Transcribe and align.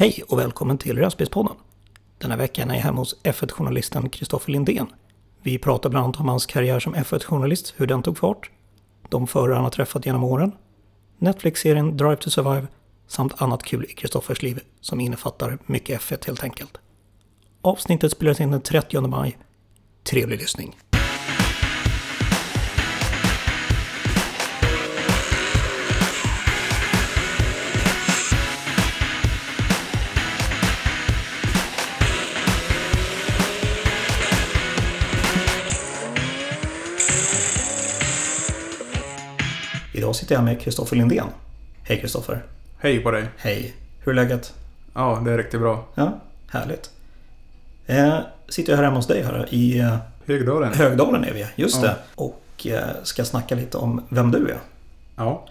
Hej 0.00 0.22
och 0.28 0.38
välkommen 0.38 0.78
till 0.78 0.98
Röstbilspodden. 0.98 1.56
Den 2.18 2.30
här 2.30 2.38
veckan 2.38 2.70
är 2.70 2.74
jag 2.74 2.82
hemma 2.82 2.98
hos 2.98 3.16
F1-journalisten 3.22 4.08
Kristoffer 4.08 4.52
Lindén. 4.52 4.86
Vi 5.42 5.58
pratar 5.58 5.90
bland 5.90 6.04
annat 6.04 6.20
om 6.20 6.28
hans 6.28 6.46
karriär 6.46 6.80
som 6.80 6.94
F1-journalist, 6.94 7.74
hur 7.76 7.86
den 7.86 8.02
tog 8.02 8.18
fart, 8.18 8.50
de 9.08 9.26
förare 9.26 9.54
han 9.54 9.64
har 9.64 9.70
träffat 9.70 10.06
genom 10.06 10.24
åren, 10.24 10.52
Netflix-serien 11.18 11.96
Drive 11.96 12.16
to 12.16 12.30
Survive 12.30 12.66
samt 13.06 13.42
annat 13.42 13.62
kul 13.62 13.84
i 13.84 13.92
Kristoffers 13.92 14.42
liv 14.42 14.60
som 14.80 15.00
innefattar 15.00 15.58
mycket 15.66 16.00
F1 16.00 16.26
helt 16.26 16.44
enkelt. 16.44 16.78
Avsnittet 17.62 18.12
spelades 18.12 18.40
in 18.40 18.50
den 18.50 18.60
30 18.60 19.00
maj. 19.00 19.38
Trevlig 20.10 20.38
lyssning. 20.38 20.76
Idag 40.08 40.16
sitter 40.16 40.34
jag 40.34 40.44
med 40.44 40.60
Kristoffer 40.60 40.96
Lindén. 40.96 41.26
Hej 41.82 42.00
Kristoffer. 42.00 42.42
Hej 42.78 43.00
på 43.02 43.10
dig. 43.10 43.28
Hej. 43.38 43.74
Hur 44.00 44.12
är 44.12 44.16
läget? 44.16 44.54
Ja, 44.94 45.22
det 45.24 45.32
är 45.32 45.38
riktigt 45.38 45.60
bra. 45.60 45.84
Ja, 45.94 46.20
härligt. 46.50 46.90
Eh, 47.86 48.18
sitter 48.48 48.72
jag 48.72 48.76
här 48.76 48.84
hemma 48.84 48.96
hos 48.96 49.06
dig 49.06 49.22
här 49.22 49.46
i 49.54 49.78
eh, 49.78 49.96
Högdalen? 50.26 50.74
Högdalen 50.74 51.24
är 51.24 51.32
vi, 51.32 51.46
just 51.56 51.76
Ja. 51.76 51.82
det. 51.82 51.96
Och 52.14 52.66
eh, 52.66 52.88
ska 53.02 53.24
snacka 53.24 53.54
lite 53.54 53.76
om 53.78 54.04
vem 54.08 54.30
du 54.30 54.48
är. 54.50 54.58
Ja, 55.16 55.46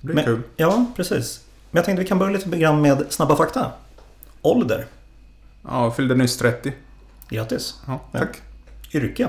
det 0.00 0.06
blir 0.06 0.14
Men- 0.14 0.24
kul. 0.24 0.42
Ja, 0.56 0.86
precis. 0.96 1.40
Men 1.70 1.78
jag 1.78 1.84
tänkte 1.84 2.02
vi 2.02 2.08
kan 2.08 2.18
börja 2.18 2.32
lite 2.32 2.58
grann 2.58 2.82
med 2.82 3.04
snabba 3.08 3.36
fakta. 3.36 3.72
Ålder. 4.42 4.86
Ja, 5.62 5.84
jag 5.84 5.96
fyllde 5.96 6.14
nyss 6.14 6.38
30. 6.38 6.72
Grattis. 7.28 7.74
Ja, 7.86 8.00
Ja. 8.12 8.18
tack. 8.18 8.40
Yrke. 8.94 9.28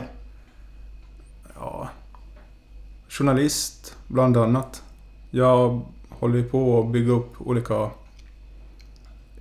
Ja. 1.55 1.89
Journalist, 3.17 3.97
bland 4.07 4.37
annat. 4.37 4.83
Jag 5.31 5.81
håller 6.09 6.43
på 6.43 6.79
att 6.79 6.91
bygga 6.91 7.11
upp 7.11 7.33
olika 7.37 7.89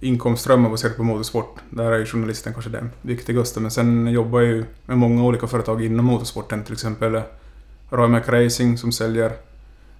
inkomstströmmar 0.01 0.70
baserat 0.70 0.97
på 0.97 1.03
motorsport. 1.03 1.61
Där 1.70 1.93
är 1.93 1.98
ju 1.98 2.06
journalisten 2.06 2.53
kanske 2.53 2.70
det 2.70 2.89
viktigaste. 3.03 3.61
Men 3.61 3.70
sen 3.70 4.06
jobbar 4.06 4.41
jag 4.41 4.50
ju 4.50 4.65
med 4.87 4.98
många 4.98 5.25
olika 5.25 5.47
företag 5.47 5.84
inom 5.84 6.05
motorsporten. 6.05 6.65
Till 6.65 6.73
exempel 6.73 7.23
Roymac 7.91 8.28
Racing 8.28 8.78
som 8.78 8.93
säljer 8.93 9.33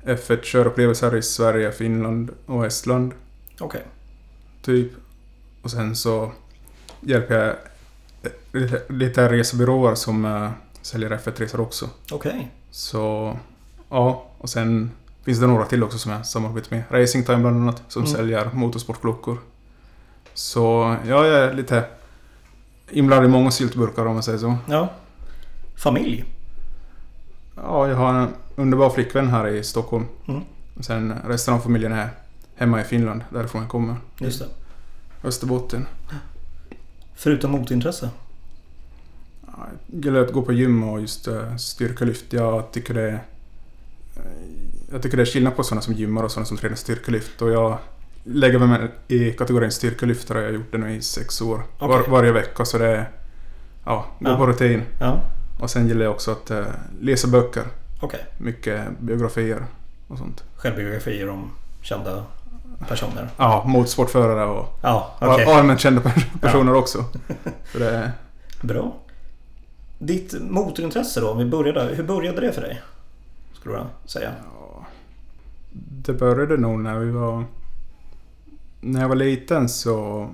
F1 0.05 0.43
körupplevelser 0.43 1.17
i 1.17 1.23
Sverige, 1.23 1.73
Finland 1.73 2.31
och 2.47 2.67
Estland. 2.67 3.15
Okej. 3.61 3.83
Typ. 4.63 4.93
Och 5.63 5.71
sen 5.71 5.97
så 5.97 6.33
hjälper 7.01 7.39
jag 7.39 7.49
eh, 8.23 8.33
lite, 8.53 8.83
lite 8.89 9.29
resebyråer 9.29 9.95
som 9.95 10.25
äh, 10.25 10.51
säljer 10.83 11.11
F1-resor 11.11 11.61
också. 11.61 11.91
Okej. 12.11 12.51
Så 12.71 13.37
ja, 13.93 14.25
och 14.39 14.49
sen 14.51 14.91
finns 15.25 15.39
det 15.41 15.47
några 15.47 15.65
till 15.65 15.83
också 15.83 15.99
som 15.99 16.13
jag 16.13 16.27
samarbetar 16.27 16.77
med. 16.77 16.85
Racing 16.91 17.27
Time 17.27 17.39
bland 17.39 17.57
annat, 17.57 17.83
som 17.89 18.03
Mm. 18.03 18.15
säljer 18.15 18.51
motorsportklockor. 18.53 19.39
Så 20.35 20.97
ja, 21.07 21.27
jag 21.27 21.39
är 21.39 21.55
lite 21.55 21.85
inblandad 22.91 23.29
i 23.29 23.33
många 23.33 23.51
syltburkar 23.51 24.07
om 24.07 24.15
man 24.15 24.23
säger 24.23 24.39
så. 24.39 24.57
Ja. 24.69 24.89
Familj. 25.77 26.25
Ja, 27.57 27.89
jag 27.89 27.97
har 27.97 28.15
en 28.15 28.29
underbar 28.57 28.91
flickvän 28.91 29.29
här 29.29 29.47
i 29.47 29.65
Stockholm. 29.65 30.07
Mm. 30.29 30.43
Och 30.79 30.85
sen 30.85 31.15
resten 31.27 31.55
av 31.55 31.59
familjen 31.61 31.93
är 31.93 32.09
hemma 32.57 32.81
i 32.81 32.85
Finland, 32.85 33.25
därifrån 33.31 33.61
jag 33.63 33.71
kommer. 33.71 33.97
Just 34.19 34.39
det. 34.39 34.47
Österbotten. 35.29 35.87
Förutom 37.15 37.51
motintresse. 37.51 38.11
Ja, 39.47 39.53
Jag 39.93 40.05
gillar 40.05 40.21
att 40.21 40.33
gå 40.33 40.43
på 40.43 40.53
gym 40.53 40.83
och 40.89 41.01
just 41.01 41.29
uh, 41.29 41.57
styrkelyft. 41.57 42.33
Jag 42.33 42.73
tycker 42.73 42.95
det 42.95 43.03
är... 43.03 43.13
eh, 43.13 43.19
Jag 44.93 45.03
tycker 45.03 45.17
det 45.17 45.23
är 45.23 45.27
skillnad 45.27 45.57
på 45.57 45.63
sådana 45.63 45.83
som 45.83 45.95
gymmar 45.95 46.23
och 46.23 46.31
sådana 46.31 46.47
som 46.47 46.57
tränar 46.57 46.77
styrkelyft. 46.77 47.43
Och 47.43 47.51
jag 47.51 47.79
lägger 48.25 48.59
mig 48.59 48.89
i 49.09 49.31
kategorin 49.31 49.71
styrkelyftare. 49.71 50.39
Jag 50.41 50.47
har 50.49 50.53
gjort 50.55 50.73
det 50.73 50.79
nu 50.79 50.95
i 50.95 51.03
sex 51.03 51.41
år. 51.41 51.63
Var, 51.79 51.89
Okej. 52.01 52.11
varje 52.11 52.33
vecka 52.33 52.65
så 52.65 52.79
det 52.79 52.87
är... 52.87 53.11
Ja, 53.85 54.07
gå 54.21 54.31
Ja. 54.31 54.37
på 54.37 54.47
rutin. 54.47 54.83
Ja. 55.01 55.21
Och 55.61 55.71
sen 55.71 55.89
gillar 55.89 56.05
jag 56.05 56.13
också 56.13 56.31
att 56.31 56.51
eh, 56.51 56.65
läsa 57.01 57.29
böcker. 57.29 57.63
Okej. 58.01 58.21
Mycket 58.39 58.99
biografier 59.01 59.65
och 60.09 60.19
sånt. 60.19 60.45
Självbiografier 60.57 61.29
om 61.29 61.51
kända 61.83 62.25
personer. 62.89 63.29
Ja, 63.37 63.65
motorsportförare 63.67 64.45
och 64.45 64.79
Ja, 64.83 65.15
och 65.21 65.55
allmänt 65.55 65.81
kända 65.81 66.13
personer 66.41 66.75
också. 66.75 67.05
Så 67.73 67.79
det. 67.79 68.13
Bra. 68.61 68.97
Ditt 69.99 70.35
motorintresse 70.41 71.21
då, 71.21 71.31
om 71.31 71.39
vi 71.39 71.45
börjar 71.45 71.73
där. 71.75 71.95
Hur 71.95 72.05
började 72.05 72.41
det 72.41 72.53
för 72.53 72.61
dig? 72.63 72.83
Skulle 73.61 73.75
du 73.77 74.09
säga. 74.09 74.31
Det 75.75 76.13
började 76.13 76.57
nog 76.57 76.81
när 76.81 76.99
vi 76.99 77.11
var... 77.11 77.45
När 78.81 79.01
jag 79.01 79.09
var 79.09 79.17
liten 79.17 79.69
så... 79.69 80.29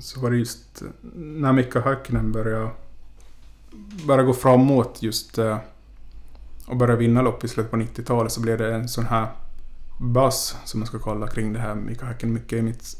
Så 0.00 0.20
var 0.20 0.30
det 0.30 0.36
just 0.36 0.82
när 1.14 1.52
Mika 1.52 1.80
Häkkinen 1.80 2.32
började... 2.32 2.68
Började 4.06 4.26
gå 4.26 4.32
framåt 4.32 5.02
just... 5.02 5.38
eh, 5.38 5.58
Och 6.66 6.76
började 6.76 6.98
vinna 6.98 7.22
lopp 7.22 7.44
i 7.44 7.48
slutet 7.48 7.70
på 7.70 7.76
90-talet 7.76 8.32
så 8.32 8.40
blev 8.40 8.58
det 8.58 8.74
en 8.74 8.88
sån 8.88 9.06
här 9.06 9.26
buzz 10.00 10.56
som 10.64 10.80
man 10.80 10.86
ska 10.86 10.98
kalla 10.98 11.26
kring 11.26 11.52
det 11.52 11.58
här 11.58 11.74
Mika 11.74 12.06
Häkkinen. 12.06 12.34
Mycket 12.34 12.58
i 12.58 12.62
mitt 12.62 12.96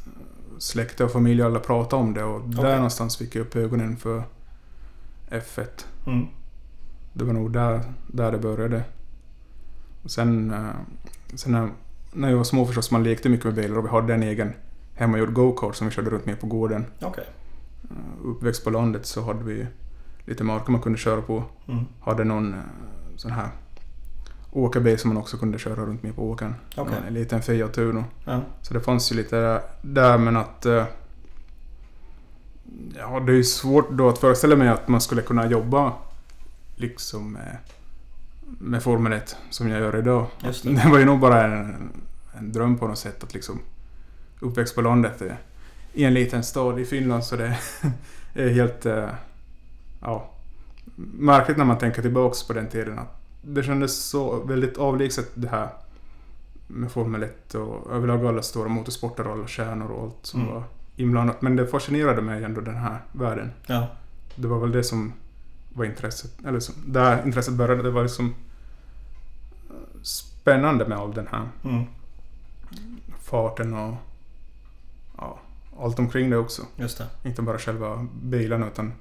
släkte 0.58 1.04
och 1.04 1.10
familj 1.12 1.42
alla 1.42 1.60
pratade 1.60 2.02
om 2.02 2.14
det 2.14 2.24
och 2.24 2.36
Okej. 2.40 2.50
där 2.62 2.76
någonstans 2.76 3.16
fick 3.16 3.34
jag 3.36 3.42
upp 3.42 3.56
ögonen 3.56 3.96
för 3.96 4.22
F1. 5.30 5.66
Mm. 6.06 6.26
Det 7.12 7.24
var 7.24 7.32
nog 7.32 7.52
där, 7.52 7.80
där 8.06 8.32
det 8.32 8.38
började. 8.38 8.84
Och 10.02 10.10
sen, 10.10 10.50
eh, 10.52 10.70
sen 11.36 11.52
när, 11.52 11.68
när 12.12 12.30
jag 12.30 12.36
var 12.36 12.44
små 12.44 12.66
förstås, 12.66 12.90
man 12.90 13.02
lekte 13.04 13.28
mycket 13.28 13.44
med 13.44 13.54
bilar 13.54 13.76
och 13.78 13.84
vi 13.84 13.88
hade 13.88 14.14
en 14.14 14.22
egen 14.22 14.52
hemmagjord 14.94 15.32
go-kart 15.32 15.76
som 15.76 15.86
vi 15.88 15.92
körde 15.94 16.10
runt 16.10 16.26
med 16.26 16.40
på 16.40 16.46
gården. 16.46 16.86
Okej. 17.02 17.24
Eh, 17.90 18.26
Uppväxt 18.26 18.64
på 18.64 18.70
landet 18.70 19.06
så 19.06 19.22
hade 19.24 19.44
vi 19.44 19.66
lite 20.24 20.44
marker 20.44 20.72
man 20.72 20.80
kunde 20.80 20.98
köra 20.98 21.22
på. 21.22 21.44
Mm. 21.68 21.84
Hade 22.00 22.24
någon 22.24 22.54
eh, 22.54 22.60
sån 23.16 23.30
här 23.30 23.48
åkarbil 24.52 24.98
som 24.98 25.08
man 25.14 25.22
också 25.22 25.36
kunde 25.36 25.58
köra 25.58 25.74
runt 25.86 26.02
med 26.02 26.16
på 26.16 26.30
åkern. 26.30 26.54
Okej. 26.76 26.94
En 27.06 27.14
liten 27.14 27.42
Fiat 27.42 27.78
Uno. 27.78 28.04
Ja. 28.24 28.40
Så 28.62 28.74
det 28.74 28.80
fanns 28.80 29.12
ju 29.12 29.16
lite 29.16 29.62
där 29.82 30.18
men 30.18 30.36
att... 30.36 30.66
eh, 30.66 30.84
Ja, 32.98 33.20
det 33.20 33.32
är 33.32 33.36
ju 33.36 33.44
svårt 33.44 33.90
då 33.90 34.08
att 34.08 34.18
föreställa 34.18 34.56
mig 34.56 34.68
att 34.68 34.88
man 34.88 35.00
skulle 35.00 35.22
kunna 35.22 35.46
jobba 35.46 35.92
liksom 36.76 37.38
med, 38.58 38.82
Formel 38.82 39.12
1 39.12 39.36
som 39.50 39.68
jag 39.68 39.80
gör 39.80 39.96
idag. 39.96 40.26
Just 40.44 40.64
det. 40.64 40.70
Det 40.84 40.88
var 40.90 40.98
ju 40.98 41.04
nog 41.04 41.20
bara 41.20 41.44
en, 41.44 41.90
en 42.38 42.52
dröm 42.52 42.78
på 42.78 42.88
något 42.88 42.98
sätt 42.98 43.24
att 43.24 43.34
liksom 43.34 43.58
uppväxt 44.40 44.74
på 44.74 44.80
landet 44.82 45.22
i 45.92 46.04
en 46.04 46.14
liten 46.14 46.42
stad 46.44 46.78
i 46.80 46.84
Finland 46.84 47.24
så 47.24 47.36
det 47.36 47.56
är 48.34 48.48
helt... 48.48 48.86
eh, 48.86 49.08
Ja, 50.00 50.30
märkligt 51.18 51.56
när 51.56 51.64
man 51.64 51.78
tänker 51.78 52.02
tillbaks 52.02 52.46
på 52.46 52.52
den 52.52 52.66
tiden 52.68 52.98
att 52.98 53.20
det 53.42 53.62
kändes 53.62 54.04
så 54.04 54.44
väldigt 54.44 54.78
avlägset 54.78 55.30
det 55.34 55.48
här 55.48 55.68
med 56.66 56.90
Formel 56.92 57.22
1 57.22 57.54
och 57.54 57.92
överlag 57.92 58.26
alla 58.26 58.42
stora 58.42 58.68
motorsporter 58.68 59.26
och 59.26 59.32
alla 59.32 59.46
stjärnor 59.46 59.90
och 59.90 60.02
allt 60.02 60.16
som 60.22 60.40
Mm. 60.40 60.54
var 60.54 60.62
inblandat. 60.96 61.42
Men 61.42 61.56
det 61.56 61.66
fascinerade 61.66 62.22
mig 62.22 62.44
ändå 62.44 62.60
den 62.60 62.76
här 62.76 62.98
världen. 63.12 63.50
Ja. 63.66 63.86
Det 64.36 64.48
var 64.48 64.58
väl 64.60 64.72
det 64.72 64.84
som 64.84 65.12
var 65.74 65.84
intresset, 65.84 66.30
eller 66.46 66.60
som, 66.60 66.74
där 66.86 67.26
intresset 67.26 67.54
började. 67.54 67.82
Det 67.82 67.90
var 67.90 68.02
liksom 68.02 68.34
eh, 69.70 70.02
spännande 70.02 70.86
med 70.86 70.98
all 70.98 71.14
den 71.14 71.26
här 71.30 71.48
Mm. 71.64 71.84
farten 73.22 73.74
och 73.74 73.94
ja, 75.18 75.38
allt 75.80 75.98
omkring 75.98 76.30
det 76.30 76.36
också. 76.36 76.62
Just 76.76 76.98
det. 76.98 77.06
Inte 77.28 77.42
bara 77.42 77.58
själva 77.58 78.06
bilarna 78.22 78.66
utan 78.66 78.92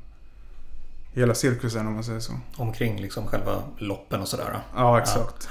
hela 1.13 1.33
cirkusen 1.35 1.87
om 1.87 1.93
man 1.93 2.03
säger 2.03 2.19
så. 2.19 2.33
Omkring 2.57 3.01
liksom 3.01 3.27
själva 3.27 3.63
loppen 3.77 4.21
och 4.21 4.27
sådär. 4.27 4.59
Ja, 4.75 4.99
exakt. 5.01 5.49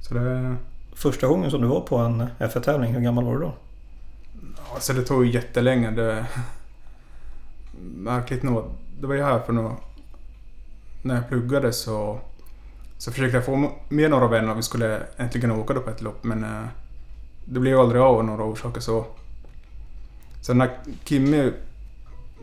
Så 0.00 0.14
det... 0.14 0.56
Första 0.94 1.26
gången 1.26 1.50
som 1.50 1.60
du 1.60 1.66
var 1.66 1.80
på 1.80 1.96
en 1.96 2.22
F1-tävling, 2.38 2.94
hur 2.94 3.00
gammal 3.00 3.24
var 3.24 3.32
du 3.32 3.40
då? 3.40 3.54
Alltså 4.74 4.92
det 4.92 5.02
tog 5.02 5.26
ju 5.26 5.32
jättelänge. 5.32 5.90
Det... 5.90 6.26
Märkligt 7.96 8.42
nog. 8.42 8.64
Det 9.02 9.08
var 9.08 9.14
ju 9.14 9.22
här 9.22 9.38
för 9.40 9.52
några... 9.52 9.76
När 11.02 11.14
jag 11.14 11.28
pluggade 11.28 11.72
så... 11.72 12.20
Så 12.98 13.12
försökte 13.12 13.36
jag 13.36 13.44
få 13.44 13.70
med 13.88 14.10
några 14.10 14.28
vänner 14.28 14.50
och 14.52 14.58
vi 14.58 14.62
skulle 14.62 15.02
äntligen 15.16 15.50
åka 15.50 15.74
då 15.74 15.80
på 15.80 15.90
ett 15.90 16.02
lopp 16.02 16.24
men... 16.24 16.44
eh, 16.44 16.64
Det 17.44 17.60
blev 17.60 17.80
aldrig 17.80 18.02
av 18.02 18.16
av 18.16 18.24
några 18.24 18.44
orsaker 18.44 18.80
så... 18.80 19.04
Sen 20.40 20.58
när 20.58 20.70
Kimmy... 21.04 21.52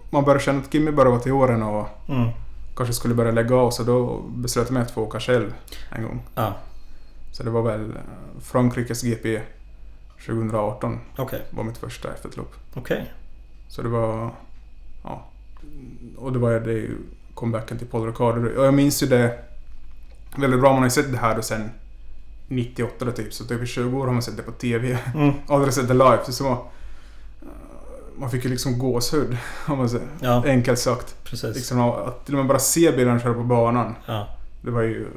Man 0.09 0.23
började 0.23 0.43
känna 0.43 0.59
att 0.59 0.71
Kimmy 0.71 0.91
började 0.91 1.09
vara 1.11 1.21
till 1.21 1.31
åren 1.31 1.63
och 1.63 1.87
Mm. 2.09 2.29
kanske 2.75 2.93
skulle 2.93 3.13
börja 3.15 3.31
lägga 3.31 3.55
av 3.55 3.71
så 3.71 3.83
då 3.83 4.21
beslöt 4.21 4.65
jag 4.67 4.73
mig 4.73 4.83
att 4.83 4.91
få 4.91 5.01
åka 5.03 5.19
själv 5.19 5.53
en 5.91 6.03
gång. 6.03 6.21
Ja. 6.35 6.53
Så 7.31 7.43
det 7.43 7.49
var 7.49 7.61
väl 7.61 7.89
eh, 7.89 8.41
Frankrikes 8.41 9.01
GP 9.03 9.41
2018 10.25 10.99
Okej. 11.17 11.41
var 11.49 11.63
mitt 11.63 11.77
första 11.77 12.09
F1-lopp. 12.09 12.53
Okej. 12.75 13.11
Så 13.67 13.81
det 13.81 13.89
var... 13.89 14.31
Ja. 15.03 15.25
Och 16.17 16.33
det 16.33 16.39
var 16.39 16.51
det 16.59 16.71
ju 16.73 16.97
comebacken 17.33 17.77
till 17.77 17.87
Paul 17.87 18.07
Ricard. 18.07 18.45
Och 18.57 18.65
jag 18.65 18.73
minns 18.73 19.03
ju 19.03 19.07
det 19.07 19.39
väldigt 20.37 20.59
bra. 20.59 20.69
Man 20.69 20.77
har 20.77 20.85
ju 20.85 20.89
sett 20.89 21.11
det 21.11 21.17
här 21.17 21.35
då 21.35 21.41
sen 21.41 21.69
98 22.47 23.05
då 23.05 23.11
typ. 23.11 23.33
Så 23.33 23.45
typ 23.45 23.61
i 23.63 23.65
20 23.65 23.99
år 23.99 24.05
har 24.05 24.13
man 24.13 24.21
sett 24.21 24.37
det 24.37 24.43
på 24.43 24.51
TV. 24.51 24.97
Mm. 25.15 25.33
Aldrig 25.47 25.73
sett 25.73 25.87
det 25.87 25.93
live. 25.93 26.19
Så 26.29 26.43
man, 26.43 26.57
man 28.17 28.29
fick 28.31 28.43
ju 28.43 28.49
liksom 28.49 28.79
gåshud. 28.79 29.37
Om 29.67 29.77
man 29.77 29.89
säger. 29.89 30.07
Ja, 30.19 30.43
Enkelt 30.45 30.79
sagt. 30.79 31.23
precis. 31.23 31.55
Liksom 31.55 31.81
att 31.81 32.25
till 32.25 32.33
och 32.35 32.39
med 32.39 32.47
bara 32.47 32.59
se 32.59 32.91
bilarna 32.91 33.19
köra 33.19 33.33
på 33.33 33.43
banan. 33.43 33.95
Ja. 34.05 34.27
Det 34.61 34.71
var 34.71 34.81
ju 34.81 35.07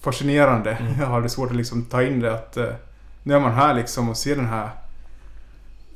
fascinerande. 0.00 0.70
Mm. 0.70 1.00
Jag 1.00 1.06
hade 1.06 1.28
svårt 1.28 1.50
att 1.50 1.56
liksom 1.56 1.84
ta 1.84 2.02
in 2.02 2.20
det 2.20 2.34
att 2.34 2.56
eh, 2.56 2.68
nu 3.22 3.34
är 3.34 3.40
man 3.40 3.52
här 3.52 3.74
liksom 3.74 4.08
och 4.08 4.16
ser 4.16 4.36
den 4.36 4.46
här 4.46 4.70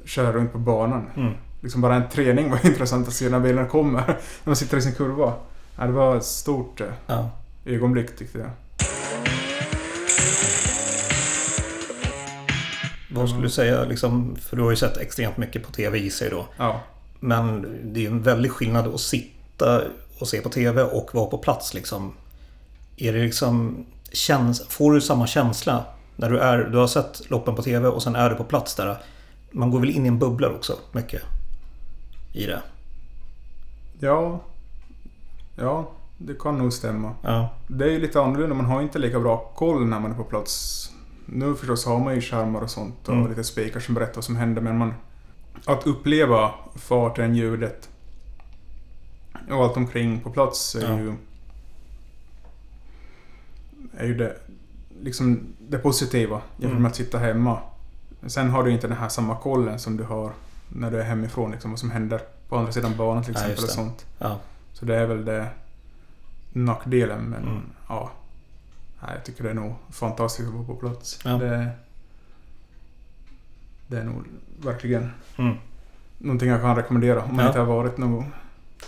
köra 0.04 0.32
runt 0.32 0.52
på 0.52 0.58
banan. 0.58 1.06
Mm. 1.16 1.32
Liksom 1.62 1.80
bara 1.80 1.94
en 1.96 2.08
träning 2.08 2.50
var 2.50 2.58
intressant 2.66 3.08
att 3.08 3.14
se 3.14 3.28
när 3.28 3.40
bilarna 3.40 3.68
kommer. 3.68 4.00
När 4.06 4.16
man 4.44 4.56
sitter 4.56 4.76
i 4.76 4.82
sin 4.82 4.94
kurva. 4.94 5.32
Ja, 5.78 5.86
det 5.86 5.92
var 5.92 6.16
ett 6.16 6.24
stort 6.24 6.80
eh, 6.80 6.86
Ja. 7.06 7.30
ögonblick 7.66 8.16
tyckte 8.16 8.38
jag. 8.38 8.50
Vad 13.14 13.28
skulle 13.28 13.42
du 13.46 13.50
säga 13.50 13.84
liksom, 13.84 14.36
för 14.40 14.56
du 14.56 14.62
har 14.62 14.70
ju 14.70 14.76
sett 14.76 14.96
extremt 14.96 15.36
mycket 15.36 15.62
på 15.66 15.72
TV 15.72 15.98
i 15.98 16.10
sig 16.10 16.30
då. 16.30 16.46
Ja. 16.56 16.80
Men 17.20 17.62
det 17.92 18.00
är 18.00 18.02
ju 18.02 18.06
en 18.10 18.22
väldig 18.22 18.50
skillnad 18.52 18.86
att 18.94 19.00
sitta 19.00 19.82
och 20.18 20.28
se 20.28 20.40
på 20.40 20.48
TV 20.48 20.82
och 20.82 21.14
vara 21.14 21.26
på 21.26 21.38
plats 21.38 21.74
liksom. 21.74 22.14
Är 22.96 23.12
det 23.12 23.18
liksom... 23.22 23.86
Käns 24.14 24.66
får 24.68 24.92
du 24.92 25.00
samma 25.00 25.26
känsla 25.26 25.84
när 26.16 26.30
du 26.30 26.38
är... 26.38 26.58
Du 26.58 26.78
har 26.78 26.86
sett 26.86 27.30
loppen 27.30 27.54
på 27.54 27.62
TV 27.62 27.88
och 27.88 28.02
sen 28.02 28.16
är 28.16 28.30
du 28.30 28.36
på 28.36 28.44
plats 28.44 28.74
där. 28.74 28.96
Man 29.50 29.70
går 29.70 29.80
väl 29.80 29.90
in 29.90 30.04
i 30.04 30.08
en 30.08 30.18
bubbla 30.18 30.48
också 30.48 30.76
mycket. 30.92 31.22
I 32.32 32.46
det. 32.46 32.62
Ja. 33.98 34.40
Ja, 35.56 35.90
det 36.18 36.38
kan 36.38 36.58
nog 36.58 36.72
stämma. 36.72 37.14
Ja. 37.22 37.48
Det 37.68 37.84
är 37.84 37.90
ju 37.90 37.98
lite 38.00 38.20
annorlunda. 38.22 38.54
Man 38.54 38.66
har 38.66 38.82
inte 38.82 38.98
lika 38.98 39.20
bra 39.20 39.52
koll 39.56 39.86
när 39.86 40.00
man 40.00 40.10
är 40.10 40.14
på 40.16 40.24
plats. 40.24 40.88
Nu 41.26 41.54
förstås 41.54 41.86
har 41.86 41.98
man 41.98 42.14
ju 42.14 42.20
skärmar 42.20 42.60
och 42.60 42.70
sånt 42.70 43.08
och 43.08 43.14
Mm. 43.14 43.28
lite 43.28 43.44
spikar 43.44 43.80
som 43.80 43.94
berättar 43.94 44.14
vad 44.14 44.24
som 44.24 44.36
händer. 44.36 44.62
Men 44.62 44.78
man, 44.78 44.94
att 45.66 45.86
uppleva 45.86 46.50
farten, 46.74 47.34
ljudet 47.36 47.88
och 49.50 49.64
allt 49.64 49.76
omkring 49.76 50.20
på 50.20 50.30
plats 50.30 50.74
är 50.74 50.90
Ja. 50.90 50.98
ju... 50.98 51.14
Är 53.96 54.06
ju 54.06 54.14
det, 54.14 54.36
liksom 55.00 55.40
det 55.58 55.78
positiva 55.78 56.40
jämfört 56.56 56.70
Mm. 56.70 56.82
med 56.82 56.88
att 56.88 56.96
sitta 56.96 57.18
hemma. 57.18 57.58
Sen 58.26 58.50
har 58.50 58.64
du 58.64 58.70
inte 58.70 58.88
den 58.88 58.96
här 58.96 59.08
samma 59.08 59.36
kollen 59.36 59.78
som 59.78 59.96
du 59.96 60.04
har 60.04 60.32
när 60.74 60.90
du 60.90 61.00
är 61.00 61.04
hemifrån. 61.04 61.50
Liksom, 61.50 61.70
vad 61.70 61.80
som 61.80 61.90
händer 61.90 62.20
på 62.48 62.56
andra 62.56 62.72
sidan 62.72 62.96
banan 62.96 63.22
till 63.24 63.32
Ja, 63.34 63.40
exempel. 63.40 63.62
just 63.62 63.64
och 63.78 63.84
sånt. 63.84 64.06
Ja. 64.18 64.38
Så 64.72 64.84
det 64.84 64.96
är 64.96 65.06
väl 65.06 65.24
det 65.24 65.48
nackdelen. 66.52 67.22
Men 67.24 67.42
Mm. 67.42 67.62
ja. 67.88 68.10
Jag 69.00 69.24
tycker 69.24 69.44
det 69.44 69.50
är 69.50 69.54
nog 69.54 69.74
fantastiskt 69.90 70.48
att 70.48 70.54
vara 70.54 70.64
på 70.66 70.74
plats. 70.74 71.18
Ja. 71.24 71.30
Det, 71.30 71.70
det 73.86 73.98
är 73.98 74.04
nog 74.04 74.24
verkligen 74.62 75.10
Mm. 75.38 75.56
någonting 76.18 76.48
jag 76.48 76.60
kan 76.60 76.76
rekommendera 76.76 77.22
om 77.22 77.36
man 77.36 77.44
Ja. 77.44 77.46
inte 77.50 77.58
har 77.60 77.66
varit 77.66 77.98
någon 77.98 78.12
gång. 78.12 78.32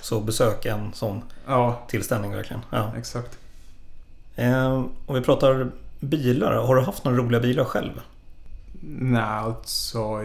Så 0.01 0.21
besök 0.21 0.67
en 0.67 0.93
sån 0.93 1.23
Ja, 1.47 1.81
tillställning 1.89 2.33
verkligen. 2.33 2.63
Ja. 2.71 2.93
exakt. 2.97 3.39
Eh, 4.37 4.85
om 5.07 5.15
vi 5.15 5.21
pratar 5.21 5.71
bilar. 6.01 6.53
Har 6.55 6.75
du 6.77 6.83
haft 6.83 7.05
några 7.05 7.19
roliga 7.19 7.41
bilar 7.41 7.65
själv? 7.65 8.01
Nej, 8.83 9.23
alltså 9.23 10.23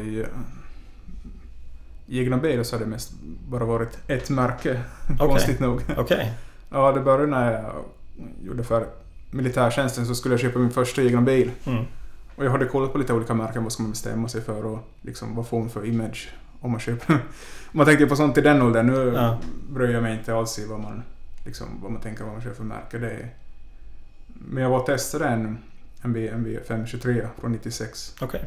i, 2.10 2.20
egna 2.20 2.38
bilar 2.38 2.64
så 2.64 2.76
har 2.76 2.80
det 2.80 2.86
mest 2.90 3.12
bara 3.50 3.66
varit 3.66 3.98
ett 4.08 4.30
märke. 4.30 4.82
Konstigt 5.20 5.60
nog. 5.60 5.82
Okej. 5.98 6.34
Ja, 6.72 6.92
det 6.92 7.02
började 7.02 7.28
när 7.28 7.52
jag 7.52 7.84
gjorde 8.44 8.64
för 8.64 8.88
militärtjänsten 9.32 10.06
så 10.06 10.16
skulle 10.16 10.34
jag 10.34 10.40
köpa 10.40 10.60
min 10.60 10.72
första 10.72 11.02
egna 11.04 11.22
bil. 11.22 11.52
Mm. 11.66 11.84
Och 12.36 12.46
jag 12.46 12.52
hade 12.52 12.66
kollat 12.66 12.92
på 12.92 12.98
lite 12.98 13.14
olika 13.14 13.34
märken, 13.34 13.64
vad 13.64 13.72
ska 13.72 13.84
man 13.84 13.92
bestämma 13.92 14.28
sig 14.28 14.42
för 14.42 14.66
och 14.66 14.80
liksom 15.02 15.36
vad 15.36 15.48
får 15.48 15.60
man 15.60 15.70
för 15.70 15.86
image 15.86 16.30
om 16.60 16.72
man 16.72 16.80
köper. 16.80 17.20
man 17.72 17.86
tänkte 17.86 18.06
på 18.06 18.16
sånt 18.16 18.38
i 18.38 18.42
den 18.42 18.62
åldern. 18.62 18.88
Nu 18.88 19.14
Ja. 19.16 19.40
bryr 19.70 19.90
jag 19.94 20.04
mig 20.04 20.18
inte 20.18 20.36
alls 20.36 20.60
i 20.60 20.66
vad 20.66 20.80
man, 20.80 21.04
liksom, 21.46 21.68
vad 21.82 21.92
man 21.92 22.02
tänker 22.02 22.24
vad 22.24 22.34
man 22.34 22.42
köper 22.42 22.56
för 22.56 22.64
märke. 22.64 22.98
Det 22.98 23.10
är... 23.12 23.30
Men 24.28 24.64
jag 24.64 24.70
var 24.70 24.80
och 24.80 24.86
testade 24.86 25.26
en, 25.26 25.58
en 26.02 26.14
BMW 26.14 26.60
523 26.68 27.28
från 27.40 27.52
96. 27.52 28.16
Okej. 28.22 28.44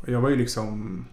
Och 0.00 0.08
jag 0.08 0.20
var 0.20 0.28
ju 0.30 0.36
liksom 0.36 1.04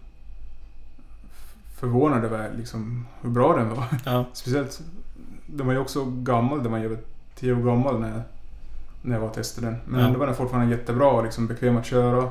förvånad 1.76 2.24
över 2.24 2.50
liksom 2.56 3.06
hur 3.22 3.30
bra 3.30 3.56
den 3.56 3.70
var. 3.70 3.84
Ja. 4.04 4.24
Speciellt, 4.32 4.80
den 5.46 5.66
var 5.66 5.72
ju 5.74 5.78
också 5.80 6.04
gammal, 6.04 6.62
den 6.62 6.72
var 6.72 6.78
ju 6.78 6.98
10 7.34 7.52
år 7.52 7.56
gammal 7.62 8.00
när, 8.00 8.22
när 9.02 9.14
jag 9.14 9.20
var 9.20 9.28
och 9.28 9.34
testade 9.34 9.66
den. 9.66 9.76
Men 9.84 10.00
Ja. 10.00 10.06
ändå 10.06 10.18
var 10.18 10.26
den 10.26 10.34
fortfarande 10.36 10.76
jättebra 10.76 11.08
och 11.08 11.24
liksom 11.24 11.46
bekväm 11.46 11.76
att 11.76 11.86
köra. 11.86 12.30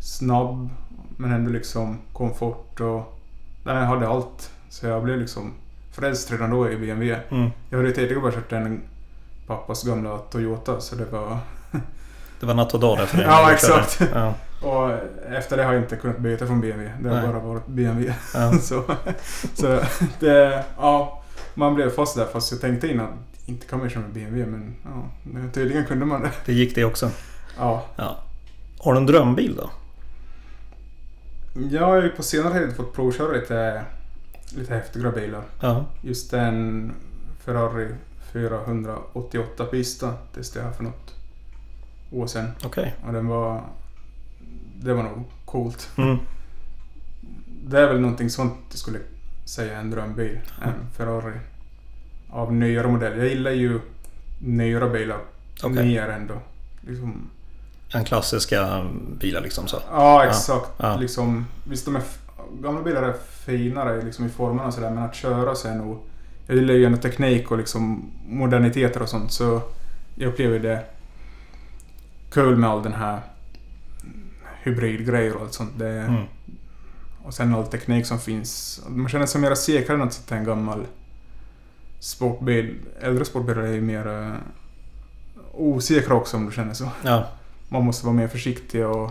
Snabb, 0.00 0.68
men 1.16 1.32
ändå 1.32 1.50
liksom 1.50 1.98
komfort 2.12 2.80
och... 2.80 3.18
Den 3.64 3.76
hade 3.86 4.08
allt. 4.08 4.50
Så 4.68 4.86
jag 4.86 5.02
blev 5.04 5.18
liksom 5.18 5.52
frälst 5.92 6.32
redan 6.32 6.50
då 6.50 6.70
i 6.70 6.76
BMW. 6.76 7.20
Mm. 7.30 7.50
Jag 7.70 7.76
hade 7.78 7.88
ju 7.88 7.94
tidigare 7.94 8.20
bara 8.20 8.32
kört 8.32 8.52
en 8.52 8.80
pappas 9.46 9.82
gamla 9.84 10.18
Toyota 10.18 10.80
så 10.80 10.96
det 10.96 11.04
var... 11.04 11.38
Det 12.40 12.46
var 12.46 12.54
natt 12.54 12.74
och 12.74 12.80
dag 12.80 12.98
där 12.98 13.06
för 13.06 13.16
dig. 13.16 13.26
Ja, 13.30 13.52
exakt. 13.52 14.00
Ja. 14.14 14.34
Och 14.62 14.90
efter 15.28 15.56
det 15.56 15.64
har 15.64 15.72
jag 15.72 15.82
inte 15.82 15.96
kunnat 15.96 16.18
byta 16.18 16.46
från 16.46 16.60
BMW. 16.60 16.92
Det 17.02 17.08
har 17.08 17.16
Nej. 17.16 17.28
bara 17.28 17.38
varit 17.38 17.66
BMW. 17.66 18.14
Ja. 18.34 18.52
så, 18.62 18.84
så 19.54 19.80
det, 20.20 20.64
ja, 20.76 21.22
man 21.54 21.74
blev 21.74 21.90
fast 21.90 22.16
där 22.16 22.24
fast 22.24 22.52
jag 22.52 22.60
tänkte 22.60 22.88
innan 22.88 23.08
inte 23.46 23.76
man 23.76 23.90
köra 23.90 24.02
med 24.02 24.12
BMW 24.12 24.46
men 24.46 24.74
ja, 24.84 25.50
tydligen 25.52 25.84
kunde 25.84 26.06
man 26.06 26.22
det. 26.22 26.30
Det 26.46 26.52
gick 26.52 26.74
det 26.74 26.84
också. 26.84 27.10
Ja, 27.58 27.84
Ja. 27.96 28.18
Har 28.78 28.92
du 28.92 28.98
en 28.98 29.06
drömbil 29.06 29.56
då? 29.56 29.70
jag 31.70 31.86
har 31.86 32.02
ju 32.02 32.08
på 32.08 32.22
senare 32.22 32.58
tid 32.58 32.76
fått 32.76 32.94
provköra 32.94 33.32
lite, 33.32 33.82
lite 34.56 34.74
häftigare 34.74 35.12
bilar. 35.12 35.42
Ja. 35.60 35.84
Just 36.02 36.32
en 36.32 36.92
Ferrari 37.44 37.88
488 38.32 39.64
Pista 39.64 40.12
testade 40.34 40.64
jag 40.64 40.76
för 40.76 40.84
något 40.84 41.14
år 42.12 42.26
sedan. 42.26 42.50
Okej. 42.64 42.94
Och 43.06 43.12
den 43.12 43.26
var... 43.28 43.62
Det 44.80 44.94
var 44.94 45.02
nog 45.02 45.24
coolt. 45.44 45.88
Mm. 45.96 46.16
Det 47.66 47.80
är 47.80 47.86
väl 47.88 48.00
någonting 48.00 48.30
sånt 48.30 48.54
jag 48.70 48.78
skulle 48.78 48.98
säga 49.44 49.78
en 49.78 49.90
drömbil. 49.90 50.38
En 50.62 50.90
Ferrari. 50.96 51.34
Av 52.30 52.52
nyare 52.54 52.88
modell. 52.88 53.18
Jag 53.18 53.28
gillar 53.28 53.50
ju 53.50 53.80
nyare 54.38 54.88
bilar 54.90 55.18
Okej. 55.62 55.86
mer 55.86 56.08
ändå. 56.08 56.34
Liksom, 56.80 57.30
En 57.94 58.04
klassiska 58.04 58.86
bilar 59.20 59.40
liksom 59.40 59.66
så. 59.66 59.82
ja, 59.90 60.24
exakt. 60.24 60.70
Ja. 60.76 60.96
Liksom, 60.96 61.46
visst, 61.64 61.84
de 61.84 61.96
är, 61.96 62.02
gamla 62.62 62.82
bilar 62.82 63.02
är 63.02 63.14
finare 63.44 64.02
liksom, 64.02 64.26
i 64.26 64.28
formerna 64.28 64.66
och 64.66 64.74
sådär, 64.74 64.90
men 64.90 65.02
att 65.04 65.14
köra 65.14 65.54
så 65.54 65.68
är 65.68 65.74
nog... 65.74 65.98
Jag 66.46 66.56
gillar 66.56 66.74
ju 66.74 66.84
ändå 66.84 66.98
teknik 66.98 67.50
och 67.50 67.58
liksom 67.58 68.10
moderniteter 68.28 69.02
och 69.02 69.08
sånt, 69.08 69.32
så 69.32 69.62
jag 70.14 70.28
upplever 70.28 70.58
det 70.58 70.84
kul 72.30 72.56
med 72.56 72.70
all 72.70 72.82
den 72.82 72.92
här 72.92 73.20
hybridgrejer 74.66 75.36
och 75.36 75.42
allt 75.42 75.54
sånt. 75.54 75.78
Det, 75.78 75.88
Mm. 75.88 76.22
Och 77.24 77.34
sen 77.34 77.54
all 77.54 77.66
teknik 77.66 78.06
som 78.06 78.18
finns. 78.18 78.80
Man 78.88 79.08
känner 79.08 79.26
sig 79.26 79.40
mer 79.40 79.54
säkrare 79.54 79.98
än 79.98 80.08
att 80.08 80.12
sitta 80.12 80.34
i 80.34 80.38
en 80.38 80.44
gammal 80.44 80.86
sportbil. 81.98 82.74
Äldre 83.00 83.24
sportbilar 83.24 83.62
är 83.62 83.72
ju 83.72 83.80
mer 83.80 84.08
uh, 84.08 84.34
osäkra 85.52 86.14
också 86.14 86.36
om 86.36 86.46
du 86.46 86.52
känner 86.52 86.74
så. 86.74 86.88
Ja. 87.04 87.28
Man 87.68 87.84
måste 87.84 88.06
vara 88.06 88.16
mer 88.16 88.28
försiktig 88.28 88.86
och 88.86 89.10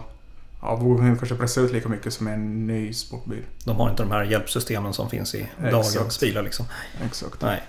ja, 0.62 0.75
vågar 0.75 1.15
kanske 1.15 1.35
pressa 1.35 1.62
ut 1.62 1.71
lika 1.71 1.89
mycket 1.89 2.13
som 2.13 2.27
en 2.27 2.67
ny 2.67 2.93
sportbil. 2.93 3.43
De 3.65 3.77
har 3.77 3.89
inte 3.89 4.03
de 4.03 4.12
här 4.12 4.24
hjälpsystemen 4.24 4.93
som 4.93 5.09
finns 5.09 5.35
i 5.35 5.47
dagens 5.71 6.19
bilar 6.19 6.43
liksom. 6.43 6.65
Exakt. 7.05 7.41
Nej. 7.41 7.63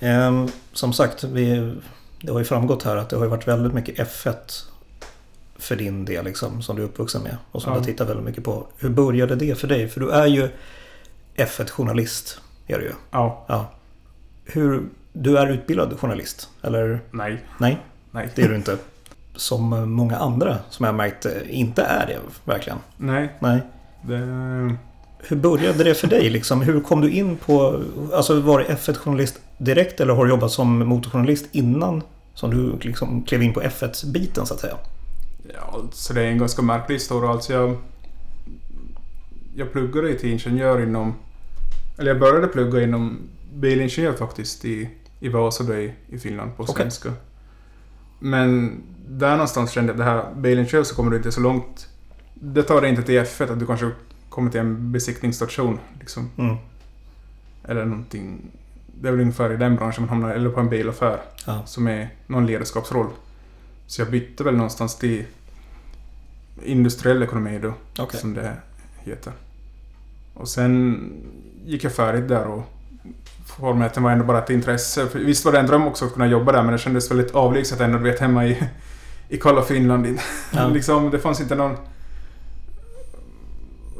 Ehm, 0.00 0.48
som 0.72 0.92
sagt, 0.92 1.24
vi, 1.24 1.74
det 2.20 2.32
har 2.32 2.38
ju 2.38 2.44
framgått 2.44 2.82
här 2.82 2.96
att 2.96 3.10
det 3.10 3.16
har 3.16 3.26
varit 3.26 3.48
väldigt 3.48 3.72
mycket 3.72 3.98
F1 3.98 4.34
för 5.58 5.76
din 5.76 6.04
del 6.04 6.24
liksom, 6.24 6.62
som 6.62 6.76
du 6.76 6.82
är 6.82 6.86
uppvuxen 6.86 7.22
med. 7.22 7.36
Och 7.52 7.62
som 7.62 7.72
Ja. 7.72 7.78
du 7.78 7.84
tittar 7.84 8.04
väldigt 8.04 8.24
mycket 8.24 8.44
på. 8.44 8.66
Hur 8.78 8.88
började 8.88 9.36
det 9.36 9.58
för 9.58 9.68
dig? 9.68 9.88
För 9.88 10.00
du 10.00 10.10
är 10.10 10.26
ju 10.26 10.48
F1-journalist. 11.36 12.40
Är 12.66 12.78
du 12.78 12.84
ju. 12.84 12.92
Ja. 13.10 13.44
Ja. 13.48 13.70
Hur, 14.44 14.82
du 15.12 15.38
är 15.38 15.46
utbildad 15.46 15.98
journalist? 16.00 16.48
Eller 16.62 17.00
Nej. 17.10 17.44
nej, 17.58 17.78
Nej. 18.10 18.28
det 18.34 18.42
är 18.42 18.48
du 18.48 18.54
inte. 18.56 18.76
Som 19.36 19.90
många 19.92 20.16
andra 20.16 20.58
som 20.70 20.86
jag 20.86 20.94
märkt 20.94 21.26
inte 21.48 21.82
är 21.82 22.06
det 22.06 22.18
verkligen. 22.44 22.78
Nej. 22.96 23.32
Nej. 23.40 23.60
Det... 24.02 24.18
Hur 25.28 25.36
började 25.36 25.84
det 25.84 25.94
för 25.94 26.06
dig? 26.08 26.30
Liksom? 26.30 26.62
Hur 26.62 26.80
kom 26.80 27.00
du 27.00 27.10
in 27.10 27.36
på... 27.36 27.82
Alltså 28.12 28.40
var 28.40 28.58
det 28.58 28.64
F1-journalist 28.64 29.40
direkt 29.58 30.00
eller 30.00 30.14
har 30.14 30.24
du 30.24 30.30
jobbat 30.30 30.50
som 30.50 30.78
motorjournalist 30.78 31.46
innan? 31.52 32.02
Som 32.34 32.50
du 32.50 32.78
liksom 32.88 33.22
klev 33.22 33.42
in 33.42 33.54
på 33.54 33.62
F1-biten 33.62 34.46
så 34.46 34.54
att 34.54 34.60
säga? 34.60 34.76
Ja, 35.54 35.84
så 35.92 36.12
det 36.12 36.22
är 36.22 36.26
en 36.26 36.38
ganska 36.38 36.62
märklig 36.62 36.94
historia. 36.94 37.30
Alltså 37.30 37.52
jag, 37.52 37.76
jag 39.54 39.72
pluggade 39.72 40.14
till 40.14 40.30
ingenjör 40.30 40.82
inom... 40.82 41.14
Eller 41.98 42.10
jag 42.10 42.20
började 42.20 42.46
plugga 42.46 42.82
inom 42.82 43.18
bilingenjör 43.54 44.12
faktiskt 44.12 44.64
i, 44.64 44.88
i 45.20 45.28
Vasa 45.28 45.78
i, 45.78 45.92
i 46.08 46.18
Finland 46.18 46.56
på 46.56 46.62
Okej. 46.62 46.74
svenska. 46.74 47.12
Men 48.18 48.80
där 49.08 49.30
någonstans 49.30 49.70
kände 49.70 49.92
jag 49.92 50.00
att 50.00 50.06
det 50.06 50.12
här 50.12 50.34
bilingenjör 50.34 50.82
så 50.82 50.94
kommer 50.94 51.10
du 51.10 51.16
inte 51.16 51.32
så 51.32 51.40
långt. 51.40 51.88
Det 52.34 52.62
tar 52.62 52.80
dig 52.80 52.90
inte 52.90 53.02
till 53.02 53.20
F1 53.20 53.52
att 53.52 53.58
du 53.58 53.66
kanske 53.66 53.90
kommer 54.28 54.50
till 54.50 54.60
en 54.60 54.92
besiktningsstation. 54.92 55.78
Liksom. 56.00 56.30
Mm. 56.38 56.56
Eller 57.64 57.84
någonting. 57.84 58.50
Det 59.00 59.08
är 59.08 59.12
väl 59.12 59.20
ungefär 59.20 59.52
i 59.52 59.56
den 59.56 59.76
branschen 59.76 60.02
man 60.02 60.08
hamnar, 60.08 60.34
eller 60.34 60.50
på 60.50 60.60
en 60.60 60.68
bilaffär. 60.68 61.20
Ja. 61.46 61.62
Som 61.66 61.86
är 61.86 62.08
någon 62.26 62.46
ledarskapsroll. 62.46 63.06
Så 63.86 64.00
jag 64.00 64.10
bytte 64.10 64.44
väl 64.44 64.54
någonstans 64.54 64.98
till 64.98 65.24
industriell 66.64 67.22
ekonomi 67.22 67.58
då, 67.62 67.74
Okej. 67.98 68.20
som 68.20 68.34
det 68.34 68.56
heter. 68.98 69.32
Och 70.34 70.48
sen 70.48 71.02
gick 71.64 71.84
jag 71.84 71.92
färdigt 71.92 72.28
där 72.28 72.46
och 72.46 72.62
formeten 73.46 74.02
var 74.02 74.10
ändå 74.10 74.24
bara 74.24 74.38
ett 74.38 74.50
intresse. 74.50 75.06
För 75.06 75.18
visst 75.18 75.44
var 75.44 75.52
det 75.52 75.58
en 75.58 75.66
dröm 75.66 75.86
också 75.86 76.04
att 76.04 76.12
kunna 76.12 76.26
jobba 76.26 76.52
där, 76.52 76.62
men 76.62 76.72
det 76.72 76.78
kändes 76.78 77.10
väldigt 77.10 77.34
avlägset 77.34 77.80
ändå, 77.80 77.98
du 77.98 78.04
vet, 78.04 78.20
hemma 78.20 78.46
i, 78.46 78.62
i 79.28 79.36
kalla 79.36 79.62
Finland. 79.62 80.18
Ja. 80.52 80.68
liksom, 80.74 81.10
det 81.10 81.18
fanns 81.18 81.40
inte 81.40 81.54
någon 81.54 81.76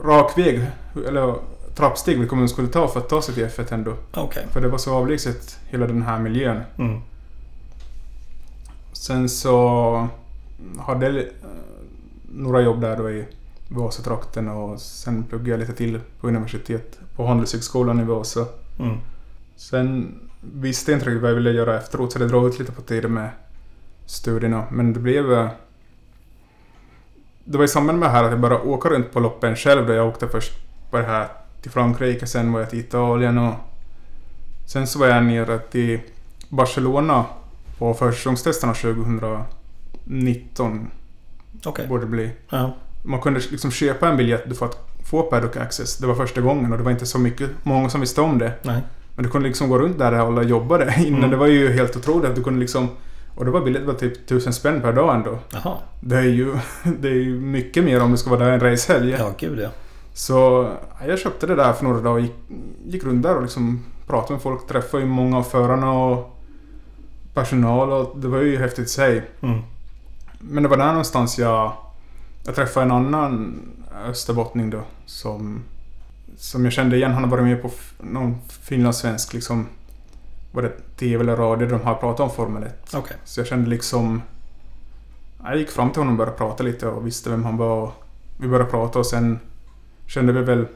rak 0.05 0.38
väg, 0.38 0.66
eller 1.09 1.35
trappsteg 1.75 2.19
vilken 2.19 2.38
man 2.38 2.49
skulle 2.49 2.69
ta 2.69 2.88
för 2.88 3.00
att 3.00 3.09
ta 3.09 3.23
sig 3.23 3.35
till 3.35 3.47
F1 3.47 3.75
ändå. 3.75 3.95
Okej. 4.14 4.47
För 4.52 4.61
det 4.61 4.69
var 4.69 4.78
så 4.78 4.95
avlägset, 4.95 5.59
hela 5.69 5.87
den 5.87 6.02
här 6.02 6.19
miljön. 6.19 6.61
Mm. 6.78 7.00
Sen 8.97 9.29
så 9.29 10.09
hade 10.79 11.07
jag 11.07 11.17
eh, 11.17 11.23
några 12.29 12.61
jobb 12.61 12.81
där 12.81 12.97
då 12.97 13.11
i 13.11 13.25
Vasatrakten 13.69 14.49
och 14.49 14.81
sen 14.81 15.25
pluggade 15.25 15.50
jag 15.50 15.61
lite 15.61 15.73
till 15.73 16.00
på 16.21 16.29
universitet 16.29 16.99
på 17.17 17.26
Handelshögskolan 17.26 18.00
i 18.00 18.05
Vasa. 18.05 18.47
Mm. 18.79 18.97
Sen 19.57 20.19
visste 20.55 20.91
jag 20.91 20.97
inte 20.99 21.07
riktigt 21.11 21.23
vad 21.23 21.31
jag 21.31 21.35
ville 21.35 21.50
göra 21.50 21.79
efteråt 21.79 22.12
så 22.12 22.19
det 22.19 22.29
drog 22.29 22.47
ut 22.47 22.59
lite 22.59 22.73
på 22.73 22.83
tiden 22.83 23.15
med 23.15 23.31
studierna. 24.07 24.65
Men 24.71 24.93
det 24.93 25.00
blev... 25.00 25.33
eh, 25.33 25.49
Det 27.45 27.59
var 27.59 27.65
i 27.65 27.69
samband 27.69 27.99
med 27.99 28.09
det 28.09 28.12
här 28.12 28.25
att 28.25 28.31
jag 28.31 28.41
började 28.41 28.65
åka 28.65 28.88
runt 28.88 29.12
på 29.12 29.21
loppen 29.21 29.57
själv 29.57 29.87
då 29.87 29.93
jag 29.93 30.09
åkte 30.09 30.29
först 30.29 30.53
på 30.91 30.97
det 30.97 31.05
här 31.05 31.29
till 31.62 31.71
Frankrike, 31.71 32.26
sen 32.26 32.53
var 32.53 32.61
jag 32.61 32.71
till 32.71 32.79
Italien 32.81 33.38
och 33.38 33.55
sen 34.67 34.87
så 34.87 34.99
var 34.99 35.07
jag 35.07 35.25
nere 35.25 35.59
till 35.59 36.00
Barcelona 36.49 37.25
på 37.78 37.95
försäsongstesterna 37.95 38.75
2019 38.75 40.90
Okej. 41.64 41.87
borde 41.87 42.02
det 42.02 42.11
bli. 42.11 42.30
Ja. 42.50 42.75
Man 43.02 43.21
kunde 43.21 43.40
liksom 43.50 43.71
köpa 43.71 44.09
en 44.09 44.16
biljett 44.16 44.59
för 44.59 44.66
att 44.66 44.88
få 45.04 45.23
Paddock 45.23 45.56
Access. 45.56 45.99
Det 45.99 46.06
var 46.06 46.14
första 46.14 46.40
gången 46.40 46.73
och 46.73 46.78
det 46.78 46.85
var 46.85 46.90
inte 46.90 47.06
så 47.06 47.18
mycket, 47.18 47.50
många 47.62 47.88
som 47.88 48.00
visste 48.00 48.21
om 48.21 48.38
det. 48.38 48.52
Nej. 48.62 48.83
Men 49.14 49.25
du 49.25 49.30
kunde 49.30 49.49
liksom 49.49 49.68
gå 49.68 49.78
runt 49.78 49.99
där 49.99 50.12
alla 50.12 50.42
jobbade 50.42 50.95
innan. 51.06 51.18
Mm. 51.18 51.30
Det 51.30 51.37
var 51.37 51.47
ju 51.47 51.73
helt 51.73 51.97
otroligt 51.97 52.30
att 52.30 52.37
du 52.37 52.42
kunde 52.42 52.61
liksom... 52.61 52.88
Och 53.35 53.45
det 53.45 53.50
var 53.50 53.61
billigt, 53.61 53.83
det 53.83 53.87
var 53.87 53.95
typ 53.95 54.26
tusen 54.26 54.52
spänn 54.52 54.80
per 54.80 54.92
dag 54.92 55.14
ändå. 55.14 55.38
Jaha. 55.52 55.75
Det 56.00 56.16
är 56.16 56.23
ju, 56.23 56.56
det 57.00 57.09
är 57.09 57.14
ju 57.14 57.40
mycket 57.40 57.85
mer 57.85 58.02
om 58.02 58.11
du 58.11 58.16
ska 58.16 58.30
vara 58.30 58.45
där 58.45 58.52
en 58.52 58.61
racehelg. 58.61 59.11
Ja, 59.11 59.30
gud 59.38 59.59
ja. 59.59 59.68
Så 60.14 60.68
ja, 61.00 61.06
jag 61.06 61.18
köpte 61.18 61.47
det 61.47 61.54
där 61.54 61.73
för 61.73 61.85
några 61.85 62.00
dagar 62.00 62.11
och 62.11 62.21
gick, 62.21 62.35
gick 62.87 63.04
runt 63.04 63.23
där 63.23 63.37
och 63.37 63.42
liksom 63.42 63.85
pratade 64.06 64.33
med 64.33 64.42
folk. 64.42 64.68
Träffade 64.68 65.02
ju 65.02 65.09
många 65.09 65.38
av 65.38 65.42
förarna 65.42 65.92
och 65.92 66.36
personal 67.37 67.93
och 67.93 68.19
det 68.19 68.28
var 68.28 68.38
ju 68.38 68.59
häftigt 68.59 68.87
i 68.87 68.88
sig. 68.88 69.31
Mm. 69.40 69.61
Men 70.38 70.62
det 70.62 70.69
var 70.69 70.76
där 70.76 70.87
någonstans 70.88 71.38
jag, 71.38 71.73
jag 72.45 72.55
träffade 72.55 72.87
en 72.87 72.93
annan 72.93 73.61
österbottning 74.09 74.71
då 74.71 74.83
som, 75.07 75.62
som 76.37 76.64
jag 76.64 76.73
kände 76.73 76.97
igen. 76.97 77.12
Han 77.12 77.25
har 77.25 77.31
varit 77.31 77.45
med 77.45 77.62
på 77.62 77.71
någon 77.99 78.38
finlandssvensk 78.49 79.35
liksom, 79.35 79.66
var 80.52 80.62
det 80.62 80.97
TV 80.97 81.23
eller 81.23 81.37
radio 81.37 81.69
de 81.69 81.81
har 81.81 81.95
pratat 81.95 82.21
om 82.21 82.31
Formel 82.31 82.62
1. 82.62 82.95
Okej. 82.95 83.16
Så 83.25 83.40
jag 83.40 83.47
kände 83.47 83.71
liksom... 83.71 84.23
Jag 85.45 85.57
gick 85.57 85.71
fram 85.71 85.90
till 85.90 86.00
honom 86.00 86.14
och 86.14 86.19
började 86.19 86.38
prata 86.38 86.62
lite 86.62 86.88
och 86.88 87.07
visste 87.07 87.31
vem 87.31 87.45
han 87.45 87.57
var. 87.57 87.93
Vi 88.40 88.49
började 88.49 88.71
prata 88.71 88.99
och 88.99 89.07
sen 89.07 89.38
kände 90.07 90.33
vi 90.33 90.43
väl 90.43 90.66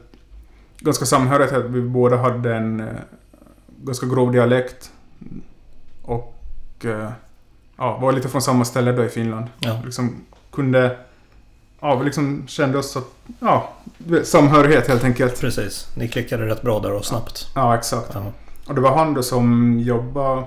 ganska 0.79 1.07
samhörighet 1.07 1.53
att 1.53 1.71
vi 1.71 1.83
båda 1.83 2.17
hade 2.17 2.57
en 2.57 2.81
eh, 2.81 2.87
ganska 3.77 4.07
grov 4.07 4.33
dialekt. 4.33 4.93
Och 6.03 6.40
eh, 6.85 7.11
ja, 7.77 7.99
var 7.99 8.13
lite 8.13 8.29
från 8.29 8.43
samma 8.43 8.65
ställe 8.65 8.93
då 8.93 9.05
i 9.05 9.09
Finland. 9.09 9.47
Ja. 9.61 9.81
Liksom 9.85 10.17
kunde... 10.53 10.97
Ja, 11.81 12.03
liksom 12.03 12.45
kände 12.47 12.79
oss 12.79 12.97
att... 12.97 13.15
Ja, 13.41 13.73
samhörighet 14.25 14.89
helt 14.89 15.05
enkelt. 15.05 15.41
Precis. 15.41 15.89
Ni 15.97 16.09
klickade 16.09 16.47
rätt 16.47 16.63
bra 16.63 16.81
där 16.81 16.93
och 16.93 17.05
snabbt. 17.05 17.51
Ja, 17.55 17.77
exakt. 17.77 18.11
Ja. 18.15 18.33
Och 18.67 18.75
det 18.75 18.81
var 18.81 18.97
han 18.97 19.15
då 19.15 19.23
som 19.23 19.79
jobbade 19.81 20.45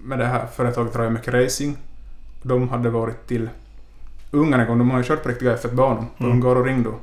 med 0.00 0.18
det 0.18 0.26
här 0.26 0.46
företaget 0.56 1.12
Mycket 1.12 1.34
Racing. 1.34 1.76
De 2.42 2.68
hade 2.68 2.90
varit 2.90 3.26
till 3.26 3.48
Ungern 4.30 4.60
en 4.60 4.66
gång. 4.66 4.78
De 4.78 4.90
har 4.90 4.98
ju 4.98 5.04
kört 5.04 5.22
på 5.22 5.28
riktiga 5.28 5.56
F1-banor 5.56 6.04
på 6.18 6.24
Mm. 6.24 6.32
Hungaroring 6.32 6.82
då. 6.82 6.94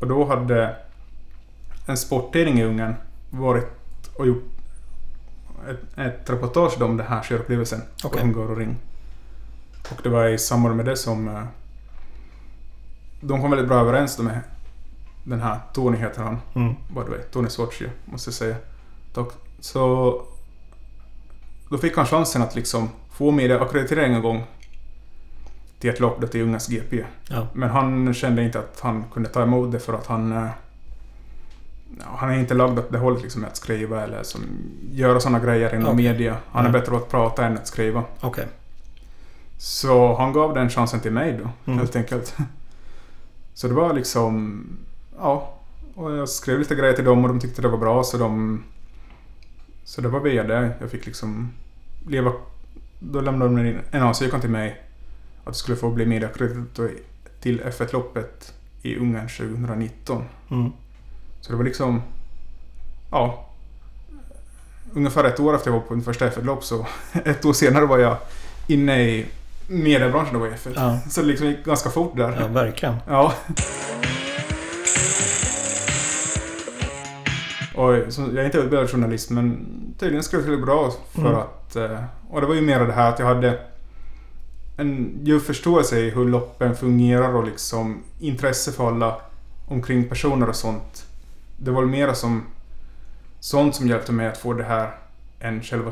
Och 0.00 0.06
då 0.06 0.24
hade 0.24 0.76
en 1.86 1.96
sporttidning 1.96 2.58
i 2.58 2.64
Ungern 2.64 2.94
varit 3.30 3.70
och 4.14 4.26
gjort 4.26 4.55
ett, 5.70 5.98
ett 5.98 6.30
reportage 6.30 6.82
om 6.82 6.96
den 6.96 7.06
här 7.06 7.22
körupplevelsen 7.22 7.80
på 8.02 8.08
Okej. 8.08 8.20
Hungaroring. 8.22 8.76
Och 9.90 10.00
det 10.02 10.08
var 10.08 10.26
i 10.28 10.38
samband 10.38 10.76
med 10.76 10.84
det 10.86 10.96
som... 10.96 11.28
eh, 11.28 11.42
De 13.20 13.40
kom 13.42 13.50
väldigt 13.50 13.68
bra 13.68 13.80
överens 13.80 14.18
med 14.18 14.40
den 15.24 15.40
här 15.40 15.58
Tony 15.74 15.96
heter 15.98 16.22
han 16.22 16.38
Mm. 16.54 16.74
by 16.88 17.00
the 17.04 17.10
way, 17.10 17.20
Tony 17.32 17.48
Swatchy, 17.48 17.86
måste 18.04 18.28
jag 18.28 18.34
säga. 18.34 18.56
Så... 19.60 20.22
Då 21.70 21.78
fick 21.78 21.96
han 21.96 22.06
chansen 22.06 22.42
att 22.42 22.54
liksom 22.54 22.88
få 23.10 23.30
medieackreditering 23.30 24.14
en 24.14 24.22
gång 24.22 24.44
till 25.78 25.90
ett 25.90 26.00
lopp 26.00 26.20
då 26.20 26.26
till 26.26 26.42
Ungas 26.42 26.68
GP. 26.68 27.04
Ja. 27.28 27.46
Men 27.52 27.70
han 27.70 28.14
kände 28.14 28.42
inte 28.44 28.58
att 28.58 28.80
han 28.80 29.04
kunde 29.12 29.28
ta 29.28 29.42
emot 29.42 29.72
det 29.72 29.78
för 29.80 29.92
att 29.94 30.06
han... 30.06 30.48
han 32.04 32.30
är 32.30 32.38
inte 32.38 32.54
lagd 32.54 32.78
åt 32.78 32.92
det 32.92 32.98
hållet 32.98 33.22
liksom 33.22 33.44
att 33.44 33.56
skriva 33.56 34.02
eller 34.04 34.22
som, 34.22 34.40
göra 34.92 35.20
sådana 35.20 35.40
grejer 35.40 35.74
inom 35.74 35.86
Okej. 35.94 35.96
media. 36.12 36.36
Han 36.50 36.64
är 36.64 36.68
Mm. 36.68 36.80
bättre 36.80 36.90
på 36.92 36.96
att 36.96 37.08
prata 37.08 37.46
än 37.46 37.54
att 37.54 37.66
skriva. 37.66 38.04
Okej. 38.20 38.46
Så 39.58 40.14
han 40.16 40.32
gav 40.32 40.54
den 40.54 40.70
chansen 40.70 41.00
till 41.00 41.12
mig 41.12 41.40
då, 41.42 41.50
Mm. 41.66 41.78
helt 41.78 41.96
enkelt. 41.96 42.36
Så 43.54 43.68
det 43.68 43.74
var 43.74 43.92
liksom... 43.92 44.64
Ja. 45.18 45.52
Och 45.94 46.12
jag 46.12 46.28
skrev 46.28 46.58
lite 46.58 46.74
grejer 46.74 46.92
till 46.92 47.04
dem 47.04 47.22
och 47.24 47.28
de 47.28 47.40
tyckte 47.40 47.62
det 47.62 47.68
var 47.68 47.78
bra 47.78 48.04
så 48.04 48.18
de... 48.18 48.62
Så 49.84 50.00
det 50.00 50.08
var 50.08 50.20
via 50.20 50.42
det 50.44 50.70
jag 50.80 50.90
fick 50.90 51.06
liksom 51.06 51.52
leva... 52.08 52.32
Då 52.98 53.20
lämnade 53.20 53.54
de 53.56 53.66
in 53.66 53.78
en 53.90 54.02
ansökan 54.02 54.40
till 54.40 54.50
mig 54.50 54.70
att 55.40 55.46
jag 55.46 55.56
skulle 55.56 55.76
få 55.76 55.90
bli 55.90 56.06
medieackreditator 56.06 56.90
till 57.40 57.60
F1-loppet 57.60 58.54
i 58.82 58.96
Ungern 58.96 59.28
2019. 59.28 60.24
Mm. 60.50 60.72
Så 61.46 61.52
det 61.52 61.56
var 61.58 61.64
liksom... 61.64 62.02
Ja. 63.10 63.44
Ungefär 64.94 65.24
ett 65.24 65.40
år 65.40 65.54
efter 65.54 65.70
jag 65.70 65.78
var 65.78 65.86
på 65.86 65.94
min 65.94 66.04
första 66.04 66.28
F1-lopp 66.30 66.64
så 66.64 66.86
ett 67.24 67.44
år 67.44 67.52
senare 67.52 67.86
var 67.86 67.98
jag 67.98 68.16
inne 68.66 69.02
i 69.02 69.26
mediebranschen 69.66 70.34
då 70.34 70.40
var 70.40 70.46
F1. 70.48 70.72
Ja. 70.74 70.98
Så 71.10 71.20
det 71.20 71.26
liksom 71.26 71.46
gick 71.46 71.64
ganska 71.64 71.90
fort 71.90 72.16
där. 72.16 72.36
ja, 72.40 72.46
verkligen. 72.46 72.96
Ja. 73.08 73.32
Och 77.74 77.94
jag 77.94 78.36
är 78.36 78.44
inte 78.44 78.58
utbildad 78.58 78.90
journalist 78.90 79.30
men 79.30 79.66
tydligen 79.98 80.22
skrev 80.22 80.38
jag 80.40 80.44
tillräckligt 80.44 80.66
bra 80.66 80.92
för 81.14 81.20
Mm. 81.22 81.34
att... 81.34 81.76
eh, 81.76 81.98
Och 82.30 82.40
det 82.40 82.46
var 82.46 82.54
ju 82.54 82.60
mer 82.60 82.80
det 82.80 82.92
här 82.92 83.08
att 83.12 83.18
jag 83.18 83.26
hade 83.26 83.58
en 84.76 85.18
djup 85.24 85.42
förståelse 85.46 85.98
i 85.98 86.10
hur 86.10 86.24
loppen 86.28 86.76
fungerar 86.76 87.34
och 87.34 87.44
liksom 87.44 88.02
intresse 88.20 88.72
för 88.72 88.88
alla 88.88 89.16
omkring 89.68 90.08
personer 90.08 90.48
och 90.48 90.56
sånt. 90.56 91.05
Det 91.56 91.70
var 91.70 91.84
mer 91.84 92.12
som 92.12 92.44
sånt 93.40 93.74
som 93.74 93.88
hjälpte 93.88 94.12
mig 94.12 94.26
att 94.26 94.38
få 94.38 94.52
det 94.52 94.64
här 94.64 94.90
än 95.40 95.62
själva 95.62 95.90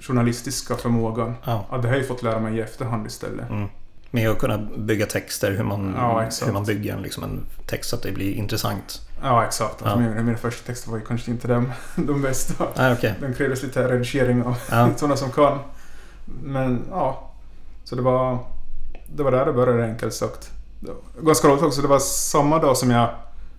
journalistiska 0.00 0.76
förmågan. 0.76 1.34
Ja. 1.44 1.66
Ja, 1.70 1.78
det 1.78 1.88
har 1.88 1.96
jag 1.96 2.08
fått 2.08 2.22
lära 2.22 2.40
mig 2.40 2.56
i 2.56 2.60
efterhand 2.60 3.06
istället. 3.06 3.50
Mm. 3.50 3.68
Med 4.10 4.30
att 4.30 4.38
kunna 4.38 4.58
bygga 4.76 5.06
texter, 5.06 5.52
hur 5.52 5.64
man, 5.64 5.94
Ja, 5.96 6.28
hur 6.44 6.52
man 6.52 6.64
bygger 6.64 6.94
en, 6.96 7.02
liksom 7.02 7.22
en 7.22 7.46
text 7.66 7.90
så 7.90 7.96
att 7.96 8.02
det 8.02 8.12
blir 8.12 8.32
intressant. 8.32 9.00
Ja, 9.22 9.44
exakt. 9.44 9.82
Ja. 9.84 9.96
Mina, 9.96 10.22
mina 10.22 10.38
första 10.38 10.66
texter 10.66 10.90
var 10.90 10.98
ju 10.98 11.04
kanske 11.04 11.30
inte 11.30 11.48
de, 11.48 11.72
de 11.96 12.22
bästa. 12.22 12.64
Nej, 12.76 12.92
okej. 12.92 13.14
Den 13.20 13.34
krävdes 13.34 13.62
lite 13.62 13.88
redigering 13.88 14.42
av 14.42 14.56
Ja. 14.70 14.88
sådana 14.96 15.16
som 15.16 15.30
kan. 15.30 15.58
Men 16.42 16.84
ja, 16.90 17.30
så 17.84 17.96
det 17.96 18.02
var, 18.02 18.38
det 19.16 19.22
var 19.22 19.30
där 19.30 19.46
det 19.46 19.52
började 19.52 19.84
enkelt 19.84 20.14
sagt. 20.14 20.50
Ganska 21.22 21.48
roligt 21.48 21.62
också, 21.62 21.82
det 21.82 21.88
var 21.88 21.98
samma 21.98 22.58
dag 22.58 22.76
som 22.76 22.90
jag 22.90 23.10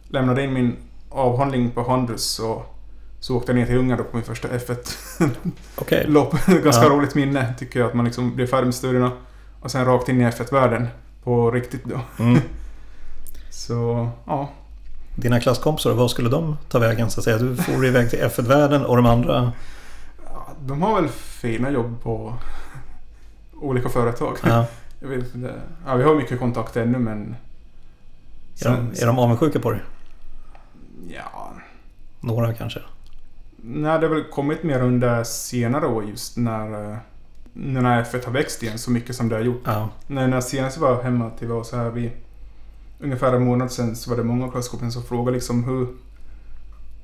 lämnade 0.07 0.43
in 0.43 0.53
min 0.53 0.75
avhandling 1.09 1.71
på 1.71 1.83
Handels 1.83 2.23
så, 2.23 2.63
så 3.19 3.37
åkte 3.37 3.51
jag 3.51 3.59
ner 3.59 3.65
till 3.65 3.77
Ungern 3.77 3.97
då 3.97 4.03
på 4.03 4.15
min 4.17 4.25
första 4.25 4.47
F1-lopp. 4.47 5.31
Okej. 5.75 6.07
Ganska 6.63 6.83
Ja. 6.83 6.89
roligt 6.89 7.15
minne 7.15 7.53
tycker 7.59 7.79
jag 7.79 7.87
att 7.89 7.93
man 7.95 8.05
liksom 8.05 8.35
blev 8.35 8.47
färdig 8.47 8.65
med 8.65 8.75
studierna 8.75 9.11
och 9.59 9.71
sen 9.71 9.85
rakt 9.85 10.09
in 10.09 10.21
i 10.21 10.25
F1-världen. 10.25 10.87
på 11.23 11.51
riktigt 11.51 11.83
då. 11.85 11.99
Mm. 12.23 12.41
Så 13.49 14.09
ja, 14.25 14.49
Dina 15.15 15.39
klasskompisar, 15.39 15.93
vad 15.93 16.11
skulle 16.11 16.29
de 16.29 16.57
ta 16.69 16.79
vägen? 16.79 17.09
Så 17.09 17.19
att 17.19 17.23
säga? 17.23 17.37
Du 17.37 17.55
får 17.55 17.85
iväg 17.85 18.09
till 18.09 18.19
F1-världen 18.19 18.85
och 18.85 18.95
de 18.95 19.05
andra... 19.05 19.51
Ja, 20.25 20.47
de 20.61 20.81
har 20.81 21.01
väl 21.01 21.09
fina 21.09 21.69
jobb 21.71 22.03
på 22.03 22.33
olika 23.61 23.89
företag. 23.89 24.37
Ja. 24.43 24.65
Jag 24.99 25.09
vet. 25.09 25.25
Ja, 25.85 25.95
vi 25.95 26.03
har 26.03 26.15
mycket 26.15 26.39
kontakt 26.39 26.77
ännu 26.77 26.97
men... 26.99 27.35
Är, 28.61 28.65
de, 28.69 28.91
är 29.01 29.05
de 29.05 29.19
avundsjuka 29.19 29.59
på 29.59 29.71
dig? 29.71 29.81
Ja... 31.07 31.51
Några 32.19 32.53
kanske? 32.53 32.79
Nej, 33.63 33.99
det 33.99 34.07
har 34.07 34.15
väl 34.15 34.23
kommit 34.23 34.63
mer 34.63 34.81
under 34.81 35.23
senare 35.23 35.87
år 35.87 36.03
just 36.05 36.37
när... 36.37 36.91
eh, 36.91 36.97
när 37.53 38.03
F1 38.03 38.25
har 38.25 38.31
växt 38.33 38.63
igen 38.63 38.77
så 38.79 38.91
mycket 38.91 39.15
som 39.15 39.29
det 39.29 39.35
har 39.35 39.43
gjort. 39.43 39.61
Ja. 39.65 39.89
När 40.07 40.29
jag 40.29 40.43
senast 40.43 40.77
var 40.77 41.03
hemma 41.03 41.29
till 41.29 41.51
oss 41.51 41.71
här 41.71 41.89
vid 41.89 42.11
ungefär 42.99 43.33
en 43.33 43.45
månad 43.45 43.71
sedan 43.71 43.95
så 43.95 44.09
var 44.09 44.17
det 44.17 44.23
många 44.23 44.51
klasskompis 44.51 44.93
som 44.93 45.03
frågade 45.03 45.35
liksom 45.35 45.63
hur... 45.63 45.87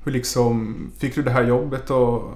Hur 0.04 0.12
liksom... 0.12 0.76
Fick 0.98 1.14
du 1.14 1.22
det 1.22 1.30
här 1.30 1.44
jobbet 1.44 1.90
och... 1.90 2.30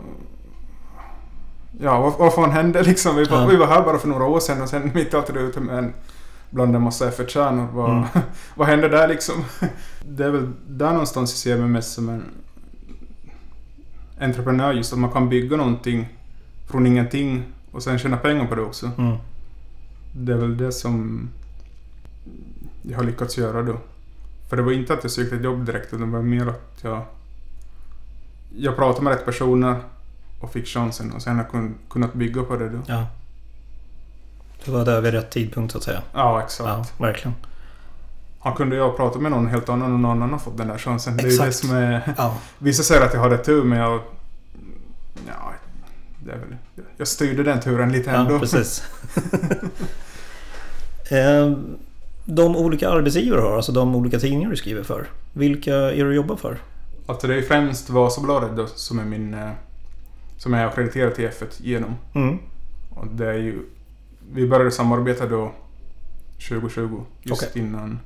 Ja, 1.81 2.01
vad, 2.01 2.13
vad 2.19 2.35
fan 2.35 2.51
hände 2.51 2.83
liksom? 2.83 3.17
Vi 3.17 3.25
var, 3.25 3.41
Ja. 3.41 3.47
vi 3.47 3.57
var 3.57 3.67
här 3.67 3.83
bara 3.83 3.99
för 3.99 4.09
några 4.09 4.25
år 4.25 4.41
sedan 4.41 4.63
och 4.63 4.69
sen 4.69 4.91
mitt 4.95 5.13
i 5.15 5.17
allt 5.17 5.29
är 5.29 5.33
du 5.33 5.41
ute 5.41 5.61
med 5.61 5.79
en... 5.79 5.93
Bland 6.51 6.77
en 6.77 6.83
massa 6.83 7.11
F1-stjärnor. 7.11 7.69
Vad, 7.73 7.91
Mm. 7.91 8.05
vad 8.55 8.69
hände 8.69 8.89
där 8.89 9.09
liksom? 9.09 9.35
Det 10.09 10.25
är 10.25 10.31
väl 10.31 10.53
där 10.69 10.91
någonstans 10.93 11.31
jag 11.31 11.39
ser 11.39 11.61
mig 11.61 11.69
mest 11.69 11.93
som 11.93 12.09
en 12.09 12.25
entreprenör 14.21 14.73
just 14.73 14.93
att 14.93 14.99
man 14.99 15.11
kan 15.11 15.29
bygga 15.29 15.57
någonting 15.57 16.09
från 16.67 16.87
ingenting 16.87 17.43
och 17.73 17.83
sen 17.83 17.99
tjäna 17.99 18.17
pengar 18.17 18.47
på 18.47 18.55
det 18.55 18.63
också. 18.63 18.91
Mm. 18.99 19.17
Det 20.17 20.33
är 20.33 20.37
väl 20.37 20.57
det 20.57 20.73
som 20.73 21.29
jag 22.83 22.97
har 22.97 23.05
lyckats 23.05 23.39
göra 23.39 23.63
då. 23.63 23.77
För 24.49 24.57
det 24.57 24.63
var 24.63 24.73
inte 24.73 24.93
att 24.95 25.03
jag 25.05 25.11
sökte 25.13 25.37
ett 25.37 25.45
jobb 25.45 25.65
direkt 25.67 25.87
utan 25.95 26.01
det 26.11 26.17
var 26.17 26.23
mer 26.23 26.47
att 26.47 26.79
jag... 26.83 27.03
Jag 28.57 28.77
pratade 28.77 29.05
med 29.05 29.13
rätt 29.13 29.25
personer 29.25 29.77
och 30.41 30.53
fick 30.53 30.67
chansen 30.67 31.13
och 31.13 31.23
sen 31.23 31.37
har 31.37 31.45
jag 31.45 31.53
kun- 31.53 31.75
kunnat 31.91 32.15
bygga 32.15 32.43
på 32.43 32.57
det 32.57 32.69
då. 32.69 32.79
ja. 32.87 33.07
Du 34.65 34.71
var 34.71 34.85
där 34.85 35.01
vid 35.01 35.13
rätt 35.15 35.31
tidpunkt 35.31 35.73
så 35.73 35.79
att 35.79 35.85
säga. 35.85 36.03
Ja, 36.13 36.43
exakt. 36.45 36.69
Ja, 36.69 37.05
verkligen. 37.07 37.35
Han 38.41 38.55
kunde 38.55 38.77
jag 38.77 38.97
prata 38.97 39.19
med 39.19 39.31
någon 39.31 39.47
helt 39.47 39.69
annan 39.69 39.93
och 39.95 40.01
någon 40.01 40.11
annan 40.11 40.31
har 40.31 40.39
fått 40.39 40.57
den 40.59 40.69
där 40.69 40.79
chansen. 40.79 41.17
Det 41.17 41.23
är 41.23 41.31
ju 41.31 41.37
det 41.39 41.47
Exakt. 41.47 41.57
som 41.67 41.77
är... 41.77 42.15
Ja, 42.19 42.37
Vissa 42.59 42.83
säger 42.83 43.03
att 43.07 43.15
jag 43.15 43.21
hade 43.21 43.39
tur 43.39 43.65
men 43.65 43.79
jag... 43.79 44.01
Ja, 45.27 45.53
det 46.25 46.33
är 46.33 46.37
väl... 46.39 46.57
Jag 46.97 47.09
styrde 47.09 47.43
den 47.43 47.61
turen 47.61 47.93
lite 47.93 48.11
ändå. 48.11 48.33
ja 48.35 48.39
precis. 48.39 48.83
Eh, 51.11 51.53
de 52.25 52.57
olika 52.57 52.91
arbetsgivare 52.91 53.41
har, 53.41 53.57
alltså 53.57 53.73
de 53.73 53.95
olika 53.97 54.19
tidningar 54.19 54.51
du 54.51 54.57
skriver 54.57 54.83
för. 54.83 55.07
Vilka 55.33 55.75
är 55.75 56.05
du 56.05 56.15
jobbar 56.15 56.37
för? 56.37 56.59
Alltså 57.07 57.27
det 57.27 57.35
är 57.35 57.43
främst 57.43 57.91
Vasabladet 57.91 58.57
då 58.57 58.67
som 58.67 58.99
är 58.99 59.05
min... 59.05 59.35
eh, 59.35 59.51
Som 60.37 60.53
jag 60.53 60.63
är 60.63 60.67
akkrediterad 60.67 61.15
till 61.15 61.29
F1 61.29 61.47
genom. 61.63 61.97
Mm. 62.15 62.39
Och 62.91 63.07
det 63.07 63.27
är 63.29 63.35
ju... 63.39 63.59
Vi 64.33 64.47
började 64.49 64.71
samarbeta 64.71 65.27
då 65.27 65.53
2020. 66.49 67.05
Just 67.23 67.43
Okej. 67.43 67.63
innan... 67.63 67.99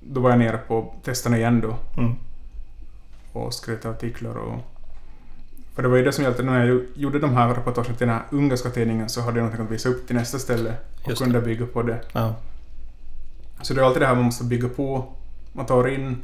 Då 0.00 0.20
var 0.20 0.30
jag 0.30 0.38
nere 0.38 0.58
på 0.58 0.94
testerna 1.04 1.36
igen 1.38 1.60
då. 1.60 1.76
Mm. 2.02 2.14
Och 3.32 3.54
skrev 3.54 3.86
artiklar 3.86 4.34
och... 4.34 4.58
För 5.74 5.82
det 5.82 5.88
var 5.88 5.96
ju 5.96 6.04
det 6.04 6.12
som 6.12 6.24
hjälpte 6.24 6.42
när 6.42 6.66
jag 6.66 6.82
gjorde 6.94 7.18
de 7.18 7.34
här 7.34 7.54
reportagen 7.54 7.96
till 7.96 8.06
den 8.06 8.16
här 8.16 8.24
ungerska 8.30 8.70
tidningen 8.70 9.08
så 9.08 9.20
hade 9.20 9.38
jag 9.38 9.44
någonting 9.44 9.66
att 9.66 9.72
visa 9.72 9.88
upp 9.88 10.06
till 10.06 10.16
nästa 10.16 10.38
ställe. 10.38 10.74
Och 11.02 11.08
Just 11.08 11.18
det. 11.18 11.24
kunde 11.24 11.40
bygga 11.40 11.66
på 11.66 11.82
det. 11.82 12.00
Ja, 12.12 12.34
Så 13.62 13.74
det 13.74 13.80
är 13.80 13.84
alltid 13.84 14.02
det 14.02 14.06
här 14.06 14.14
man 14.14 14.24
måste 14.24 14.44
bygga 14.44 14.68
på. 14.68 15.04
Man 15.52 15.66
tar 15.66 15.88
in 15.88 16.22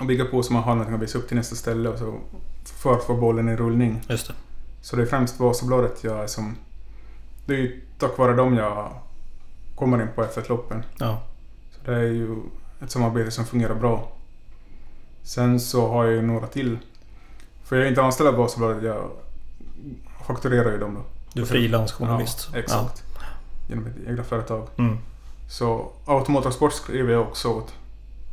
och 0.00 0.06
bygger 0.06 0.24
på 0.24 0.42
så 0.42 0.52
man 0.52 0.62
har 0.62 0.72
någonting 0.74 0.94
att 0.94 1.02
visa 1.02 1.18
upp 1.18 1.28
till 1.28 1.36
nästa 1.36 1.56
ställe 1.56 1.88
och 1.88 1.98
så 1.98 2.18
för 2.64 2.92
att 2.94 3.04
få 3.04 3.14
bollen 3.14 3.48
i 3.48 3.56
rullning. 3.56 4.00
just 4.08 4.26
det. 4.28 4.34
Så 4.80 4.96
det 4.96 5.02
är 5.02 5.06
främst 5.06 5.40
Vasabladet 5.40 6.04
jag 6.04 6.22
är 6.22 6.26
som... 6.26 6.56
Det 7.48 7.54
är 7.54 7.58
ju 7.58 7.80
tack 7.98 8.18
vare 8.18 8.34
dem 8.34 8.56
jag 8.56 8.90
kommer 9.74 10.02
in 10.02 10.08
på 10.14 10.22
F1-loppen. 10.24 10.82
Ja, 10.98 11.22
Så 11.70 11.90
det 11.90 11.96
är 11.96 12.02
ju 12.02 12.36
ett 12.82 12.90
samarbete 12.90 13.30
som 13.30 13.44
fungerar 13.46 13.74
bra. 13.74 14.12
Sen 15.22 15.60
så 15.60 15.88
har 15.88 16.04
jag 16.04 16.14
ju 16.14 16.22
några 16.22 16.46
till. 16.46 16.78
För 17.64 17.76
jag 17.76 17.84
är 17.84 17.88
inte 17.88 18.02
anställd 18.02 18.28
av 18.28 18.34
Vasabladet, 18.34 18.82
jag 18.82 19.10
fakturerar 20.26 20.72
ju 20.72 20.78
dem 20.78 20.94
då. 20.94 21.00
du 21.32 21.42
är 21.42 21.46
frilansjournalist. 21.46 22.48
Ja, 22.52 22.58
exakt. 22.58 23.02
Genom 23.68 23.84
mitt 23.84 24.08
egna 24.08 24.24
företag. 24.24 24.68
Ja. 24.76 24.82
Mm. 24.84 24.98
Så 25.50 25.90
Automotorsport 26.06 26.72
skriver 26.72 27.12
jag 27.12 27.22
också 27.22 27.48
åt 27.48 27.74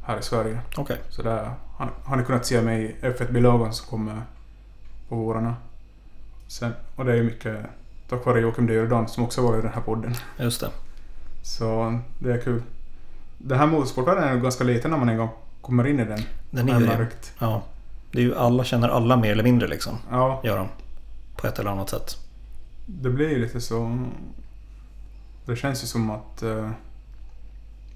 här 0.04 0.20
i 0.20 0.24
Sverige. 0.24 0.60
Okej, 0.78 0.98
Så 1.10 1.22
där 1.22 1.52
har, 1.76 1.92
har 2.04 2.16
ni 2.16 2.24
kunnat 2.24 2.46
se 2.46 2.62
mig 2.62 2.84
i 3.02 3.06
F1-bilagan 3.06 3.74
som 3.74 3.88
kommer 3.90 4.22
på 5.10 5.16
vårarna. 5.16 5.56
Sen, 6.48 6.74
och 6.96 7.06
det 7.06 7.12
är 7.12 7.16
ju 7.16 7.24
mycket 7.24 7.66
tack 8.10 8.26
vare 8.26 8.40
Joakim 8.40 8.68
Dyrdan 8.68 9.08
som 9.08 9.24
också 9.24 9.42
var 9.42 9.58
i 9.60 9.62
den 9.62 9.72
här 9.74 9.82
podden. 9.82 10.14
just 10.40 10.62
det. 10.62 10.70
Så 11.42 12.00
det 12.20 12.34
är 12.34 12.38
kul. 12.42 12.64
Den 13.38 13.60
här 13.60 13.68
motorsportvärlden 13.68 14.24
är 14.24 14.36
ganska 14.36 14.64
liten 14.64 14.92
när 14.92 14.98
man 14.98 15.10
en 15.10 15.18
gång 15.18 15.30
kommer 15.62 15.88
in 15.88 16.00
i 16.00 16.06
den. 16.06 16.20
Den 16.52 16.70
är 16.70 16.80
ju 16.80 16.86
det. 16.86 17.08
Ja. 17.40 17.64
Det 18.12 18.18
är 18.20 18.24
ju 18.24 18.36
alla 18.36 18.64
känner 18.64 18.90
alla 18.90 19.18
mer 19.18 19.32
eller 19.32 19.44
mindre 19.44 19.68
liksom. 19.68 19.98
Ja, 20.12 20.42
Gör 20.44 20.58
de. 20.58 20.68
På 21.36 21.48
ett 21.48 21.60
eller 21.60 21.72
annat 21.72 21.90
sätt. 21.90 22.18
det 22.86 23.10
blir 23.10 23.30
ju 23.30 23.40
lite 23.40 23.62
så... 23.62 24.06
Det 25.46 25.56
känns 25.56 25.84
ju 25.84 25.88
som 25.88 26.10
att 26.10 26.44
eh, 26.44 26.70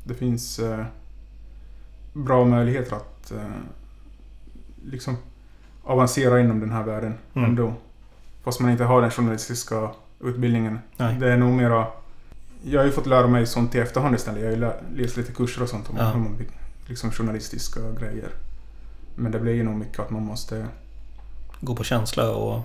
det 0.04 0.14
finns 0.14 0.60
eh, 0.60 0.86
bra 2.14 2.46
möjligheter 2.46 2.96
att 2.96 3.32
eh, 3.32 3.44
liksom 4.86 5.18
avancera 5.84 6.40
inom 6.40 6.60
den 6.60 6.72
här 6.72 6.84
världen 6.84 7.14
Mm. 7.34 7.50
ändå. 7.50 7.74
Fast 8.44 8.60
man 8.60 8.72
inte 8.72 8.84
har 8.84 9.02
den 9.02 9.12
journalistiska 9.12 9.90
utbildningen. 10.20 10.80
Nej. 10.98 11.16
Det 11.20 11.32
är 11.34 11.38
nog 11.38 11.54
mera... 11.54 11.88
Jag 12.64 12.80
har 12.80 12.86
ju 12.86 12.92
fått 12.92 13.06
lära 13.06 13.28
mig 13.28 13.46
sånt 13.48 13.76
i 13.76 13.80
efterhand 13.80 14.16
istället. 14.16 14.40
Jag 14.42 14.48
har 14.48 14.56
ju 14.56 14.60
lä- 14.62 14.80
läst 14.96 15.18
lite 15.18 15.32
kurser 15.32 15.64
och 15.64 15.70
sånt 15.70 15.90
om 15.90 15.96
Ja. 15.98 16.14
liksom 16.88 17.12
journalistiska 17.12 17.80
grejer. 18.00 18.30
Men 19.16 19.32
det 19.32 19.40
blir 19.40 19.54
ju 19.54 19.64
nog 19.64 19.76
mycket 19.76 20.00
att 20.00 20.10
man 20.10 20.24
måste... 20.26 20.68
Gå 21.62 21.76
på 21.76 21.84
känsla 21.84 22.36
och... 22.36 22.62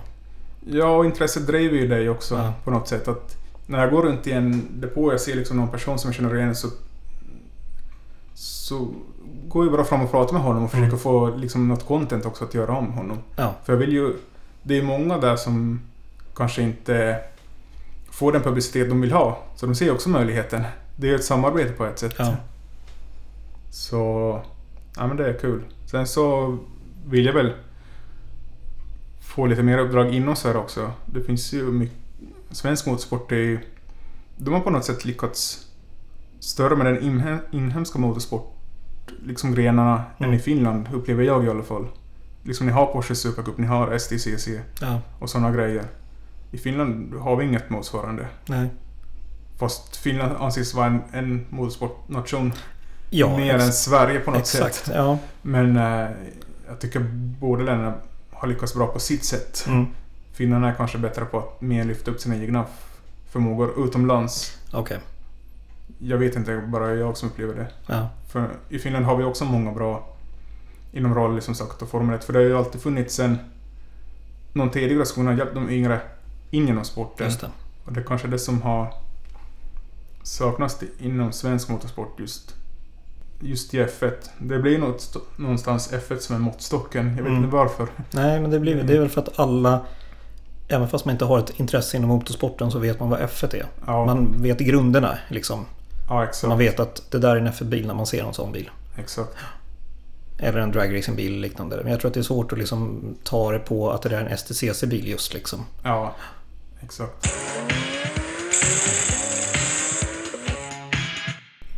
Ja, 0.65 0.97
och 0.97 1.05
intresset 1.05 1.47
driver 1.47 1.77
ju 1.77 1.87
dig 1.87 2.09
också 2.09 2.35
Ja. 2.35 2.53
på 2.63 2.71
något 2.71 2.87
sätt. 2.87 3.07
Att 3.07 3.35
när 3.67 3.79
jag 3.79 3.91
går 3.91 4.01
runt 4.03 4.27
i 4.27 4.31
en 4.31 4.67
depå 4.81 5.03
och 5.03 5.13
jag 5.13 5.21
ser 5.21 5.35
liksom 5.35 5.57
någon 5.57 5.67
person 5.69 5.99
som 5.99 6.07
jag 6.07 6.15
känner 6.15 6.35
igen 6.35 6.55
så... 6.55 6.67
Så 8.33 8.87
går 9.47 9.65
jag 9.65 9.71
bara 9.73 9.83
fram 9.83 10.01
och 10.01 10.11
pratar 10.11 10.33
med 10.33 10.41
honom 10.41 10.63
och 10.63 10.73
Mm. 10.75 10.85
försöker 10.89 11.03
få 11.03 11.35
liksom 11.35 11.67
något 11.67 11.85
content 11.87 12.25
också 12.25 12.43
att 12.43 12.53
göra 12.53 12.77
om 12.77 12.91
honom. 12.91 13.17
Ja, 13.35 13.53
För 13.65 13.73
jag 13.73 13.77
vill 13.79 13.93
ju... 13.93 14.13
Det 14.67 14.77
är 14.77 14.83
många 14.83 15.17
där 15.17 15.35
som 15.35 15.81
kanske 16.35 16.61
inte 16.61 17.19
får 18.11 18.31
den 18.31 18.41
publicitet 18.41 18.89
de 18.89 19.01
vill 19.01 19.11
ha. 19.11 19.43
Så 19.55 19.65
de 19.65 19.75
ser 19.75 19.91
också 19.91 20.09
möjligheten. 20.09 20.63
Det 20.95 21.09
är 21.09 21.15
ett 21.15 21.23
samarbete 21.25 21.71
på 21.71 21.85
ett 21.85 21.99
sätt. 21.99 22.15
ja. 22.17 22.35
Så... 23.71 24.41
Ja 24.97 25.07
men 25.07 25.17
det 25.17 25.29
är 25.29 25.33
kul. 25.39 25.61
Sen 25.85 26.07
så 26.07 26.57
vill 27.05 27.25
jag 27.25 27.33
väl 27.33 27.53
få 29.21 29.45
lite 29.45 29.63
mer 29.63 29.77
uppdrag 29.77 30.13
inom 30.13 30.35
här 30.43 30.57
också. 30.57 30.91
Det 31.05 31.21
finns 31.21 31.53
ju 31.53 31.63
mycket... 31.71 31.97
Svensk 32.51 32.85
motorsport 32.85 33.31
är 33.31 33.35
ju... 33.35 33.59
De 34.37 34.53
har 34.53 34.59
på 34.61 34.69
något 34.69 34.85
sätt 34.85 35.05
lyckats 35.05 35.67
större 36.39 36.75
med 36.75 36.85
den 36.85 36.99
inhe- 36.99 37.39
inhemska 37.51 37.99
motorsport 37.99 38.51
liksom 39.25 39.55
grenarna 39.55 40.03
än 40.17 40.25
Mm. 40.25 40.33
i 40.35 40.39
Finland, 40.39 40.87
upplever 40.93 41.23
jag 41.23 41.45
i 41.45 41.49
alla 41.49 41.63
fall. 41.63 41.87
Liksom 42.45 42.65
ni 42.65 42.71
har 42.71 42.85
Porsche 42.85 43.15
Supercup, 43.15 43.57
ni 43.57 43.67
har 43.67 43.97
STCC 43.97 44.47
ja. 44.81 45.01
och 45.19 45.29
sådana 45.29 45.51
grejer. 45.51 45.85
I 46.51 46.57
Finland 46.57 47.13
har 47.13 47.35
vi 47.35 47.45
inget 47.45 47.69
motsvarande. 47.69 48.27
Nej. 48.45 48.67
Fast 49.57 49.95
Finland 49.95 50.35
anses 50.39 50.73
vara 50.73 50.85
en, 50.87 51.01
en 51.13 51.45
motorsportnation 51.49 52.53
Ja, 53.09 53.37
mer 53.37 53.53
än 53.55 53.73
Sverige 53.73 54.19
på 54.19 54.31
något 54.31 54.39
exakt. 54.39 54.75
sätt. 54.75 54.95
Ja. 54.95 55.17
Men 55.41 55.77
eh, 55.77 56.09
jag 56.67 56.79
tycker 56.79 56.99
båda 57.39 57.63
länderna 57.63 57.93
har 58.31 58.47
lyckats 58.47 58.73
bra 58.73 58.87
på 58.87 58.99
sitt 58.99 59.25
sätt. 59.25 59.65
Mm. 59.67 59.85
Finnarna 60.33 60.69
är 60.69 60.73
kanske 60.73 60.97
bättre 60.97 61.25
på 61.25 61.37
att 61.37 61.61
mer 61.61 61.83
lyfta 61.83 62.11
upp 62.11 62.19
sina 62.19 62.35
egna 62.35 62.65
förmågor 63.29 63.85
utomlands. 63.85 64.57
Okej. 64.73 64.99
Jag 65.99 66.17
vet 66.17 66.35
inte, 66.35 66.57
bara 66.57 66.93
jag 66.93 67.17
som 67.17 67.29
upplever 67.29 67.53
det. 67.53 67.67
Ja. 67.87 68.09
För 68.27 68.49
i 68.69 68.79
Finland 68.79 69.05
har 69.05 69.15
vi 69.15 69.23
också 69.23 69.45
många 69.45 69.71
bra 69.71 70.14
inom 70.95 71.15
rally 71.15 71.41
som 71.41 71.55
sagt 71.55 71.81
och 71.81 71.89
Formel 71.89 72.15
1. 72.15 72.23
För 72.23 72.33
det 72.33 72.39
har 72.39 72.43
ju 72.45 72.57
alltid 72.57 72.81
funnits 72.81 73.19
en... 73.19 73.37
Någon 74.53 74.69
tidigare 74.69 75.05
som 75.05 75.27
har 75.27 75.33
hjälpt 75.33 75.53
de 75.55 75.69
yngre 75.69 76.01
in 76.51 76.67
genom 76.67 76.83
sporten. 76.85 77.25
Just 77.27 77.41
det. 77.41 77.47
Och 77.85 77.93
det 77.93 77.99
är 77.99 78.03
kanske 78.03 78.27
det 78.27 78.39
som 78.39 78.61
har 78.61 78.93
saknats 80.23 80.79
inom 80.99 81.31
svensk 81.31 81.69
motorsport 81.69 82.19
just. 82.19 82.55
Just 83.39 83.73
i 83.73 83.77
F1. 83.83 84.11
Det 84.39 84.59
blir 84.59 84.77
något, 84.79 84.99
st- 85.01 85.19
någonstans 85.37 85.93
F1 85.93 86.17
som 86.19 86.35
är 86.35 86.39
måttstocken. 86.39 87.05
Jag 87.07 87.23
vet 87.23 87.25
Mm. 87.31 87.35
inte 87.43 87.55
varför. 87.55 87.87
Nej, 88.11 88.41
men 88.41 88.51
det, 88.51 88.59
blir, 88.59 88.83
det 88.83 88.93
är 88.95 88.99
väl 88.99 89.09
för 89.09 89.21
att 89.21 89.39
alla... 89.39 89.85
Även 90.67 90.87
fast 90.89 91.05
man 91.05 91.11
inte 91.15 91.25
har 91.25 91.39
ett 91.39 91.59
intresse 91.59 91.97
inom 91.97 92.09
motorsporten 92.09 92.71
så 92.71 92.79
vet 92.79 92.99
man 92.99 93.09
vad 93.09 93.19
F1 93.19 93.55
är. 93.55 93.65
Ja, 93.87 94.05
Man 94.05 94.41
vet 94.41 94.59
grunderna 94.59 95.17
liksom. 95.29 95.65
Ja, 96.09 96.27
man 96.47 96.57
vet 96.57 96.79
att 96.79 97.11
det 97.11 97.19
där 97.19 97.35
är 97.35 97.39
en 97.39 97.47
F1-bil 97.47 97.87
när 97.87 97.93
man 97.93 98.05
ser 98.05 98.23
en 98.23 98.33
sån 98.33 98.51
bil. 98.51 98.69
Exakt. 98.97 99.29
Eller 100.39 100.59
en 100.59 100.71
dragracingbil 100.71 101.31
eller 101.31 101.41
liknande. 101.41 101.79
Men 101.83 101.91
jag 101.91 102.01
tror 102.01 102.09
att 102.09 102.13
det 102.13 102.19
är 102.19 102.23
svårt 102.23 102.51
att 102.51 102.57
liksom 102.57 103.01
ta 103.23 103.51
det 103.51 103.59
på 103.59 103.91
att 103.91 104.01
det 104.01 104.09
där 104.09 104.17
är 104.17 104.25
en 104.25 104.37
STCC-bil 104.37 105.07
just 105.07 105.33
liksom. 105.33 105.65
Ja, 105.83 106.15
exakt. 106.81 107.27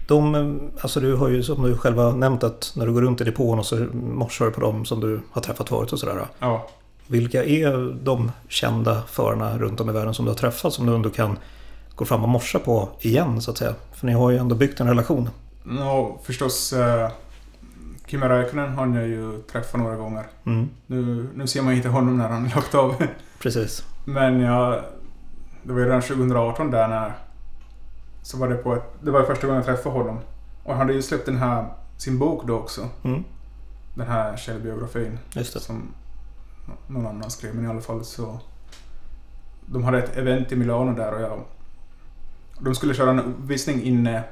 De, 0.07 0.35
eh, 0.35 0.81
alltså 0.81 0.99
du 0.99 1.15
har 1.15 1.29
ju 1.29 1.43
som 1.43 1.63
du 1.63 1.77
själv 1.77 1.97
har 1.97 2.11
nämnt 2.11 2.43
att 2.43 2.71
när 2.75 2.85
du 2.85 2.93
går 2.93 3.01
runt 3.01 3.21
i 3.21 3.23
depån 3.23 3.59
och 3.59 3.65
så 3.65 3.75
morsar 3.93 4.45
du 4.45 4.51
på 4.51 4.61
dem 4.61 4.85
som 4.85 4.99
du 4.99 5.21
har 5.31 5.41
träffat 5.41 5.69
förut 5.69 5.93
och 5.93 5.99
sådär. 5.99 6.27
Ja. 6.39 6.67
Vilka 7.07 7.43
är 7.43 7.97
de 8.03 8.31
kända 8.47 9.03
förarna 9.07 9.57
runt 9.57 9.79
om 9.79 9.89
i 9.89 9.93
världen 9.93 10.13
som 10.13 10.25
du 10.25 10.31
har 10.31 10.37
träffat 10.37 10.73
som 10.73 10.85
du 10.85 10.95
ändå 10.95 11.09
kan 11.09 11.37
gå 11.95 12.05
fram 12.05 12.23
och 12.23 12.29
morsa 12.29 12.59
på 12.59 12.89
igen 12.99 13.41
så 13.41 13.51
att 13.51 13.57
säga? 13.57 13.75
För 13.93 14.07
ni 14.07 14.13
har 14.13 14.31
ju 14.31 14.37
ändå 14.37 14.55
byggt 14.55 14.79
en 14.79 14.87
relation. 14.87 15.29
Nå, 15.63 16.19
förstås... 16.23 16.73
Uh, 16.73 17.09
Kimi 18.07 18.25
Räikkönen 18.27 18.73
har 18.73 18.87
jag 18.87 19.07
ju 19.07 19.41
träffat 19.41 19.79
några 19.81 19.95
gånger. 19.95 20.25
Mm, 20.45 20.69
Nu, 20.87 21.29
nu 21.35 21.47
ser 21.47 21.61
man 21.61 21.73
inte 21.73 21.89
honom 21.89 22.17
när 22.17 22.29
han 22.29 22.43
lagt 22.55 22.75
av. 22.75 22.95
precis. 23.39 23.85
Men 24.05 24.39
jag... 24.39 24.83
Det 25.63 25.73
var 25.73 25.79
ju 25.79 25.85
redan 25.85 26.01
2018 26.01 26.71
där 26.71 26.87
när... 26.87 27.13
Så 28.21 28.37
var 28.37 28.47
det 28.47 28.55
på 28.55 28.75
ett... 28.75 28.83
Det 29.01 29.11
var 29.11 29.23
första 29.23 29.47
gången 29.47 29.63
jag 29.65 29.75
träffade 29.75 29.95
honom. 29.97 30.19
Och 30.63 30.71
han 30.71 30.77
hade 30.79 30.93
ju 30.93 31.01
släppt 31.01 31.25
den 31.25 31.37
här... 31.37 31.65
Sin 31.97 32.19
bok 32.19 32.47
då 32.47 32.55
också. 32.57 32.89
Mm, 33.03 33.23
Den 33.95 34.07
här 34.07 34.37
självbiografin. 34.37 35.19
just 35.33 35.53
det. 35.53 35.59
Som 35.59 35.93
någon 36.87 37.07
annan 37.07 37.29
skrev, 37.31 37.55
men 37.55 37.65
i 37.65 37.67
alla 37.67 37.81
fall 37.81 38.05
så... 38.05 38.39
De 39.65 39.83
hade 39.83 39.97
ett 39.97 40.17
event 40.17 40.51
i 40.51 40.55
Milano 40.55 40.95
där 40.95 41.13
och 41.13 41.21
jag... 41.21 41.39
De 42.59 42.75
skulle 42.75 42.93
köra 42.93 43.09
en 43.09 43.19
uppvisning 43.19 43.83
inne 43.83 44.23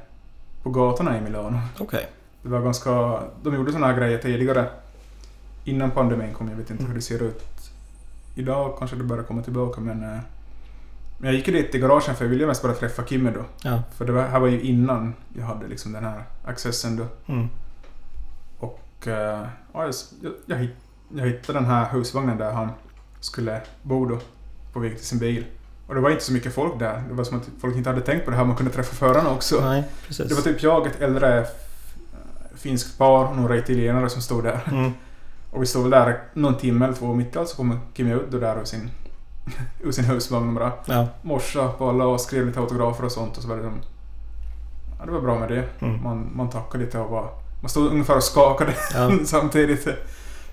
på 0.62 0.70
gatorna 0.70 1.18
i 1.18 1.20
Milano. 1.20 1.58
Okej. 1.78 2.08
Det 2.46 2.52
var 2.52 2.60
ganska... 2.62 3.20
De 3.42 3.54
gjorde 3.54 3.72
såna 3.72 3.86
här 3.86 3.96
grejer 3.98 4.18
tidigare. 4.18 4.68
Innan 5.64 5.90
pandemin 5.90 6.34
kom, 6.34 6.48
jag 6.48 6.56
vet 6.56 6.70
inte 6.70 6.84
hur 6.84 6.94
det 6.94 7.00
ser 7.02 7.22
ut. 7.22 7.44
Idag 8.34 8.76
kanske 8.78 8.96
det 8.96 9.04
börjar 9.04 9.24
komma 9.24 9.42
tillbaka 9.42 9.80
men... 9.80 10.02
eh, 10.02 10.18
Men 11.18 11.26
jag 11.30 11.34
gick 11.34 11.48
ju 11.48 11.54
dit 11.54 11.74
i 11.74 11.78
garagen 11.78 12.14
för 12.16 12.24
jag 12.24 12.30
ville 12.30 12.46
mest 12.46 12.62
bara 12.62 12.72
träffa 12.72 13.04
Kimmy 13.04 13.30
då. 13.30 13.44
Ja. 13.62 13.82
För 13.96 14.04
det 14.04 14.12
var, 14.12 14.22
här 14.22 14.40
var 14.40 14.48
ju 14.48 14.60
innan 14.60 15.14
jag 15.36 15.44
hade 15.46 15.66
liksom 15.68 15.92
den 15.92 16.04
här 16.04 16.24
accessen 16.44 16.96
då. 16.96 17.32
Mm, 17.32 17.48
Och 18.58 19.06
eh, 19.06 19.46
ja, 19.72 19.84
jag, 19.84 19.94
jag, 20.22 20.32
jag, 20.46 20.56
hitt- 20.56 20.76
jag 21.16 21.26
hittade 21.26 21.58
den 21.58 21.68
här 21.68 21.88
husvagnen 21.92 22.38
där 22.38 22.52
han 22.52 22.68
skulle 23.20 23.60
bo 23.82 24.04
då. 24.04 24.18
På 24.72 24.80
väg 24.80 24.96
till 24.96 25.06
sin 25.06 25.18
bil. 25.18 25.44
Och 25.86 25.94
det 25.94 26.00
var 26.00 26.10
inte 26.10 26.24
så 26.24 26.32
mycket 26.32 26.54
folk 26.54 26.78
där. 26.78 27.02
Det 27.08 27.14
var 27.14 27.24
som 27.24 27.38
att 27.38 27.48
folk 27.60 27.76
inte 27.76 27.90
hade 27.90 28.00
tänkt 28.02 28.24
på 28.24 28.30
det 28.30 28.36
här. 28.36 28.44
Man 28.44 28.56
kunde 28.56 28.72
träffa 28.72 28.94
förarna 28.94 29.30
också. 29.30 29.60
nej. 29.60 29.84
Det 30.08 30.34
var 30.34 30.42
typ 30.42 30.62
jag, 30.62 30.86
ett 30.86 31.00
äldre 31.00 31.46
finskt 32.66 32.98
par 32.98 33.24
och 33.24 33.36
några 33.36 33.56
italienare 33.56 34.08
som 34.10 34.22
stod 34.22 34.44
där. 34.44 34.60
Mm, 34.72 34.92
Och 35.50 35.62
vi 35.62 35.66
stod 35.66 35.82
väl 35.82 35.90
där 35.90 36.20
någon 36.34 36.54
timme 36.56 36.84
eller 36.84 36.94
två. 36.94 37.14
Mitt 37.14 37.36
i 37.36 37.38
allt 37.38 37.48
så 37.48 37.56
kom 37.56 37.80
Kimi 37.94 38.14
Uddo 38.14 38.38
där 38.38 38.60
ur 38.60 38.64
sin, 38.64 38.90
ur 39.82 39.92
sin 39.92 40.04
husvagn 40.04 40.48
och 40.48 40.54
bara 40.54 40.72
ja. 40.84 41.06
morsade 41.22 41.68
på 41.78 41.88
alla 41.88 42.06
och 42.06 42.20
skrev 42.20 42.46
lite 42.46 42.60
autografer 42.60 43.04
och 43.04 43.12
sånt. 43.12 43.36
Och 43.36 43.42
så 43.42 43.48
var 43.48 43.56
det 43.56 43.62
som... 43.62 43.80
Ja, 44.98 45.04
det 45.06 45.12
var 45.12 45.20
bra 45.20 45.38
med 45.38 45.48
det. 45.48 45.64
Mm, 45.80 46.02
Man, 46.02 46.30
man 46.34 46.50
tackade 46.50 46.84
lite 46.84 46.98
och 46.98 47.10
bara... 47.10 47.28
Man 47.60 47.68
stod 47.68 47.86
ungefär 47.92 48.16
och 48.16 48.22
skakade 48.22 48.74
ja. 48.94 49.10
samtidigt. 49.24 49.82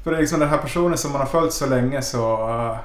För 0.04 0.12
det 0.12 0.18
är 0.18 0.22
liksom 0.22 0.40
den 0.40 0.50
här 0.50 0.58
personen 0.58 0.98
som 0.98 1.12
man 1.12 1.22
har 1.22 1.28
följt 1.28 1.54
så 1.54 1.66
länge 1.66 2.02
så... 2.02 2.48
Uh, 2.50 2.78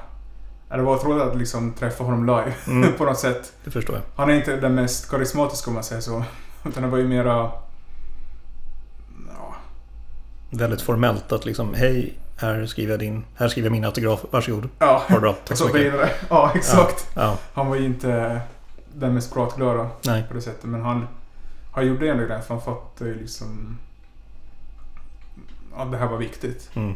det 0.77 0.81
var 0.81 0.95
otroligt 0.95 1.23
att 1.23 1.37
liksom 1.37 1.73
träffa 1.73 2.03
honom 2.03 2.25
live 2.25 2.53
Mm, 2.67 2.93
på 2.97 3.05
något 3.05 3.19
sätt. 3.19 3.53
det 3.63 3.71
förstår 3.71 3.95
jag. 3.95 4.03
Han 4.15 4.29
är 4.29 4.33
inte 4.33 4.55
den 4.55 4.75
mest 4.75 5.09
karismatiska 5.09 5.69
om 5.69 5.73
man 5.73 5.83
säger 5.83 6.01
så. 6.01 6.23
Utan 6.65 6.83
det 6.83 6.89
var 6.89 6.97
ju 6.97 7.07
mera... 7.07 7.51
Ja, 10.49 10.57
Väldigt 10.57 10.81
formellt 10.81 11.31
att 11.31 11.45
liksom, 11.45 11.73
hej, 11.73 12.13
här 12.37 12.65
skriver 12.65 12.91
jag 12.93 12.99
din, 12.99 13.23
här 13.35 13.47
skriver 13.47 13.65
jag 13.65 13.71
min 13.71 13.85
autograf, 13.85 14.25
varsågod. 14.31 14.69
ja 14.79 15.03
Ha 15.07 15.15
det 15.15 15.21
bra, 15.21 15.33
tack 15.45 15.57
så 15.57 15.65
mycket. 15.65 15.93
Ja, 16.29 16.51
exakt. 16.55 17.07
Ja, 17.15 17.37
Han 17.53 17.67
var 17.67 17.75
ju 17.75 17.85
inte 17.85 18.41
den 18.93 19.13
mest 19.13 19.33
pratglada 19.33 19.89
nej. 20.05 20.23
på 20.27 20.33
det 20.33 20.41
sättet. 20.41 20.63
Men 20.63 20.81
han, 20.81 21.07
han 21.71 21.87
gjorde 21.87 22.09
ändå 22.09 22.25
det 22.25 22.41
för 22.41 22.53
han 22.53 22.63
fattade 22.63 23.09
ju 23.09 23.19
liksom... 23.19 23.77
Ja, 25.77 25.85
det 25.85 25.97
här 25.97 26.07
var 26.07 26.17
viktigt. 26.17 26.69
Mm, 26.75 26.93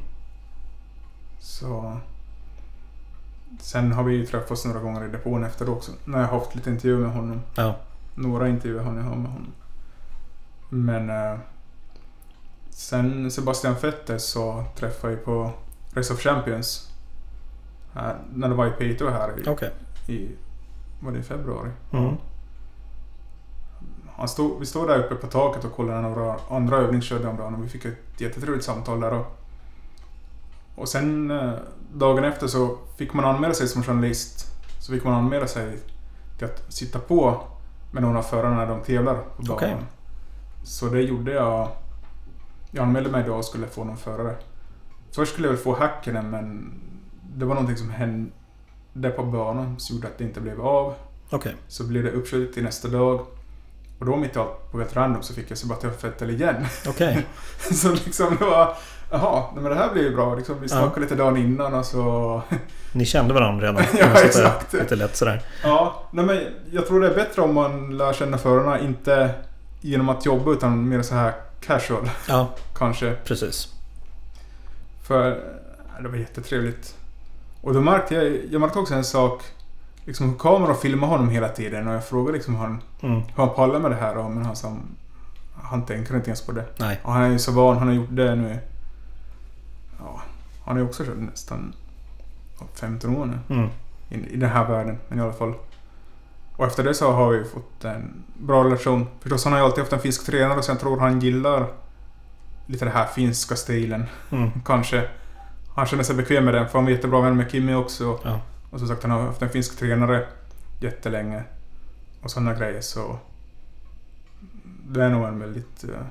Så... 1.39 1.97
Sen 3.59 3.91
har 3.91 4.03
vi 4.03 4.13
ju 4.15 4.25
träffats 4.25 4.65
några 4.65 4.79
gånger 4.79 5.05
i 5.05 5.07
depån 5.07 5.43
efter 5.43 5.69
också. 5.69 5.91
När 6.05 6.19
jag 6.21 6.27
har 6.27 6.39
haft 6.39 6.55
lite 6.55 6.69
intervjuer 6.69 6.99
med 6.99 7.11
honom. 7.11 7.41
ja, 7.55 7.75
Några 8.15 8.47
intervjuer 8.49 8.83
har 8.83 8.93
jag 8.95 9.03
ha 9.03 9.15
med 9.15 9.31
honom. 9.31 9.51
Men... 10.69 11.09
Sen 12.75 13.31
Sebastian 13.31 13.75
Vettel 13.81 14.19
så 14.19 14.63
träffade 14.75 15.13
jag 15.13 15.25
på 15.25 15.51
Race 15.93 16.13
of 16.13 16.19
Champions. 16.19 16.89
Här, 17.93 18.17
när 18.33 18.49
det 18.49 18.55
var 18.55 18.67
i 18.67 18.71
Piteå 18.71 19.09
här 19.09 19.39
i, 19.39 19.49
okej. 19.49 19.71
i... 20.07 20.29
Var 20.99 21.11
det 21.11 21.19
i 21.19 21.23
februari? 21.23 21.69
Mm, 21.91 22.17
Han 24.15 24.27
stod, 24.27 24.59
vi 24.59 24.65
stod 24.65 24.87
där 24.87 24.99
uppe 25.03 25.15
på 25.15 25.27
taket 25.27 25.65
och 25.65 25.75
kollade 25.75 26.01
några 26.01 26.35
andra 26.49 26.77
övningskörde 26.77 27.27
om 27.27 27.37
dagen 27.37 27.55
och 27.55 27.63
vi 27.63 27.69
fick 27.69 27.85
ett 27.85 28.21
jättetrevligt 28.21 28.63
samtal 28.65 28.99
där. 28.99 29.13
Och, 29.13 29.25
och 30.75 30.89
sen 30.89 31.31
eh, 31.31 31.53
dagen 31.93 32.23
efter 32.23 32.47
så 32.47 32.77
fick 32.97 33.13
man 33.13 33.25
anmäla 33.25 33.53
sig 33.53 33.67
som 33.67 33.83
journalist. 33.83 34.51
Så 34.79 34.91
fick 34.91 35.03
man 35.03 35.13
anmäla 35.13 35.47
sig 35.47 35.79
till 36.37 36.45
att 36.47 36.73
sitta 36.73 36.99
på 36.99 37.41
med 37.91 38.03
någon 38.03 38.17
av 38.17 38.23
förarna 38.23 38.55
när 38.55 38.67
de 38.67 38.81
tävlar 38.81 39.15
på 39.15 39.41
banan. 39.41 39.57
Okej. 39.57 39.75
Så 40.63 40.85
det 40.85 41.01
gjorde 41.01 41.31
jag. 41.31 41.69
Jag 42.75 42.83
anmälde 42.83 43.09
mig 43.09 43.23
då 43.27 43.33
och 43.33 43.45
skulle 43.45 43.67
få 43.67 43.83
någon 43.83 43.97
förare. 43.97 44.35
Först 45.11 45.33
skulle 45.33 45.47
jag 45.47 45.53
väl 45.53 45.63
få 45.63 45.75
Häkkinen 45.75 46.29
men 46.29 46.73
det 47.37 47.45
var 47.45 47.55
någonting 47.55 47.77
som 47.77 47.89
hände 47.89 49.09
på 49.15 49.23
banan 49.23 49.79
som 49.79 49.95
gjorde 49.95 50.07
att 50.07 50.17
det 50.17 50.23
inte 50.23 50.41
blev 50.41 50.61
av. 50.61 50.93
okej. 51.29 51.55
Så 51.67 51.83
blev 51.83 52.03
det 52.03 52.11
uppskjutet 52.11 52.53
till 52.53 52.63
nästa 52.63 52.87
dag. 52.87 53.19
Och 53.99 54.05
då 54.05 54.15
mitt 54.15 54.35
i 54.35 54.39
allt 54.39 54.71
på 54.71 54.77
helt 54.77 54.95
random 54.95 55.23
så 55.23 55.33
fick 55.33 55.51
jag 55.51 55.57
Sebastian 55.57 55.93
Vettel 56.01 56.29
igen. 56.29 56.55
Okej. 56.87 57.25
så 57.71 57.91
liksom 57.91 58.35
det 58.39 58.45
var... 58.45 58.77
Jaha, 59.11 59.43
men 59.55 59.63
det 59.63 59.75
här 59.75 59.93
blir 59.93 60.03
ju 60.03 60.15
bra. 60.15 60.35
Liksom, 60.35 60.61
vi 60.61 60.69
snackade 60.69 61.01
lite 61.01 61.15
dagen 61.15 61.37
innan 61.37 61.73
och 61.73 61.85
så... 61.85 62.41
Ni 62.93 63.05
kände 63.05 63.33
varandra 63.33 63.67
redan? 63.67 63.83
Ja, 63.99 64.23
exakt. 64.23 64.73
Lite 64.73 64.95
lätt 64.95 65.15
sådär. 65.15 65.41
ja, 65.63 66.03
nej 66.11 66.25
men 66.25 66.39
jag 66.71 66.87
tror 66.87 67.01
det 67.01 67.07
är 67.07 67.15
bättre 67.15 67.41
om 67.41 67.53
man 67.53 67.97
lär 67.97 68.13
känna 68.13 68.37
förarna, 68.37 68.79
inte 68.79 69.29
genom 69.81 70.09
att 70.09 70.25
jobba 70.25 70.51
utan 70.51 70.89
mer 70.89 71.01
så 71.01 71.15
här 71.15 71.33
casual 71.67 72.09
Ja, 72.27 72.49
kanske. 72.75 73.15
precis. 73.25 73.73
För 75.03 75.31
äh, 75.31 76.03
det 76.03 76.09
var 76.09 76.15
jättetrevligt. 76.17 76.95
Och 77.61 77.73
då 77.73 77.81
märkte 77.81 78.15
jag, 78.15 78.39
jag 78.51 78.61
märkte 78.61 78.79
också 78.79 78.93
en 78.93 79.03
sak. 79.03 79.43
Liksom 80.05 80.29
hur 80.29 80.37
kameran 80.37 80.75
filmar 80.77 81.07
honom 81.07 81.29
hela 81.29 81.49
tiden 81.49 81.87
och 81.87 81.93
jag 81.93 82.05
frågade 82.05 82.37
liksom 82.37 82.55
hur 82.55 82.61
han, 82.63 82.81
Mm, 83.01 83.15
hur 83.21 83.33
han 83.45 83.49
pallar 83.55 83.79
med 83.79 83.91
det 83.91 83.97
här 83.97 84.15
då, 84.15 84.29
men 84.29 84.45
han 84.45 84.55
sa 84.55 84.75
han 85.63 85.85
tänker 85.85 86.15
inte 86.15 86.27
ens 86.29 86.41
på 86.41 86.51
det. 86.51 86.65
nej. 86.79 86.99
Och 87.03 87.11
han 87.13 87.23
är 87.23 87.29
ju 87.29 87.39
så 87.39 87.51
van, 87.51 87.77
han 87.77 87.87
har 87.87 87.95
gjort 87.95 88.07
det 88.15 88.35
nu. 88.35 88.59
Ja, 89.99 90.21
han 90.65 90.75
har 90.75 90.81
ju 90.83 90.87
också 90.89 91.03
kört 91.05 91.17
nästan 91.17 91.73
ja, 92.59 92.65
15 92.75 93.17
år 93.17 93.25
nu 93.25 93.39
Mm, 93.55 93.69
i, 94.09 94.15
i 94.33 94.37
den 94.37 94.49
här 94.49 94.67
världen, 94.67 94.97
men 95.07 95.19
i 95.19 95.21
alla 95.21 95.33
fall. 95.33 95.53
Och 96.63 96.69
efter 96.69 96.83
det 96.83 96.93
så 96.93 97.11
har 97.11 97.31
vi 97.31 97.43
fått 97.43 97.85
en 97.85 98.23
bra 98.33 98.63
relation. 98.63 99.07
Förstås, 99.21 99.43
han 99.43 99.53
har 99.53 99.59
ju 99.59 99.65
alltid 99.65 99.79
haft 99.79 99.93
en 99.93 99.99
finsk 99.99 100.25
tränare 100.25 100.63
så 100.63 100.71
jag 100.71 100.79
tror 100.79 100.99
han 100.99 101.19
gillar 101.19 101.67
lite 102.65 102.85
den 102.85 102.93
här 102.93 103.05
finska 103.05 103.55
stilen. 103.55 104.05
mm, 104.31 104.51
Kanske. 104.65 105.09
Han 105.75 105.85
känner 105.85 106.03
sig 106.03 106.15
bekväm 106.15 106.45
med 106.45 106.53
den, 106.53 106.69
för 106.69 106.77
han 106.77 106.85
var 106.85 106.91
jättebra 106.91 107.21
vän 107.21 107.37
med 107.37 107.51
Kimmy 107.51 107.73
också. 107.73 108.19
ja. 108.23 108.39
Och 108.69 108.79
som 108.79 108.87
sagt, 108.87 109.03
han 109.03 109.11
har 109.11 109.21
haft 109.21 109.41
en 109.41 109.49
finsk 109.49 109.79
tränare 109.79 110.27
jättelänge. 110.79 111.43
Och 112.21 112.31
sådana 112.31 112.53
grejer 112.53 112.81
så... 112.81 113.17
Det 114.87 115.03
är 115.03 115.09
nog 115.09 115.27
en 115.27 115.39
väldigt... 115.39 115.83
eh, 115.83 116.05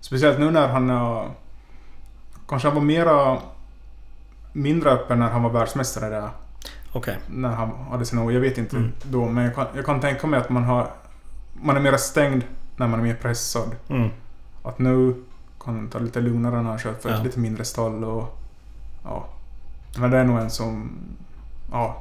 speciellt 0.00 0.38
nu 0.38 0.50
när 0.50 0.68
han 0.68 0.90
har... 0.90 1.30
Kanske 2.48 2.68
han 2.68 2.74
var 2.74 2.82
mera... 2.84 3.38
Mindre 4.52 4.90
öppen 4.90 5.18
när 5.18 5.30
han 5.30 5.42
var 5.42 5.50
världsmästare 5.50 6.08
där. 6.08 6.30
Okej. 6.96 7.18
När 7.26 7.48
han 7.48 7.70
hade 7.90 8.04
sina 8.06 8.22
år. 8.24 8.32
Jag 8.32 8.40
vet 8.40 8.58
inte 8.58 8.76
Mm. 8.76 8.92
då, 9.02 9.26
men 9.28 9.44
jag 9.44 9.54
kan, 9.54 9.66
jag 9.76 9.84
kan 9.86 10.00
tänka 10.00 10.26
mig 10.26 10.40
att 10.40 10.50
man 10.50 10.64
har... 10.64 10.90
Man 11.62 11.76
är 11.76 11.80
mera 11.80 11.98
stängd 11.98 12.42
när 12.76 12.88
man 12.88 13.00
är 13.00 13.04
mer 13.04 13.14
pressad. 13.14 13.70
Mm, 13.88 14.08
Att 14.62 14.78
nu 14.78 15.14
kan 15.64 15.74
han 15.76 15.88
ta 15.88 15.98
lite 15.98 16.20
lugnare 16.20 16.62
när 16.62 16.70
han 16.70 16.78
kör 16.78 16.92
för 16.92 17.10
Ja. 17.10 17.16
ett 17.16 17.24
lite 17.24 17.38
mindre 17.38 17.64
stall 17.64 18.04
och... 18.04 18.38
Ja. 19.04 19.24
Men 19.98 20.10
det 20.10 20.18
är 20.18 20.24
nog 20.24 20.38
en 20.38 20.50
som... 20.50 20.90
Ja. 21.72 21.96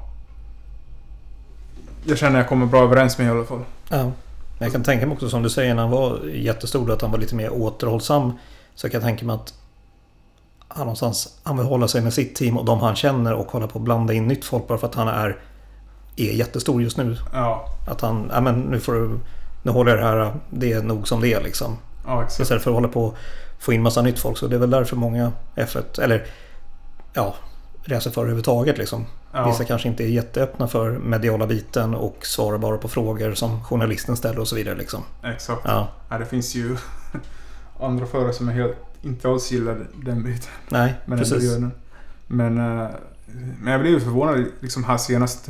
Jag 2.06 2.18
känner 2.18 2.40
jag 2.40 2.50
kommer 2.50 2.66
bra 2.66 2.84
överens 2.84 3.18
med 3.18 3.28
i 3.28 3.30
alla 3.30 3.46
fall. 3.46 3.62
ja. 3.90 4.04
Men 4.04 4.66
jag 4.68 4.72
kan 4.72 4.84
tänka 4.84 5.06
mig 5.06 5.14
också 5.14 5.30
som 5.30 5.44
du 5.44 5.50
säger 5.50 5.76
när 5.76 5.82
han 5.82 5.92
var 5.92 6.20
jättestor 6.26 6.92
att 6.92 7.02
han 7.02 7.12
var 7.12 7.18
lite 7.18 7.36
mer 7.36 7.54
återhållsam. 7.54 8.32
Så 8.76 8.86
jag 8.86 8.92
kan 8.92 9.02
tänka 9.02 9.26
mig 9.26 9.36
att 9.36 9.54
han 10.76 10.86
någonstans 10.86 11.40
han 11.44 11.58
vill 11.58 11.66
hålla 11.66 11.88
sig 11.88 12.02
med 12.02 12.14
sitt 12.14 12.36
team 12.36 12.58
och 12.58 12.66
de 12.66 12.80
han 12.80 12.96
känner 12.96 13.34
och 13.34 13.52
hålla 13.52 13.68
på 13.68 13.80
att 13.80 13.86
blanda 13.86 14.14
in 14.14 14.28
nytt 14.28 14.46
folk 14.46 14.68
bara 14.68 14.78
för 14.78 14.88
att 14.88 14.96
han 14.96 15.08
är, 15.08 15.38
är 16.16 16.32
jättestor 16.32 16.82
just 16.82 16.98
nu. 16.98 17.18
Ja. 17.34 17.66
Att 17.88 18.02
han, 18.02 18.32
ja 18.34 18.42
men 18.42 18.62
nu 18.62 18.80
får 18.80 18.94
du 18.94 19.20
nu 19.64 19.72
håller 19.72 19.98
jag 19.98 20.00
det 20.00 20.24
här, 20.24 20.34
det 20.50 20.74
är 20.74 20.82
nog 20.82 21.08
som 21.08 21.22
det 21.22 21.34
är 21.34 21.42
liksom. 21.42 21.78
Ja, 22.06 22.24
exakt. 22.24 22.40
Istället 22.40 22.64
för 22.64 22.72
att 22.72 22.76
hålla 22.76 22.88
på 22.88 23.06
och 23.06 23.18
få 23.60 23.74
in 23.74 23.82
massa 23.82 24.02
nytt 24.02 24.20
folk. 24.20 24.38
Så 24.38 24.48
det 24.48 24.56
är 24.56 24.60
väl 24.60 24.70
därför 24.70 24.96
många 24.96 25.32
F1, 25.56 26.02
eller 26.02 26.26
ja, 27.14 27.36
racerförare 27.86 28.26
överhuvudtaget 28.26 28.78
liksom. 28.78 29.06
Ja. 29.34 29.48
Vissa 29.48 29.64
kanske 29.64 29.88
inte 29.88 30.04
är 30.04 30.08
jätteöppna 30.08 30.68
för 30.68 30.92
mediala 30.92 31.48
biten 31.48 31.96
och 31.96 32.26
svarar 32.26 32.58
bara 32.58 32.78
på 32.78 32.88
frågor 32.88 33.34
som 33.34 33.64
journalisten 33.64 34.18
ställer 34.18 34.40
och 34.40 34.48
så 34.48 34.56
vidare 34.56 34.76
liksom. 34.76 35.04
Exakt. 35.24 35.62
Ja, 35.66 35.88
Ja, 36.10 36.18
det 36.18 36.26
finns 36.26 36.56
ju 36.56 36.78
andra 37.80 38.06
förare 38.06 38.34
som 38.34 38.50
är 38.50 38.54
helt, 38.54 38.78
inte 39.04 39.30
alls 39.30 39.52
gillar 39.52 39.88
den 40.06 40.24
biten. 40.24 40.50
nej, 40.70 40.94
Men 41.06 41.18
ändå 41.20 41.30
precis. 41.30 41.52
gör 41.52 41.60
den. 41.60 41.72
Men, 42.28 42.58
eh, 42.58 42.88
men 43.62 43.72
jag 43.74 43.82
blev 43.82 44.00
förvånad 44.00 44.46
liksom 44.60 44.84
här 44.84 44.98
senast. 44.98 45.50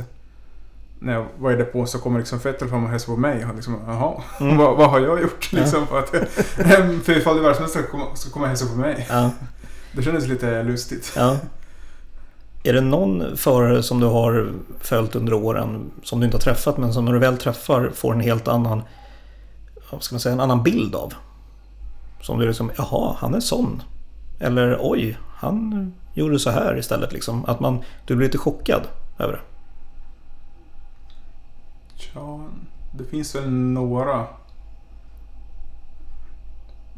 När 0.98 1.12
jag 1.12 1.26
var 1.38 1.52
i 1.52 1.56
depån 1.56 1.86
så 1.88 1.98
kommer 1.98 2.18
liksom 2.18 2.40
Fettel 2.40 2.68
fram 2.68 2.84
och 2.84 2.90
hälsar 2.90 3.06
på 3.14 3.16
mig. 3.20 3.44
Och 3.46 3.54
liksom, 3.54 3.76
jaha, 3.86 4.22
Mm. 4.40 4.56
vad, 4.56 4.76
vad 4.76 4.90
har 4.90 5.00
jag 5.00 5.22
gjort? 5.22 5.50
Ja. 5.52 5.58
Liksom, 5.60 5.86
för 5.86 5.98
att 5.98 6.08
för 7.04 7.16
ifall 7.18 7.36
det 7.36 7.42
världsmästare 7.42 7.82
ska 7.82 7.90
komma, 7.92 8.04
ska 8.16 8.30
komma 8.30 8.42
och 8.44 8.48
hälsa 8.48 8.66
på 8.66 8.74
mig. 8.74 9.06
Ja, 9.10 9.30
Det 9.92 10.02
kändes 10.02 10.26
lite 10.26 10.62
lustigt. 10.62 11.12
ja. 11.16 11.38
Är 12.66 12.72
det 12.72 12.80
någon 12.80 13.36
förare 13.36 13.82
som 13.82 14.00
du 14.00 14.06
har 14.06 14.52
följt 14.80 15.14
under 15.16 15.32
åren 15.32 15.90
som 16.02 16.20
du 16.20 16.24
inte 16.26 16.36
har 16.36 16.42
träffat 16.42 16.78
men 16.78 16.92
som 16.92 17.04
när 17.04 17.12
du 17.12 17.18
väl 17.18 17.38
träffar 17.38 17.90
får 17.94 18.12
en 18.14 18.20
helt 18.20 18.48
annan, 18.48 18.82
vad 19.90 20.02
ska 20.02 20.14
man 20.14 20.20
säga, 20.20 20.32
en 20.32 20.40
annan 20.40 20.62
bild 20.62 20.94
av? 20.94 21.12
Som 22.24 22.38
du 22.38 22.46
liksom, 22.46 22.70
jaha, 22.76 23.16
han 23.18 23.34
är 23.34 23.40
sån. 23.40 23.82
Eller 24.40 24.78
oj, 24.80 25.18
han 25.36 25.92
gjorde 26.14 26.38
så 26.38 26.50
här 26.50 26.78
istället 26.78 27.12
liksom. 27.12 27.44
Att 27.44 27.60
man, 27.60 27.82
du 28.06 28.16
blir 28.16 28.26
lite 28.26 28.38
chockad 28.38 28.82
över 29.18 29.32
det. 29.32 29.40
Ja, 32.14 32.40
det 32.92 33.04
finns 33.04 33.34
väl 33.34 33.50
några. 33.50 34.26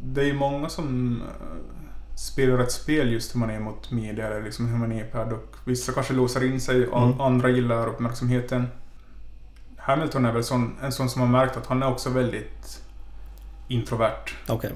Det 0.04 0.20
är 0.20 0.24
ju 0.24 0.34
många 0.34 0.68
som 0.68 1.20
eh, 1.22 2.16
spelar 2.16 2.58
ett 2.58 2.72
spel 2.72 3.12
just 3.12 3.34
hur 3.34 3.40
man 3.40 3.50
är 3.50 3.60
mot 3.60 3.90
media 3.90 4.26
eller 4.26 4.42
liksom 4.42 4.66
hur 4.66 4.78
man 4.78 4.92
är 4.92 5.04
i 5.04 5.10
paddock. 5.10 5.54
Vissa 5.64 5.92
kanske 5.92 6.12
låser 6.14 6.44
in 6.44 6.60
sig, 6.60 6.86
och 6.88 7.02
Mm. 7.02 7.20
andra 7.20 7.48
gillar 7.48 7.86
uppmärksamheten. 7.86 8.66
Hamilton 9.76 10.24
är 10.24 10.32
väl 10.32 10.44
sån, 10.44 10.76
en 10.82 10.92
sån 10.92 11.08
som 11.10 11.20
har 11.20 11.28
märkt 11.28 11.56
att 11.56 11.66
han 11.66 11.82
är 11.82 11.88
också 11.90 12.10
väldigt 12.10 12.82
introvert. 13.68 14.24
Okej. 14.48 14.72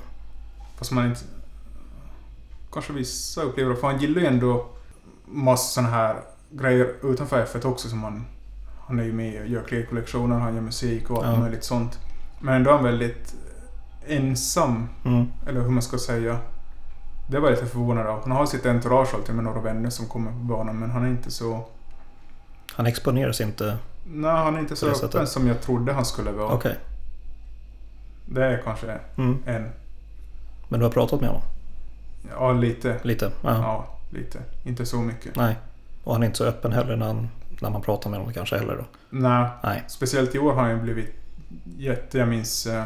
Fast 0.81 0.93
man 0.93 1.07
inte... 1.07 1.21
Kanske 2.73 2.93
vissa 2.93 3.43
upplever 3.43 3.71
det, 3.71 3.77
för 3.77 3.87
han 3.87 3.99
gillar 4.01 4.21
ju 4.21 4.27
ändå 4.27 4.67
massa 5.27 5.65
såna 5.75 5.89
här 5.89 6.17
grejer 6.51 6.95
utanför 7.03 7.45
F1 7.47 7.67
också 7.67 7.89
som 7.89 8.03
han... 8.03 8.25
Han 8.87 9.01
är 9.01 9.05
ju 9.05 9.13
med 9.13 9.41
och 9.43 9.47
gör 9.49 9.63
klädkollektioner, 9.63 10.39
han 10.39 10.55
gör 10.55 10.61
musik 10.63 11.11
och 11.11 11.17
allt 11.25 11.37
Ja. 11.37 11.41
möjligt 11.43 11.65
sånt. 11.65 11.99
Men 12.41 12.55
ändå 12.55 12.71
är 12.71 12.75
han 12.75 12.85
väldigt 12.85 13.35
ensam, 14.07 14.89
Mm. 15.05 15.27
eller 15.49 15.61
hur 15.61 15.69
man 15.71 15.83
ska 15.83 15.99
säga. 15.99 16.39
Det 17.29 17.41
var 17.41 17.49
jag 17.49 17.57
lite 17.57 17.67
förvånad 17.71 18.07
av. 18.07 18.23
Han 18.23 18.31
har 18.33 18.47
sitt 18.47 18.67
entourage 18.67 19.15
alltid 19.15 19.35
med 19.35 19.45
några 19.45 19.61
vänner 19.61 19.91
som 19.91 20.07
kommer 20.07 20.31
på 20.31 20.37
banan, 20.39 20.79
men 20.79 20.91
han 20.91 21.05
är 21.05 21.09
inte 21.09 21.31
så... 21.31 21.65
Han 22.73 22.87
exponeras 22.87 23.41
inte. 23.41 23.77
Nej, 24.05 24.31
han 24.31 24.55
är 24.55 24.59
inte 24.61 24.77
så 24.77 24.87
öppen 24.87 24.99
sättet. 25.01 25.29
som 25.29 25.47
jag 25.47 25.61
trodde 25.63 25.93
han 25.93 26.05
skulle 26.05 26.31
vara. 26.31 26.55
Okej. 26.55 26.77
Det 28.27 28.45
är 28.45 28.63
kanske 28.65 28.99
Mm. 29.17 29.39
en... 29.47 29.69
Men 30.71 30.81
du 30.81 30.87
har 30.87 30.93
pratat 30.93 31.21
med 31.21 31.29
honom? 31.31 31.43
Ja, 32.31 32.53
lite. 32.53 32.97
Lite? 33.03 33.31
Ja. 33.43 33.51
Ja, 33.51 33.87
lite. 34.11 34.39
Inte 34.65 34.87
så 34.87 34.97
mycket. 34.97 35.37
Nej. 35.37 35.57
Och 36.05 36.13
han 36.13 36.23
är 36.23 36.27
inte 36.27 36.39
så 36.39 36.45
öppen 36.45 36.73
heller 36.73 36.97
när, 36.97 37.07
han, 37.07 37.29
när 37.61 37.71
man 37.71 37.83
pratar 37.83 38.11
med 38.11 38.19
honom 38.19 38.35
kanske 38.35 38.59
heller 38.59 38.77
då? 38.77 38.85
Nej, 39.11 39.49
Nej. 39.63 39.85
speciellt 39.89 40.35
i 40.35 40.39
år 40.39 40.53
har 40.53 40.63
han 40.63 40.71
ju 40.71 40.77
blivit 40.83 41.15
jätte... 41.79 42.19
Jag 42.19 42.29
minns... 42.29 42.67
eh, 42.67 42.85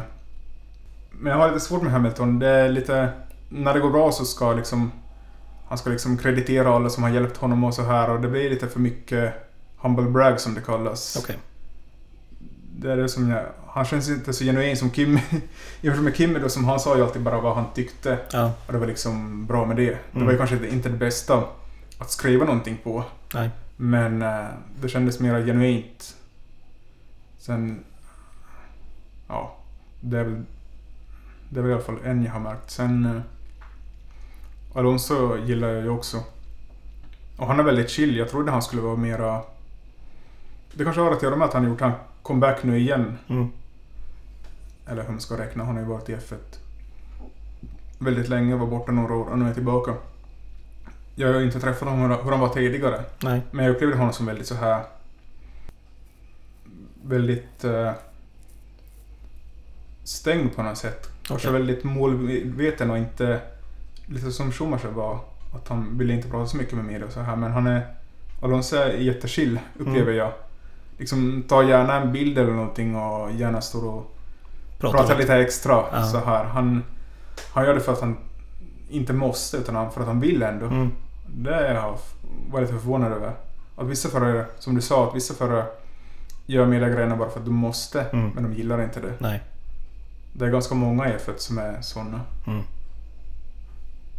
Men 1.11 1.31
jag 1.31 1.39
har 1.39 1.47
lite 1.47 1.59
svårt 1.65 1.81
med 1.81 1.91
Hamilton. 1.91 2.39
Det 2.39 2.47
är 2.49 2.69
lite... 2.69 3.09
När 3.49 3.73
det 3.73 3.79
går 3.79 3.89
bra 3.89 4.11
så 4.11 4.25
ska 4.25 4.53
liksom... 4.53 4.91
Han 5.67 5.77
ska 5.77 5.89
liksom 5.89 6.17
kreditera 6.17 6.75
alla 6.75 6.89
som 6.89 7.03
har 7.03 7.09
hjälpt 7.09 7.37
honom 7.37 7.63
och 7.63 7.73
så 7.73 7.81
här 7.83 8.09
och 8.09 8.21
det 8.21 8.27
blir 8.27 8.49
lite 8.49 8.67
för 8.67 8.79
mycket 8.79 9.33
humble 9.77 10.09
brag 10.09 10.39
som 10.39 10.53
det 10.53 10.61
kallas. 10.61 11.17
Okej. 11.23 11.35
Det 12.79 12.91
är 12.91 12.97
det 12.97 13.09
som 13.09 13.29
jag... 13.29 13.45
Han 13.67 13.85
känns 13.85 14.09
inte 14.09 14.33
så 14.33 14.43
genuin 14.43 14.77
som 14.77 14.89
Kim. 14.89 15.19
Jämfört 15.81 16.03
med 16.03 16.15
Kimmy 16.15 16.39
då 16.39 16.49
som 16.49 16.65
han 16.65 16.79
sa 16.79 16.97
ju 16.97 17.03
alltid 17.03 17.21
bara 17.21 17.41
vad 17.41 17.55
han 17.55 17.65
tyckte. 17.73 18.17
Ja. 18.31 18.51
Och 18.67 18.73
det 18.73 18.79
var 18.79 18.87
liksom 18.87 19.45
bra 19.45 19.65
med 19.65 19.75
det. 19.77 19.83
Det 19.89 19.97
Mm. 20.13 20.25
var 20.25 20.31
ju 20.31 20.37
kanske 20.37 20.67
inte 20.67 20.89
det 20.89 20.97
bästa 20.97 21.43
att 21.99 22.11
skriva 22.11 22.45
någonting 22.45 22.77
på. 22.83 23.03
Nej. 23.33 23.49
Men 23.77 24.21
eh, 24.21 24.45
det 24.81 24.89
kändes 24.89 25.19
mer 25.19 25.45
genuint. 25.45 26.15
Sen... 27.37 27.83
Ja. 29.27 29.55
Det 30.01 30.17
är 30.19 30.23
väl... 30.23 30.43
Det 31.49 31.59
är 31.59 31.61
väl 31.63 31.71
i 31.71 31.73
alla 31.73 31.83
fall 31.83 31.97
en 32.03 32.23
jag 32.23 32.31
har 32.31 32.39
märkt. 32.39 32.71
Sen... 32.71 33.05
Eh, 33.05 33.21
Alonso 34.79 35.37
gillar 35.37 35.67
jag 35.69 35.83
ju 35.83 35.89
också. 35.89 36.17
Och 37.37 37.47
han 37.47 37.59
är 37.59 37.63
väldigt 37.63 37.89
chill. 37.89 38.17
Jag 38.17 38.29
trodde 38.29 38.51
han 38.51 38.61
skulle 38.61 38.81
vara 38.81 38.95
mera... 38.95 39.41
Det 40.73 40.83
kanske 40.83 41.01
har 41.01 41.11
att 41.11 41.23
göra 41.23 41.35
med 41.35 41.45
att 41.47 41.53
han 41.53 41.63
gjort 41.63 41.81
en 41.81 41.91
comeback 42.25 42.63
nu 42.63 42.77
igen. 42.79 43.17
Mm. 43.27 43.47
Eller 44.87 45.01
hur 45.03 45.09
man 45.09 45.19
ska 45.21 45.37
räkna. 45.37 45.63
Han 45.63 45.75
har 45.75 45.81
ju 45.83 45.87
varit 45.89 46.09
i 46.09 46.15
F1 46.15 46.35
väldigt 47.99 48.29
länge, 48.29 48.55
var 48.55 48.67
borta 48.67 48.91
några 48.91 49.15
år 49.15 49.25
och 49.25 49.39
nu 49.39 49.49
är 49.49 49.53
tillbaka. 49.53 49.93
Jag 51.15 51.33
har 51.33 51.39
ju 51.39 51.45
inte 51.45 51.59
träffat 51.59 51.89
honom 51.89 52.11
hur 52.23 52.31
han 52.31 52.39
var 52.39 52.49
tidigare. 52.49 53.03
Nej. 53.23 53.41
Men 53.51 53.65
jag 53.65 53.75
upplevde 53.75 53.95
honom 53.97 54.13
som 54.13 54.25
väldigt 54.25 54.47
så 54.47 54.55
här 54.55 54.83
väldigt 57.03 57.63
eh, 57.63 57.91
stängd 60.03 60.55
på 60.55 60.63
något 60.63 60.77
sätt. 60.77 61.09
Kanske 61.23 61.47
Okej. 61.47 61.59
väldigt 61.59 61.83
målmedveten 61.83 62.91
och 62.91 62.97
inte 62.97 63.41
lite 64.05 64.31
som 64.31 64.51
Schumacher 64.51 64.87
var. 64.91 65.19
Att 65.55 65.67
han 65.67 65.97
ville 65.97 66.13
inte 66.13 66.29
prata 66.29 66.47
så 66.47 66.57
mycket 66.57 66.73
med 66.73 66.85
media 66.85 67.05
och 67.07 67.13
så 67.13 67.19
här. 67.19 67.35
Men 67.35 67.51
han 67.51 67.67
är 67.67 67.95
Alonso 68.41 68.75
är 68.75 68.93
jättechill 68.93 69.59
upplever 69.79 70.01
Mm. 70.01 70.15
jag. 70.15 70.33
Liksom 70.97 71.43
ta 71.47 71.63
gärna 71.63 72.01
en 72.01 72.11
bild 72.11 72.37
eller 72.37 72.51
någonting 72.53 72.95
och 72.95 73.31
gärna 73.31 73.61
står 73.61 73.85
och 73.85 74.15
Pratar 74.79 74.97
pratar 74.97 75.17
lite. 75.17 75.35
extra 75.35 75.83
Ja. 75.91 76.03
så 76.03 76.17
här. 76.19 76.43
Han, 76.43 76.83
han 77.53 77.65
gör 77.65 77.73
det 77.73 77.79
för 77.79 77.93
att 77.93 78.01
han 78.01 78.17
inte 78.89 79.13
måste 79.13 79.57
utan 79.57 79.91
för 79.91 80.01
att 80.01 80.07
han 80.07 80.19
vill 80.19 80.43
ändå. 80.43 80.65
Mm. 80.65 80.91
Det 81.27 81.53
är 81.55 81.73
jag 81.75 81.97
var 82.51 82.61
lite 82.61 82.73
förvånad 82.73 83.11
över. 83.11 83.31
Att 83.75 83.87
vissa 83.87 84.09
förare, 84.09 84.45
som 84.59 84.75
du 84.75 84.81
sa, 84.81 85.07
att 85.09 85.15
vissa 85.15 85.33
förare 85.33 85.65
gör 86.45 86.65
mediegrejerna 86.65 87.15
bara 87.15 87.29
för 87.29 87.39
att 87.39 87.45
de 87.45 87.55
måste, 87.55 88.01
Mm. 88.01 88.29
men 88.29 88.43
de 88.43 88.53
gillar 88.53 88.83
inte 88.83 88.99
det. 88.99 89.13
Nej. 89.19 89.41
Det 90.33 90.45
är 90.45 90.49
ganska 90.49 90.75
många 90.75 91.09
i 91.09 91.11
F1 91.17 91.37
som 91.37 91.57
är 91.57 91.81
sådana, 91.81 92.21
Mm. 92.47 92.61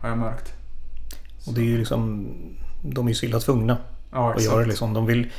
har 0.03 0.09
jag 0.09 0.19
märkt. 0.19 0.53
Och 1.47 1.55
det 1.55 1.61
är 1.61 1.65
ju 1.65 1.79
liksom... 1.79 2.27
De 2.83 3.07
är 3.07 3.11
ju 3.11 3.15
så 3.15 3.27
illa 3.27 3.41
tvungna 3.41 3.77
Ja, 4.13 4.33
att 4.35 4.43
göra 4.45 4.61
det 4.61 4.67
liksom. 4.67 4.93
De 4.95 5.07
vill... 5.07 5.31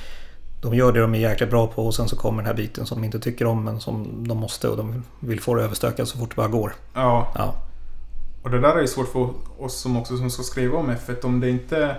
De 0.61 0.73
gör 0.73 0.91
det 0.91 0.99
de 0.99 1.15
är 1.15 1.19
jäkligt 1.19 1.49
bra 1.49 1.67
på 1.67 1.85
och 1.85 1.95
sen 1.95 2.07
så 2.09 2.15
kommer 2.15 2.37
den 2.37 2.45
här 2.47 2.53
biten 2.53 2.85
som 2.85 3.01
de 3.01 3.05
inte 3.05 3.19
tycker 3.19 3.45
om 3.45 3.63
men 3.63 3.79
som 3.79 4.27
de 4.27 4.37
måste 4.37 4.67
och 4.69 4.77
de 4.77 5.03
vill 5.19 5.39
få 5.41 5.55
det 5.55 5.63
överstökat 5.63 6.07
så 6.07 6.17
fort 6.17 6.29
det 6.29 6.35
bara 6.35 6.47
går. 6.47 6.73
Ja, 6.93 7.31
Ja. 7.35 7.55
och 8.43 8.49
det 8.49 8.59
där 8.59 8.75
är 8.75 8.81
ju 8.81 8.87
svårt 8.87 9.11
för 9.11 9.29
oss 9.57 9.79
som 9.79 9.97
också 9.97 10.17
som 10.17 10.29
ska 10.29 10.43
skriva 10.43 10.77
om 10.77 10.89
F1. 10.91 11.25
Om 11.25 11.39
det 11.39 11.49
inte... 11.49 11.95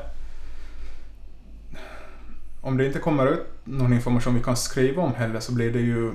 Om 2.61 2.77
det 2.77 2.87
inte 2.87 2.99
kommer 2.99 3.27
ut 3.27 3.47
någon 3.65 3.93
information 3.93 4.35
vi 4.35 4.43
kan 4.43 4.57
skriva 4.57 5.03
om 5.03 5.15
heller 5.15 5.41
så 5.41 5.53
blir 5.53 5.73
det 5.73 5.81
ju... 5.81 6.13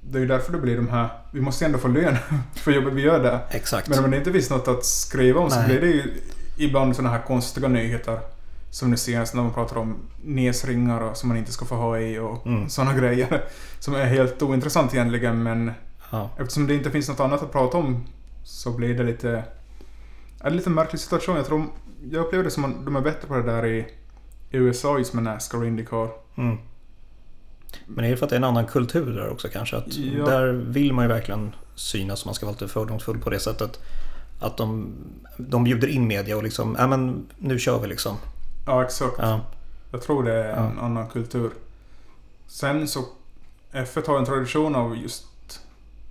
Det 0.00 0.18
är 0.18 0.20
ju 0.20 0.26
därför 0.28 0.52
det 0.52 0.58
blir 0.58 0.76
de 0.76 0.88
här... 0.88 1.08
Vi 1.30 1.40
måste 1.40 1.64
ändå 1.64 1.78
få 1.78 1.88
lön 1.88 2.16
för 2.54 2.72
jobbet 2.72 2.92
vi 2.92 3.02
gör 3.02 3.22
där. 3.22 3.38
Exakt. 3.50 3.88
Men 3.88 4.04
om 4.04 4.10
det 4.10 4.16
inte 4.16 4.32
finns 4.32 4.50
något 4.50 4.68
att 4.68 4.84
skriva 4.84 5.40
om 5.40 5.50
så 5.50 5.56
Nej. 5.58 5.66
blir 5.66 5.80
det 5.80 5.86
ju 5.86 6.20
ibland 6.56 6.96
sådana 6.96 7.14
här 7.16 7.22
konstiga 7.26 7.68
nyheter. 7.68 8.18
Som 8.72 8.90
nu 8.90 8.96
senast 8.96 9.34
när 9.34 9.42
man 9.42 9.52
pratar 9.52 9.76
om 9.76 9.96
näsringar 10.24 11.00
och 11.00 11.16
som 11.16 11.28
man 11.28 11.38
inte 11.38 11.52
ska 11.52 11.64
få 11.64 11.74
ha 11.74 11.98
i 11.98 12.18
och 12.18 12.46
Mm. 12.46 12.68
sådana 12.68 12.94
grejer. 12.94 13.44
Som 13.78 13.94
är 13.94 14.04
helt 14.06 14.42
ointressant 14.42 14.94
egentligen 14.94 15.42
men 15.42 15.72
Ja. 16.10 16.30
eftersom 16.38 16.66
det 16.66 16.74
inte 16.74 16.90
finns 16.90 17.08
något 17.08 17.20
annat 17.20 17.42
att 17.42 17.52
prata 17.52 17.78
om 17.78 18.04
så 18.44 18.70
blir 18.72 18.94
det 18.94 19.02
lite... 19.02 19.44
En 20.44 20.56
lite 20.56 20.70
märklig 20.70 21.00
situation. 21.00 21.36
Jag 21.36 21.46
tror... 21.46 21.64
Jag 22.10 22.24
upplever 22.26 22.44
det 22.44 22.50
som 22.50 22.64
att 22.64 22.84
de 22.84 22.96
är 22.96 23.00
bättre 23.00 23.28
på 23.28 23.34
det 23.36 23.42
där 23.42 23.66
i, 23.66 23.78
i 24.50 24.56
USA 24.56 24.98
just 24.98 25.14
med 25.14 25.24
Nascar 25.24 25.58
och 25.58 25.66
Indycar. 25.66 26.08
Mm. 26.36 26.56
Men 27.86 28.04
är 28.04 28.10
det 28.10 28.16
för 28.16 28.26
att 28.26 28.30
det 28.30 28.36
är 28.36 28.40
en 28.40 28.44
annan 28.44 28.66
kultur 28.66 29.14
där 29.14 29.30
också 29.30 29.48
kanske? 29.48 29.76
Att 29.76 29.96
Ja. 29.96 30.24
Där 30.24 30.52
vill 30.52 30.92
man 30.92 31.04
ju 31.04 31.08
verkligen 31.08 31.54
synas 31.74 32.20
och 32.22 32.26
man 32.26 32.34
ska 32.34 32.46
vara 32.46 32.52
lite 32.54 32.68
fördomsfull 32.68 33.18
på 33.18 33.30
det 33.30 33.38
sättet. 33.40 33.80
Att 34.40 34.56
de, 34.56 34.92
de 35.38 35.64
bjuder 35.64 35.88
in 35.88 36.06
media 36.06 36.36
och 36.36 36.42
liksom, 36.42 36.76
ja 36.78 36.86
men 36.86 37.26
nu 37.38 37.58
kör 37.58 37.78
vi 37.80 37.86
liksom. 37.88 38.16
Ja, 38.66 38.84
exakt. 38.84 39.14
Ja. 39.18 39.40
Jag 39.90 40.02
tror 40.02 40.22
det 40.24 40.32
är 40.34 40.52
en 40.56 40.74
Ja. 40.76 40.82
annan 40.82 41.08
kultur. 41.08 41.50
Sen 42.46 42.88
så... 42.88 43.04
F1 43.72 44.06
har 44.06 44.18
en 44.18 44.24
tradition 44.24 44.74
av 44.74 44.96
just... 44.96 45.26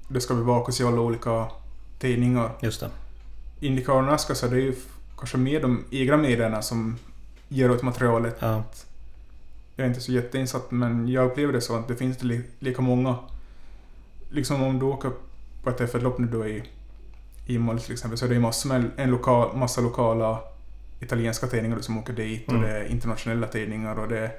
Det 0.07 0.21
ska 0.21 0.33
bevakas 0.33 0.81
i 0.81 0.83
alla 0.83 1.01
olika 1.01 1.47
tidningar. 1.99 2.51
Just 2.61 2.79
det. 2.79 2.89
Indycar 3.59 3.93
och 3.93 4.03
Nascar 4.03 4.33
så 4.35 4.45
är 4.45 4.49
det 4.49 4.59
ju 4.59 4.69
f- 4.71 4.95
kanske 5.17 5.37
mer 5.37 5.61
de 5.61 5.85
egna 5.91 6.17
medierna 6.17 6.61
som 6.61 6.97
ger 7.47 7.69
ut 7.69 7.81
materialet. 7.83 8.35
Ja. 8.39 8.63
Jag 9.75 9.85
är 9.85 9.89
inte 9.89 10.01
så 10.01 10.11
jätteinsatt 10.11 10.71
men 10.71 11.07
jag 11.07 11.25
upplever 11.31 11.53
det 11.53 11.61
så 11.61 11.75
att 11.75 11.87
det 11.87 11.95
finns 11.95 12.23
li- 12.23 12.43
lika 12.59 12.81
många 12.81 13.15
liksom 14.29 14.63
om 14.63 14.79
du 14.79 14.85
åker 14.85 15.11
på 15.63 15.69
ett 15.69 15.79
F1-lopp 15.79 16.17
nu 16.19 16.27
då 16.27 16.47
i 16.47 16.63
Imola 17.47 17.79
till 17.79 17.93
exempel 17.93 18.17
så 18.17 18.25
är 18.25 18.29
det 18.29 18.35
ju 18.35 18.41
massor 18.41 18.69
med 18.69 18.91
en 18.97 19.09
lokal, 19.11 19.57
massa 19.57 19.81
lokala 19.81 20.39
italienska 21.01 21.47
tidningar 21.47 21.79
som 21.79 21.97
åker 21.97 22.13
dit 22.13 22.49
Mm. 22.49 22.61
och 22.61 22.67
det 22.67 22.73
är 22.77 22.83
internationella 22.85 23.47
tidningar 23.47 23.99
och 23.99 24.07
det 24.07 24.19
är, 24.19 24.31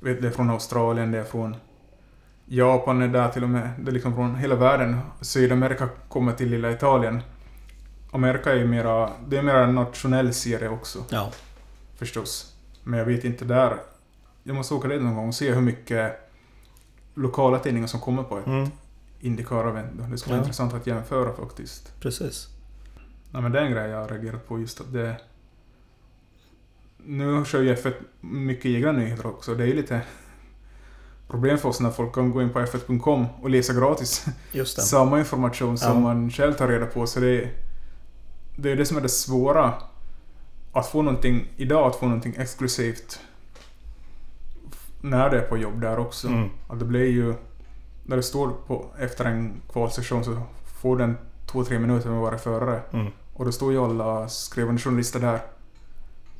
vet, 0.00 0.22
det 0.22 0.28
är 0.28 0.32
från 0.32 0.50
Australien, 0.50 1.12
det 1.12 1.18
är 1.18 1.24
från 1.24 1.56
Japan 2.46 3.02
är 3.02 3.08
där 3.08 3.28
till 3.28 3.42
och 3.42 3.48
med. 3.48 3.70
Det 3.78 3.90
är 3.90 3.92
liksom 3.92 4.14
från 4.14 4.36
hela 4.36 4.54
världen. 4.54 5.00
Sydamerika 5.20 5.88
kommer 6.08 6.32
till 6.32 6.50
lilla 6.50 6.70
Italien. 6.70 7.20
Amerika 8.12 8.52
är 8.52 8.56
ju 8.56 8.66
mera, 8.66 9.10
det 9.28 9.36
är 9.38 9.42
mera 9.42 9.64
en 9.64 9.74
nationell 9.74 10.34
serie 10.34 10.68
också 10.68 10.98
Ja. 11.10 11.32
förstås. 11.96 12.54
Men 12.84 12.98
jag 12.98 13.06
vet 13.06 13.24
inte 13.24 13.44
där. 13.44 13.76
Jag 14.42 14.56
måste 14.56 14.74
åka 14.74 14.88
dit 14.88 15.02
någon 15.02 15.14
gång 15.14 15.28
och 15.28 15.34
se 15.34 15.52
hur 15.52 15.60
mycket 15.60 16.30
lokala 17.14 17.58
tidningar 17.58 17.86
som 17.86 18.00
kommer 18.00 18.22
på 18.22 18.38
ett 18.38 18.46
Mm, 18.46 18.68
Indycar-event. 19.20 20.10
Det 20.10 20.18
skulle 20.18 20.32
vara 20.32 20.38
Ja. 20.40 20.44
intressant 20.44 20.74
att 20.74 20.86
jämföra 20.86 21.32
faktiskt. 21.32 22.00
precis. 22.00 22.48
Nej, 23.32 23.42
men 23.42 23.52
det 23.52 23.60
är 23.60 23.64
en 23.64 23.72
grej 23.72 23.90
jag 23.90 24.00
har 24.00 24.08
reagerat 24.08 24.48
på 24.48 24.58
just 24.60 24.80
att 24.80 24.92
det... 24.92 25.16
Nu 27.10 27.44
kör 27.44 27.62
ju 27.62 27.74
F1 27.74 27.92
mycket 28.20 28.66
egna 28.66 28.92
nyheter 28.92 29.26
också. 29.26 29.54
Det 29.54 29.62
är 29.64 29.66
ju 29.66 29.74
lite 29.74 30.00
problem 31.28 31.58
för 31.58 31.68
oss 31.68 31.80
när 31.80 31.90
folk 31.90 32.14
kan 32.14 32.30
gå 32.30 32.42
in 32.42 32.50
på 32.50 32.58
f1.com 32.58 33.26
och 33.42 33.50
läsa 33.50 33.72
gratis 33.72 34.24
samma 34.82 35.18
information 35.18 35.78
som 35.78 35.92
Ja. 35.92 36.00
man 36.00 36.30
själv 36.30 36.52
tar 36.52 36.68
reda 36.68 36.86
på. 36.86 37.06
Så 37.06 37.20
det 37.20 37.42
är, 37.42 37.52
det 38.56 38.70
är 38.72 38.76
det 38.76 38.84
som 38.86 38.96
är 38.96 39.00
det 39.00 39.08
svåra. 39.08 39.74
Att 40.72 40.86
få 40.86 41.02
någonting 41.02 41.48
idag, 41.56 41.86
att 41.86 41.96
få 41.96 42.06
någonting 42.06 42.34
exklusivt 42.38 43.20
när 45.00 45.30
det 45.30 45.38
är 45.38 45.46
på 45.46 45.56
jobb 45.56 45.80
där 45.80 45.98
också. 45.98 46.28
Mm. 46.28 46.48
Att 46.68 46.78
det 46.78 46.84
blir 46.84 47.06
ju... 47.06 47.34
När 48.06 48.16
det 48.16 48.22
står 48.22 48.48
på, 48.66 48.86
efter 48.98 49.24
en 49.24 49.60
kvalsession 49.72 50.24
så 50.24 50.42
får 50.80 50.96
den 50.96 51.16
två, 51.46 51.64
tre 51.64 51.78
minuter 51.78 52.08
med 52.10 52.20
varje 52.20 52.38
förare. 52.38 52.82
Mm. 52.92 53.06
Och 53.34 53.44
då 53.44 53.52
står 53.52 53.72
ju 53.72 53.78
alla 53.78 54.28
skrivande 54.28 54.80
journalister 54.80 55.20
där. 55.20 55.40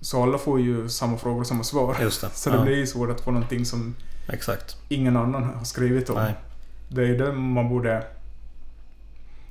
Så 0.01 0.23
alla 0.23 0.39
får 0.39 0.61
ju 0.61 0.89
samma 0.89 1.17
frågor 1.17 1.41
och 1.41 1.47
samma 1.47 1.65
svar. 1.65 1.97
Just 2.01 2.21
det. 2.21 2.31
Så 2.35 2.51
det 2.51 2.57
ja, 2.57 2.63
blir 2.63 2.77
ju 2.77 2.87
svårt 2.87 3.11
att 3.11 3.21
få 3.21 3.31
någonting 3.31 3.65
som 3.65 3.95
Exakt. 4.29 4.77
ingen 4.89 5.17
annan 5.17 5.45
har 5.45 5.65
skrivit 5.65 6.11
om. 6.11 6.17
Nej. 6.17 6.35
Det 6.89 7.03
är 7.03 7.07
ju 7.07 7.17
det 7.17 7.33
man 7.33 7.69
borde... 7.69 8.07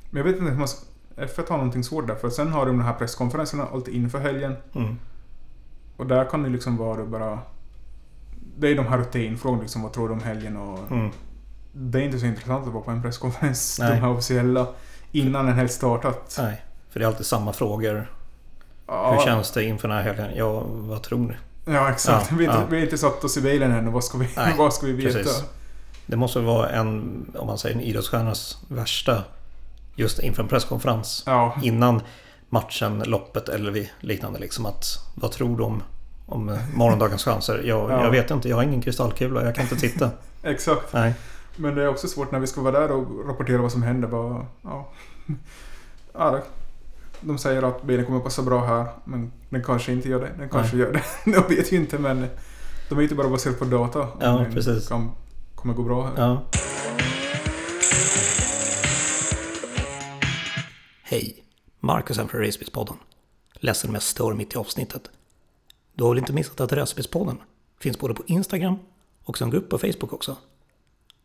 Men 0.10 0.18
jag 0.18 0.24
vet 0.24 0.38
inte 0.38 0.52
hur 0.52 0.58
man... 0.60 0.68
ska- 0.68 0.86
F1 1.18 1.50
har 1.50 1.58
någonting 1.58 1.84
svårt 1.84 2.08
där, 2.08 2.16
för 2.16 2.30
sen 2.30 2.52
har 2.52 2.66
de 2.66 2.78
de 2.78 2.84
här 2.84 2.94
presskonferenserna 2.94 3.68
alltid 3.74 3.94
inför 3.94 4.20
helgen. 4.20 4.56
Mm. 4.76 4.98
Och 5.98 6.08
där 6.08 6.26
kan 6.26 6.44
det 6.44 6.50
liksom 6.50 6.78
vara 6.78 7.06
bara... 7.06 7.40
Det 8.58 8.68
är 8.68 8.76
de 8.76 8.86
här 8.88 8.98
rutinfrågorna 8.98 9.62
liksom, 9.62 9.82
vad 9.82 9.94
tror 9.94 10.08
du 10.08 10.14
om 10.14 10.22
helgen 10.22 10.58
och... 10.58 10.92
Mm. 10.92 11.12
Det 11.74 12.00
är 12.02 12.04
inte 12.04 12.20
så 12.20 12.26
intressant 12.26 12.68
att 12.68 12.74
vara 12.74 12.84
på 12.84 12.92
en 12.92 13.02
presskonferens, 13.02 13.80
Nej. 13.82 13.90
de 13.92 13.96
här 13.98 14.10
officiella, 14.10 14.68
innan 15.12 15.46
den 15.46 15.56
helst 15.56 15.76
startat. 15.76 16.36
Nej. 16.40 16.62
För 16.90 17.00
det 17.00 17.06
är 17.06 17.08
alltid 17.08 17.26
samma 17.26 17.54
frågor. 17.54 18.12
Ja, 18.88 19.12
Hur 19.12 19.26
känns 19.26 19.52
det 19.52 19.64
inför 19.64 19.88
den 19.88 19.98
här 19.98 20.04
helgen? 20.04 20.28
Ja, 20.36 20.64
vad 20.68 21.04
tror 21.04 21.20
ni? 21.20 21.34
Ja, 21.74 21.90
exakt. 21.90 22.28
Ja, 22.32 22.38
vi, 22.38 22.46
har 22.46 22.62
inte, 22.76 22.88
ja. 22.92 22.98
satt 22.98 23.24
oss 23.24 23.38
i 23.38 23.42
bilen 23.42 23.72
än 23.72 23.88
och 23.88 23.94
vad 23.94 24.04
ska 24.04 24.18
vi, 24.18 24.30
Nej, 24.36 24.54
vad 24.58 24.74
ska 24.74 24.86
vi 24.86 24.94
veta? 24.94 25.18
precis. 25.18 25.44
Det 26.06 26.16
måste 26.16 26.40
vara 26.40 26.70
en, 26.70 27.26
om 27.36 27.48
man 27.48 27.58
säger 27.58 27.76
en 27.76 27.82
idrottsstjärnas 27.82 28.58
värsta 28.68 29.24
just 29.96 30.20
inför 30.20 30.44
en 30.44 30.50
presskonferens. 30.50 31.24
Ja, 31.26 31.58
Innan 31.64 32.02
matchen, 32.50 33.04
loppet 33.06 33.50
eller 33.50 33.90
liknande. 34.00 34.40
Liksom 34.40 34.66
att, 34.66 34.86
vad 35.16 35.32
tror 35.32 35.58
du 35.58 35.64
om, 35.64 35.84
om 36.26 36.58
morgondagens 36.74 37.24
chanser? 37.24 37.62
Jag, 37.66 37.92
Ja. 37.92 38.04
jag 38.04 38.12
vet 38.12 38.32
inte, 38.32 38.50
jag 38.50 38.56
har 38.56 38.64
ingen 38.64 38.82
kristallkula. 38.82 39.44
Jag 39.44 39.56
kan 39.56 39.64
inte 39.64 39.76
titta. 39.76 40.10
exakt. 40.44 40.94
Nej. 40.94 41.14
Men 41.56 41.76
det 41.76 41.84
är 41.84 41.88
också 41.88 42.08
svårt 42.08 42.32
när 42.32 42.40
vi 42.40 42.48
ska 42.48 42.62
vara 42.62 42.80
där 42.80 42.92
och 42.92 43.28
rapportera 43.28 43.62
vad 43.62 43.72
som 43.72 43.84
händer. 43.84 44.08
Bara, 44.08 44.46
ja. 44.62 44.88
Ja, 46.14 46.40
de 47.22 47.38
säger 47.38 47.64
att 47.64 47.84
bilen 47.84 48.06
kommer 48.06 48.20
passa 48.20 48.42
bra 48.42 48.66
här, 48.66 48.88
men 49.06 49.32
den 49.50 49.64
kanske 49.64 49.92
inte 49.92 50.10
gör 50.10 50.20
det. 50.20 50.32
Den 50.38 50.50
kanske 50.50 50.78
gör 50.78 50.94
det. 50.94 51.04
De 51.32 51.56
vet 51.56 51.72
ju 51.72 51.78
inte, 51.78 52.00
men 52.00 52.28
de 52.90 52.98
är 52.98 53.02
inte 53.02 53.16
bara 53.16 53.30
baserat 53.30 53.60
på 53.60 53.66
data. 53.66 54.02
om 54.02 54.10
Ja, 54.22 54.28
den 54.28 54.54
precis. 54.54 54.88
Kan, 54.88 55.12
kommer 55.56 55.74
gå 55.74 55.84
bra 55.84 56.06
här. 56.08 56.14
Ja. 56.18 56.44
Hej! 61.04 61.44
Marcus 61.80 62.18
här 62.18 62.28
från 62.28 62.42
Racebilspodden. 62.42 62.96
Ledsen 63.54 63.90
om 63.90 63.94
jag 63.94 64.04
stör 64.04 64.34
mitt 64.34 64.54
i 64.54 64.58
avsnittet. 64.58 65.10
Du 65.96 66.04
har 66.04 66.12
väl 66.12 66.18
inte 66.18 66.34
missat 66.34 66.60
att 66.60 66.74
Racebilspodden 66.74 67.38
finns 67.80 68.00
både 68.00 68.14
på 68.14 68.24
Instagram 68.26 68.76
och 69.24 69.38
som 69.38 69.52
grupp 69.52 69.70
på 69.70 69.78
Facebook 69.78 70.14
också? 70.14 70.38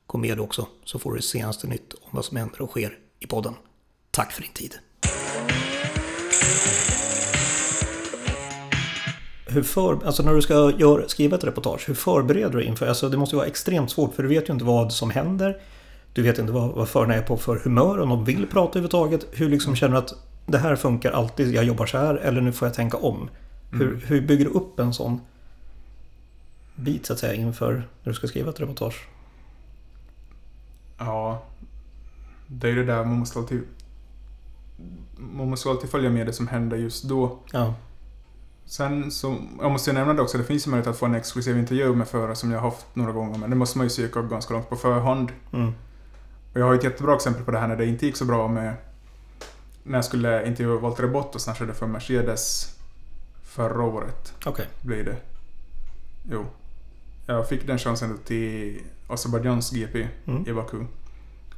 Kom 0.06 0.20
med 0.20 0.40
också 0.40 0.66
så 0.84 0.98
får 0.98 1.10
du 1.10 1.16
det 1.16 1.22
senaste 1.22 1.66
nytt 1.66 1.94
om 1.94 2.10
vad 2.10 2.24
som 2.24 2.36
händer 2.36 2.62
och 2.62 2.70
sker 2.70 2.98
i 3.20 3.26
podden. 3.26 3.54
Tack 4.10 4.32
för 4.32 4.42
din 4.42 4.52
tid! 4.52 4.78
Hur 9.46 9.62
för, 9.62 10.06
alltså 10.06 10.22
när 10.22 10.34
du 10.34 10.42
ska 10.42 10.72
gör, 10.78 11.04
skriva 11.08 11.36
ett 11.36 11.44
reportage, 11.44 11.88
hur 11.88 11.94
förbereder 11.94 12.50
du 12.58 12.64
inför? 12.64 12.86
Alltså 12.88 13.08
det 13.08 13.16
måste 13.16 13.34
ju 13.36 13.38
vara 13.38 13.46
extremt 13.48 13.90
svårt 13.90 14.14
för 14.14 14.22
du 14.22 14.28
vet 14.28 14.48
ju 14.48 14.52
inte 14.52 14.64
vad 14.64 14.92
som 14.92 15.10
händer. 15.10 15.60
Du 16.12 16.22
vet 16.22 16.38
inte 16.38 16.52
vad, 16.52 16.70
vad 16.70 16.88
förarna 16.88 17.14
är 17.14 17.22
på 17.22 17.36
för 17.36 17.56
humör, 17.56 18.00
om 18.00 18.08
de 18.08 18.24
vill 18.24 18.46
prata 18.46 18.68
överhuvudtaget. 18.70 19.26
Hur 19.32 19.48
liksom 19.48 19.76
känner 19.76 19.92
du 19.92 19.98
att 19.98 20.14
det 20.46 20.58
här 20.58 20.76
funkar 20.76 21.12
alltid, 21.12 21.54
jag 21.54 21.64
jobbar 21.64 21.86
så 21.86 21.98
här 21.98 22.14
eller 22.14 22.40
nu 22.40 22.52
får 22.52 22.68
jag 22.68 22.74
tänka 22.74 22.96
om. 22.96 23.30
Hur, 23.70 23.86
Mm. 23.88 24.00
hur 24.06 24.20
bygger 24.20 24.44
du 24.44 24.50
upp 24.50 24.78
en 24.80 24.94
sån 24.94 25.20
bit 26.76 27.06
så 27.06 27.12
att 27.12 27.18
säga 27.18 27.34
inför 27.34 27.72
när 27.74 28.12
du 28.12 28.14
ska 28.14 28.26
skriva 28.26 28.50
ett 28.50 28.60
reportage? 28.60 29.08
Ja. 30.98 31.42
Det 32.46 32.68
är 32.70 32.74
det 32.74 32.84
där 32.84 33.04
man 33.04 33.18
måste 33.18 33.38
alltid... 33.38 33.62
Man 35.32 35.50
måste 35.50 35.68
alltid 35.70 35.90
följa 35.90 36.10
med 36.10 36.26
det 36.26 36.32
som 36.32 36.48
händer 36.48 36.76
just 36.76 37.04
då. 37.04 37.38
Ja, 37.52 37.74
Sen 38.64 39.10
så, 39.10 39.36
jag 39.60 39.70
måste 39.72 39.90
ju 39.90 39.94
nämna 39.94 40.14
det 40.14 40.22
också, 40.22 40.38
det 40.38 40.44
finns 40.44 40.66
ju 40.66 40.70
möjlighet 40.70 40.90
att 40.94 40.98
få 40.98 41.06
en 41.06 41.14
exklusiv 41.14 41.58
intervju 41.58 41.94
med 41.94 42.08
förare 42.08 42.34
som 42.34 42.50
jag 42.50 42.60
har 42.60 42.70
haft 42.70 42.86
några 42.94 43.12
gånger, 43.12 43.38
men 43.38 43.50
det 43.50 43.56
måste 43.56 43.78
man 43.78 43.86
ju 43.86 43.90
söka 43.90 44.22
ganska 44.22 44.54
långt 44.54 44.68
på 44.68 44.76
förhand. 44.76 45.32
mm, 45.52 45.72
Och 46.52 46.60
jag 46.60 46.66
har 46.66 46.74
ett 46.74 46.84
jättebra 46.84 47.14
exempel 47.14 47.44
på 47.44 47.50
det 47.50 47.58
här 47.58 47.68
när 47.68 47.76
det 47.76 47.86
inte 47.86 48.06
gick 48.06 48.16
så 48.16 48.24
bra 48.24 48.48
med... 48.48 48.74
När 49.82 49.98
jag 49.98 50.04
skulle 50.04 50.46
intervjua 50.46 50.78
Valtteri 50.78 51.08
Bottas 51.08 51.46
när 51.46 51.54
han 51.54 51.58
körde 51.58 51.74
för 51.74 51.86
Mercedes 51.86 52.76
förra 53.44 53.82
året, 53.82 54.32
okej. 54.46 54.66
blir 54.80 55.04
det. 55.04 55.16
Jo. 56.30 56.44
Jag 57.26 57.48
fick 57.48 57.66
den 57.66 57.78
chansen 57.78 58.18
till 58.24 58.80
Azerbajdzjans 59.08 59.70
GP 59.70 60.08
Mm. 60.26 60.48
i 60.48 60.52
Baku. 60.52 60.76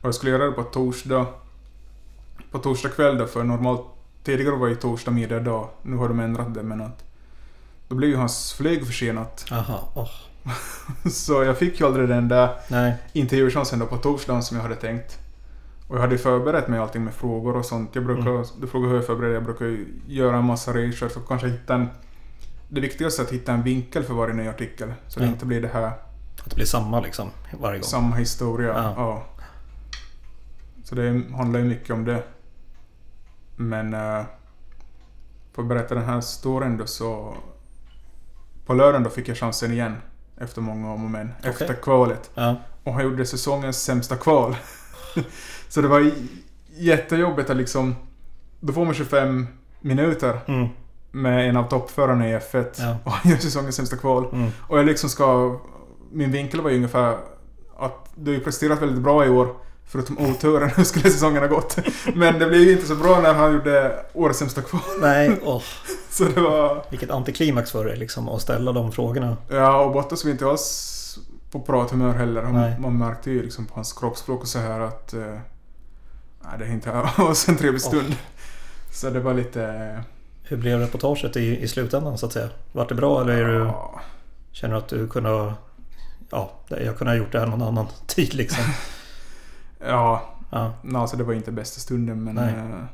Och 0.00 0.08
jag 0.08 0.14
skulle 0.14 0.32
göra 0.32 0.44
det 0.46 0.52
på 0.52 0.62
torsdag. 0.62 1.26
På 2.54 2.60
torsdag 2.60 2.88
kväll 2.88 3.18
då, 3.18 3.26
för 3.26 3.44
normalt... 3.44 3.80
Tidigare 4.24 4.56
var 4.56 4.66
ju 4.66 4.74
torsdag 4.74 5.10
middag 5.10 5.40
dag. 5.40 5.68
Nu 5.82 5.96
har 5.96 6.08
de 6.08 6.20
ändrat 6.20 6.54
det, 6.54 6.62
men 6.62 6.80
att... 6.80 7.04
Då 7.88 7.94
blev 7.94 8.10
ju 8.10 8.16
hans 8.16 8.52
flyg 8.52 8.86
försenat. 8.86 9.44
Aha, 9.52 9.88
åh. 9.94 10.10
Så 11.10 11.42
jag 11.44 11.58
fick 11.58 11.80
ju 11.80 11.86
aldrig 11.86 12.08
den 12.08 12.28
där 12.28 12.48
Nej, 12.68 12.94
intervjuchansen 13.12 13.78
då 13.78 13.86
på 13.86 13.96
torsdagen 13.96 14.42
som 14.42 14.56
jag 14.56 14.62
hade 14.62 14.76
tänkt. 14.76 15.18
Och 15.88 15.96
jag 15.96 16.00
hade 16.00 16.18
förberett 16.18 16.68
mig 16.68 16.78
allting 16.78 17.04
med 17.04 17.14
frågor 17.14 17.56
och 17.56 17.64
sånt. 17.64 17.90
Jag 17.94 18.04
brukar, 18.04 18.30
Mm. 18.30 18.44
du 18.60 18.66
frågar 18.66 18.88
hur 18.88 18.96
jag 18.96 19.06
förbereder, 19.06 19.34
jag 19.34 19.44
brukar 19.44 19.76
göra 20.08 20.36
en 20.36 20.44
massa 20.44 20.72
research 20.72 21.16
och 21.16 21.28
kanske 21.28 21.48
hitta 21.48 21.74
en... 21.74 21.88
Det 22.68 22.80
viktigaste 22.80 23.22
är 23.22 23.24
att 23.26 23.32
hitta 23.32 23.52
en 23.52 23.62
vinkel 23.62 24.02
för 24.04 24.14
varje 24.14 24.34
ny 24.34 24.48
artikel. 24.48 24.92
Så 25.08 25.20
det 25.20 25.26
Ja. 25.26 25.32
inte 25.32 25.46
blir 25.46 25.62
det 25.62 25.68
här 25.72 25.82
att 25.82 26.50
det 26.50 26.54
blir 26.54 26.66
samma 26.66 27.00
liksom 27.00 27.28
varje 27.60 27.78
gång. 27.78 27.84
samma 27.88 28.16
historia. 28.16 28.68
Ja. 28.68 28.94
Ja. 28.96 29.22
Så 30.84 30.94
det 30.94 31.22
handlar 31.36 31.60
ju 31.60 31.66
mycket 31.66 31.90
om 31.90 32.04
det. 32.04 32.22
Men... 33.56 33.94
Uh, 33.94 34.22
för 35.54 35.62
att 35.62 35.68
berätta 35.68 35.94
den 35.94 36.04
här 36.04 36.20
storyn 36.20 36.76
då 36.76 36.86
så... 36.86 37.36
På 38.66 38.74
lördagen 38.74 39.02
då 39.02 39.10
fick 39.10 39.28
jag 39.28 39.36
chansen 39.36 39.72
igen. 39.72 39.96
Efter 40.38 40.60
många 40.60 40.92
om 40.92 41.04
och 41.04 41.10
men. 41.10 41.32
Efter 41.42 41.64
Okej. 41.64 41.76
kvalet. 41.82 42.30
Ja, 42.34 42.56
Och 42.84 42.92
han 42.92 43.02
gjorde 43.04 43.26
säsongens 43.26 43.82
sämsta 43.82 44.16
kval. 44.16 44.56
så 45.68 45.80
det 45.80 45.88
var 45.88 46.10
jättejobbigt 46.76 47.50
att 47.50 47.56
liksom... 47.56 47.96
Då 48.60 48.72
får 48.72 48.84
man 48.84 48.94
25 48.94 49.46
minuter 49.80 50.40
mm, 50.46 50.68
med 51.10 51.48
en 51.48 51.56
av 51.56 51.68
toppförarna 51.68 52.28
i 52.28 52.36
F1. 52.38 52.66
Ja. 52.76 52.96
Och 53.04 53.12
han 53.12 53.30
gör 53.32 53.38
säsongens 53.38 53.76
sämsta 53.76 53.96
kval. 53.96 54.28
mm, 54.32 54.50
Och 54.68 54.78
jag 54.78 54.86
liksom 54.86 55.10
ska... 55.10 55.58
Min 56.12 56.32
vinkel 56.32 56.60
var 56.60 56.70
ju 56.70 56.76
ungefär 56.76 57.18
att 57.76 58.10
du 58.14 58.30
har 58.30 58.38
ju 58.38 58.44
presterat 58.44 58.82
väldigt 58.82 59.02
bra 59.02 59.26
i 59.26 59.28
år. 59.28 59.56
Förutom 59.86 60.18
oturen, 60.18 60.70
hur 60.76 60.84
skulle 60.84 61.10
säsongen 61.10 61.42
ha 61.42 61.48
gått? 61.48 61.78
Men 62.14 62.38
det 62.38 62.46
blev 62.46 62.60
ju 62.60 62.72
inte 62.72 62.86
så 62.86 62.94
bra 62.94 63.20
när 63.20 63.34
han 63.34 63.52
gjorde 63.52 64.04
årets 64.12 64.38
sämsta 64.38 64.62
kval. 64.62 64.82
nej, 65.00 65.40
åh. 65.44 65.62
Så 66.10 66.24
det 66.24 66.40
var... 66.40 66.84
Vilket 66.90 67.10
antiklimax 67.10 67.72
för 67.72 67.84
dig 67.84 67.96
liksom 67.96 68.28
att 68.28 68.42
ställa 68.42 68.72
de 68.72 68.92
frågorna. 68.92 69.36
Ja, 69.48 69.84
och 69.84 69.92
Bottas 69.92 70.24
var 70.24 70.30
inte 70.30 70.46
alls 70.46 70.90
på 71.50 71.60
prathumör 71.60 72.12
heller. 72.12 72.42
Nej. 72.42 72.72
Han, 72.72 72.82
man 72.82 72.98
märkte 72.98 73.30
ju 73.30 73.42
liksom 73.42 73.66
på 73.66 73.74
hans 73.74 73.92
kroppsspråk 73.92 74.40
och 74.40 74.48
så 74.48 74.58
här 74.58 74.80
att... 74.80 75.14
Eh, 75.14 75.38
nej, 76.40 76.58
det 76.58 76.64
är 76.64 76.72
inte 76.72 76.92
alls 77.16 77.48
en 77.48 77.56
trevlig 77.56 77.82
stund. 77.82 78.14
Så 78.92 79.10
det 79.10 79.20
var 79.20 79.34
lite... 79.34 80.02
Hur 80.42 80.56
blev 80.56 80.78
reportaget 80.78 81.36
i, 81.36 81.62
i 81.62 81.68
slutändan 81.68 82.18
så 82.18 82.26
att 82.26 82.32
säga? 82.32 82.48
Vart 82.72 82.88
det 82.88 82.94
bra 82.94 83.20
eller 83.20 83.32
är 83.32 83.58
du, 83.58 83.70
känner 84.52 84.74
du 84.74 84.78
att 84.78 84.88
du 84.88 85.08
kunde 85.08 85.28
ha... 85.28 85.54
Ja, 86.30 86.50
jag 86.68 86.98
kunde 86.98 87.12
ha 87.12 87.18
gjort 87.18 87.32
det 87.32 87.40
här 87.40 87.46
någon 87.46 87.62
annan 87.62 87.86
tid 88.06 88.34
liksom. 88.34 88.64
Ja, 89.86 90.30
Ja. 90.50 90.72
Nej, 90.82 91.00
alltså 91.00 91.16
det 91.16 91.24
var 91.24 91.34
inte 91.34 91.52
bästa 91.52 91.80
stunden 91.80 92.24
men... 92.24 92.38
Eh, 92.38 92.84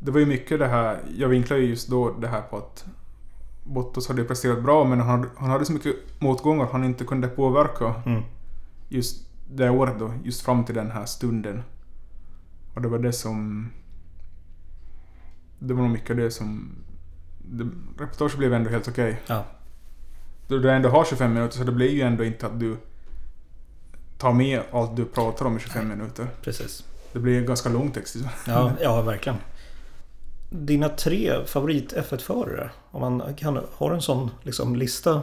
det 0.00 0.10
var 0.10 0.20
ju 0.20 0.26
mycket 0.26 0.58
det 0.58 0.66
här, 0.68 0.98
jag 1.16 1.28
vinklade 1.28 1.62
ju 1.62 1.68
just 1.68 1.88
då 1.88 2.12
det 2.20 2.28
här 2.28 2.42
på 2.42 2.56
att 2.56 2.84
Bottas 3.64 4.08
hade 4.08 4.24
presterat 4.24 4.62
bra 4.62 4.84
men 4.84 5.00
han, 5.00 5.08
hade- 5.08 5.28
han 5.36 5.50
hade 5.50 5.64
så 5.64 5.72
mycket 5.72 5.94
motgångar 6.18 6.68
han 6.72 6.84
inte 6.84 7.04
kunde 7.04 7.28
påverka 7.28 7.94
Mm. 8.06 8.22
just 8.88 9.26
det 9.50 9.70
året 9.70 9.94
då, 9.98 10.12
just 10.24 10.40
fram 10.42 10.64
till 10.64 10.74
den 10.74 10.90
här 10.90 11.04
stunden. 11.04 11.62
Och 12.74 12.82
det 12.82 12.88
var 12.88 12.98
det 12.98 13.12
som... 13.12 13.70
Det 15.58 15.74
var 15.74 15.82
nog 15.82 15.90
mycket 15.90 16.16
det 16.16 16.30
som... 16.30 16.70
Det, 17.38 17.64
reportaget 18.02 18.38
blev 18.38 18.52
ändå 18.54 18.70
helt 18.70 18.88
okej. 18.88 19.20
Ja. 19.26 19.44
Då 20.48 20.58
du 20.58 20.70
ändå 20.70 20.88
har 20.88 21.04
25 21.04 21.34
minuter 21.34 21.56
så 21.56 21.64
det 21.64 21.72
blir 21.72 21.90
ju 21.90 22.00
ändå 22.00 22.24
inte 22.24 22.46
att 22.46 22.60
du 22.60 22.76
tar 24.18 24.32
med 24.32 24.62
allt 24.72 24.96
du 24.96 25.04
pratar 25.04 25.44
om 25.46 25.56
i 25.56 25.60
25 25.60 25.88
minuter. 25.88 26.28
Precis. 26.42 26.84
Det 27.12 27.18
blir 27.18 27.40
ganska 27.42 27.68
lång 27.68 27.90
text. 27.90 28.16
Ja, 28.46 28.72
ja, 28.80 29.02
verkligen. 29.02 29.38
Dina 30.50 30.88
tre 30.88 31.44
favorit 31.46 31.92
F1-förare, 31.92 32.70
om 32.90 33.00
man 33.00 33.34
kan, 33.34 33.60
har 33.72 33.90
en 33.90 34.02
sån 34.02 34.30
liksom, 34.42 34.76
lista 34.76 35.22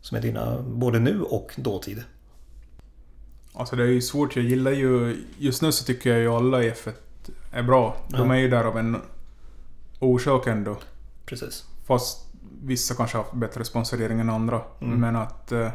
som 0.00 0.16
är 0.16 0.22
dina 0.22 0.62
både 0.62 0.98
nu 0.98 1.22
och 1.22 1.52
dåtid. 1.56 2.02
Alltså 3.52 3.76
det 3.76 3.82
är 3.82 3.86
ju 3.88 4.02
svårt. 4.02 4.36
Jag 4.36 4.44
gillar 4.44 4.70
ju... 4.70 5.24
Just 5.38 5.62
nu 5.62 5.72
så 5.72 5.84
tycker 5.84 6.10
jag 6.10 6.18
ju 6.20 6.28
alla 6.28 6.62
i 6.62 6.70
F1 6.70 6.92
är 7.52 7.62
bra. 7.62 7.96
De 8.08 8.30
Ja. 8.30 8.36
är 8.36 8.40
ju 8.40 8.48
där 8.48 8.64
av 8.64 8.78
en 8.78 8.96
orsak 9.98 10.46
ändå. 10.46 10.76
Precis. 11.26 11.64
Fast 11.84 12.26
vissa 12.62 12.94
kanske 12.94 13.16
har 13.16 13.24
haft 13.24 13.34
bättre 13.36 13.64
sponsorering 13.64 14.20
än 14.20 14.30
andra. 14.30 14.60
Mm. 14.80 15.00
Men 15.00 15.16
att 15.16 15.52
eh, 15.52 15.70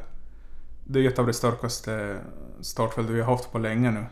det 0.91 0.99
är 0.99 1.07
ett 1.07 1.19
av 1.19 1.25
de 1.25 1.33
starkaste 1.33 2.19
startfält 2.61 3.09
vi 3.09 3.21
har 3.21 3.31
haft 3.31 3.51
på 3.51 3.57
länge 3.57 3.91
nu. 3.91 4.05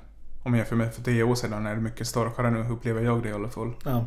Om 0.44 0.54
jag 0.54 0.58
jämför 0.58 0.76
med 0.76 0.94
för 0.94 1.02
tio 1.02 1.24
år 1.24 1.36
sedan 1.36 1.66
är 1.66 1.76
det 1.76 1.82
mycket 1.82 2.08
starkare 2.08 2.52
nu, 2.52 2.70
upplever 2.70 3.02
jag 3.02 3.24
det 3.24 3.30
i 3.30 3.34
alla 3.34 3.50
fall. 3.50 3.74
Ja, 3.84 4.06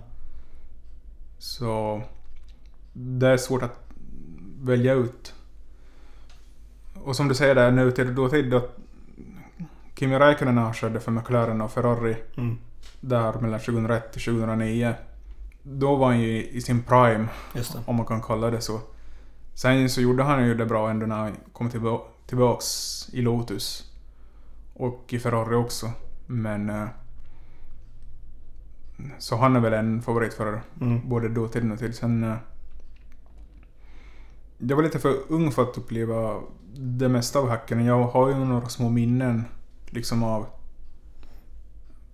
Så 1.39 2.03
det 2.93 3.29
är 3.29 3.37
svårt 3.37 3.63
att 3.63 3.81
välja 4.61 4.95
ut. 4.95 5.35
Och 6.95 7.17
som 7.17 7.29
du 7.29 7.35
säger 7.35 7.55
där, 7.55 7.71
nu 7.71 7.93
till 7.93 8.15
dåtid 8.15 8.51
då 8.51 8.69
Kimi 9.95 10.19
Räikkönen 10.19 10.75
körde 10.75 11.01
för 11.01 11.13
McLaren 11.13 11.61
och 11.61 11.73
Ferrari 11.73 12.17
mm, 12.37 12.59
där 13.01 13.33
mellan 13.33 13.61
2001 13.61 14.13
till 14.13 14.23
2009. 14.23 14.95
Då 15.63 15.97
var 15.97 16.07
han 16.07 16.21
ju 16.21 16.45
i 16.47 16.61
sin 16.61 16.83
prime, 16.83 17.29
om 17.87 17.97
man 17.97 18.07
kan 18.07 18.23
kalla 18.23 18.51
det 18.51 18.61
så. 18.61 18.81
Sen 19.61 19.91
så 19.91 20.01
gjorde 20.01 20.23
han 20.23 20.47
ju 20.47 20.55
det 20.55 20.67
bra 20.67 20.91
ändå 20.91 21.07
när 21.07 21.17
han 21.17 21.37
kom 21.53 21.71
tillba- 21.71 22.03
tillbaks 22.27 22.67
i 23.13 23.23
Lotus. 23.23 23.93
Och 24.75 25.05
i 25.13 25.19
Ferrari 25.19 25.55
också. 25.55 25.91
Men... 26.27 26.71
eh, 26.71 26.87
Så 29.19 29.37
han 29.37 29.57
är 29.57 29.61
väl 29.61 29.73
en 29.73 30.03
favoritförare. 30.03 30.61
Mm, 30.81 31.09
Både 31.09 31.29
dåtid 31.29 31.63
och 31.63 31.69
nutid. 31.69 31.95
Sen... 31.95 32.25
eh, 32.25 32.37
Jag 34.59 34.77
var 34.77 34.83
lite 34.83 34.99
för 34.99 35.17
ung 35.29 35.51
för 35.51 35.63
att 35.63 35.79
uppleva 35.79 36.41
det 36.77 37.09
mesta 37.09 37.39
av 37.39 37.49
hacken. 37.49 37.85
Jag 37.85 38.05
har 38.05 38.29
ju 38.29 38.35
några 38.35 38.69
små 38.69 38.89
minnen 38.91 39.45
liksom 39.87 40.23
av 40.23 40.47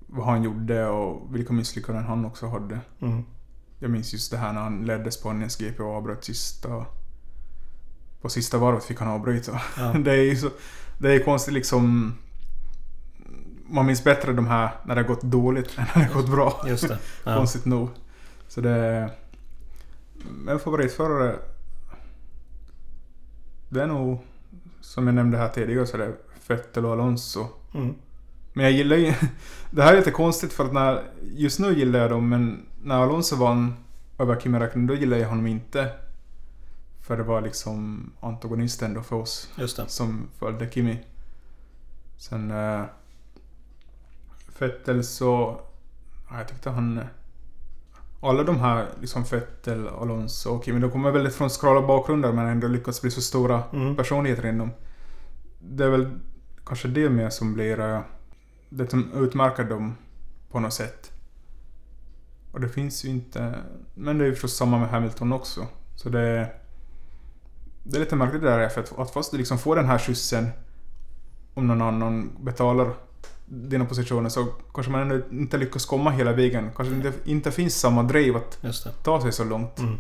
vad 0.07 0.26
han 0.26 0.42
gjorde 0.42 0.86
och 0.88 1.34
vilka 1.34 1.53
misslyckanden 1.53 2.05
han 2.05 2.24
också 2.24 2.47
hade. 2.47 2.80
mm, 3.01 3.24
Jag 3.78 3.90
minns 3.90 4.12
just 4.12 4.30
det 4.30 4.36
här 4.38 4.53
när 4.53 4.61
han 4.61 4.84
ledde 4.86 5.11
Spaniens 5.11 5.57
GP 5.61 5.82
och 5.82 5.94
avbröt 5.97 6.24
sista... 6.24 6.84
På 8.23 8.29
sista 8.29 8.59
varvet 8.59 8.85
fick 8.85 8.99
han 8.99 9.09
avbryta. 9.09 9.61
ja, 9.77 9.93
Det 9.99 10.12
är 10.12 10.23
ju 10.23 10.37
så... 10.37 10.51
Det 10.99 11.12
är 11.14 11.25
konstigt 11.25 11.55
liksom... 11.55 12.14
Man 13.69 13.87
minns 13.87 14.05
bättre 14.05 14.33
de 14.33 14.47
här 14.47 14.71
när 14.85 14.95
det 14.95 15.01
har 15.01 15.09
gått 15.09 15.23
dåligt 15.23 15.79
än 15.79 15.85
när 15.95 16.03
det 16.03 16.09
har 16.12 16.23
gått 16.23 16.31
bra. 16.31 16.64
just 16.67 16.89
det. 16.89 16.99
Ja, 17.25 17.37
Konstigt 17.37 17.64
nog. 17.64 17.89
Så 18.49 18.61
det... 18.61 18.71
är- 18.71 19.11
Men 20.45 20.59
favoritförare... 20.59 21.37
Det 23.69 23.83
är 23.83 23.87
nog... 23.87 24.19
Som 24.81 25.07
jag 25.07 25.14
nämnde 25.14 25.39
här 25.39 25.49
tidigare 25.49 25.87
så 25.87 25.97
är 25.97 25.99
det 26.01 26.12
Vettel 26.49 26.85
och 26.87 26.93
Alonso. 26.93 27.47
mm, 27.75 27.95
Men 28.53 28.64
jag 28.64 28.73
gillar 28.73 28.97
ju... 28.97 29.12
Det 29.71 29.83
här 29.83 29.93
är 29.93 29.97
lite 29.97 30.11
konstigt 30.11 30.53
för 30.53 30.64
att 30.64 30.73
när... 30.73 31.03
Just 31.23 31.59
nu 31.59 31.73
gillar 31.79 31.99
jag 32.01 32.11
dem 32.11 32.29
men 32.29 32.67
när 32.83 32.95
Alonso 33.03 33.37
vann 33.37 33.75
över 34.19 34.41
Kimi 34.41 34.59
Räikkönen 34.59 34.87
då 34.87 34.95
gillar 34.95 35.17
jag 35.17 35.29
honom 35.29 35.47
inte. 35.47 35.91
För 37.07 37.17
det 37.17 37.23
var 37.23 37.41
liksom 37.41 38.11
antagonisten 38.21 38.95
då 38.95 39.03
för 39.03 39.17
oss 39.17 39.51
just 39.59 39.77
det. 39.77 39.89
som 39.89 40.29
följde 40.39 40.71
Kimi. 40.71 40.99
Sen... 42.17 42.51
Uh, 42.51 42.85
Vettel 44.59 45.05
så... 45.05 45.61
Ja, 46.31 46.39
jag 46.39 46.49
tyckte 46.49 46.71
han... 46.71 47.01
Alla 48.23 48.43
de 48.43 48.61
här, 48.61 48.89
liksom 49.01 49.23
Vettel, 49.23 49.89
Alonso 49.89 50.51
och 50.51 50.65
Kimi, 50.65 50.81
de 50.81 50.91
kommer 50.91 51.11
väldigt 51.11 51.35
från 51.35 51.51
skrala 51.51 51.87
bakgrunder 51.87 52.33
men 52.33 52.47
ändå 52.47 52.69
lyckats 52.69 53.03
bli 53.03 53.11
så 53.11 53.21
stora 53.21 53.63
Mm, 53.73 53.97
personligheter 53.97 54.47
inom. 54.47 54.71
Det 55.59 55.85
är 55.85 55.91
väl 55.91 56.19
kanske 56.67 56.89
det 56.89 57.11
mer 57.11 57.31
som 57.31 57.55
blir 57.55 57.81
eh, 57.81 58.01
det 58.69 58.91
som 58.91 59.13
utmärker 59.13 59.65
dem 59.65 59.97
på 60.51 60.61
något 60.61 60.73
sätt. 60.73 61.13
Och 62.53 62.61
det 62.61 62.69
finns 62.69 63.05
ju 63.05 63.09
inte... 63.09 63.55
Men 63.95 64.19
det 64.19 64.25
är 64.25 64.27
ju 64.27 64.35
förstås 64.35 64.57
samma 64.57 64.79
med 64.79 64.89
Hamilton 64.89 65.33
också. 65.33 65.67
Så 65.97 66.09
det 66.09 66.21
är... 66.21 66.66
Det 67.89 67.97
är 67.97 68.01
lite 68.01 68.16
märkligt 68.16 68.43
det 68.43 68.51
där 68.51 68.68
för 68.68 68.80
att, 68.80 68.99
att 68.99 69.11
fast 69.11 69.30
du 69.32 69.39
liksom 69.39 69.59
får 69.59 69.76
den 69.76 69.87
här 69.87 69.99
skjutsen 69.99 70.49
om 71.55 71.66
någon 71.66 71.82
annan 71.82 72.30
betalar 72.41 72.95
dina 73.47 73.84
positioner 73.84 74.28
så 74.28 74.47
kanske 74.74 74.93
man 74.93 75.01
ändå 75.01 75.20
inte 75.30 75.59
lyckas 75.59 75.87
komma 75.87 76.11
hela 76.11 76.32
vägen. 76.32 76.70
Kanske 76.76 76.95
inte, 76.95 77.12
inte 77.24 77.51
finns 77.51 77.80
samma 77.80 78.03
driv 78.03 78.37
att 78.37 78.59
ta 79.03 79.20
sig 79.22 79.32
så 79.32 79.45
långt. 79.45 79.78
Mm, 79.78 79.97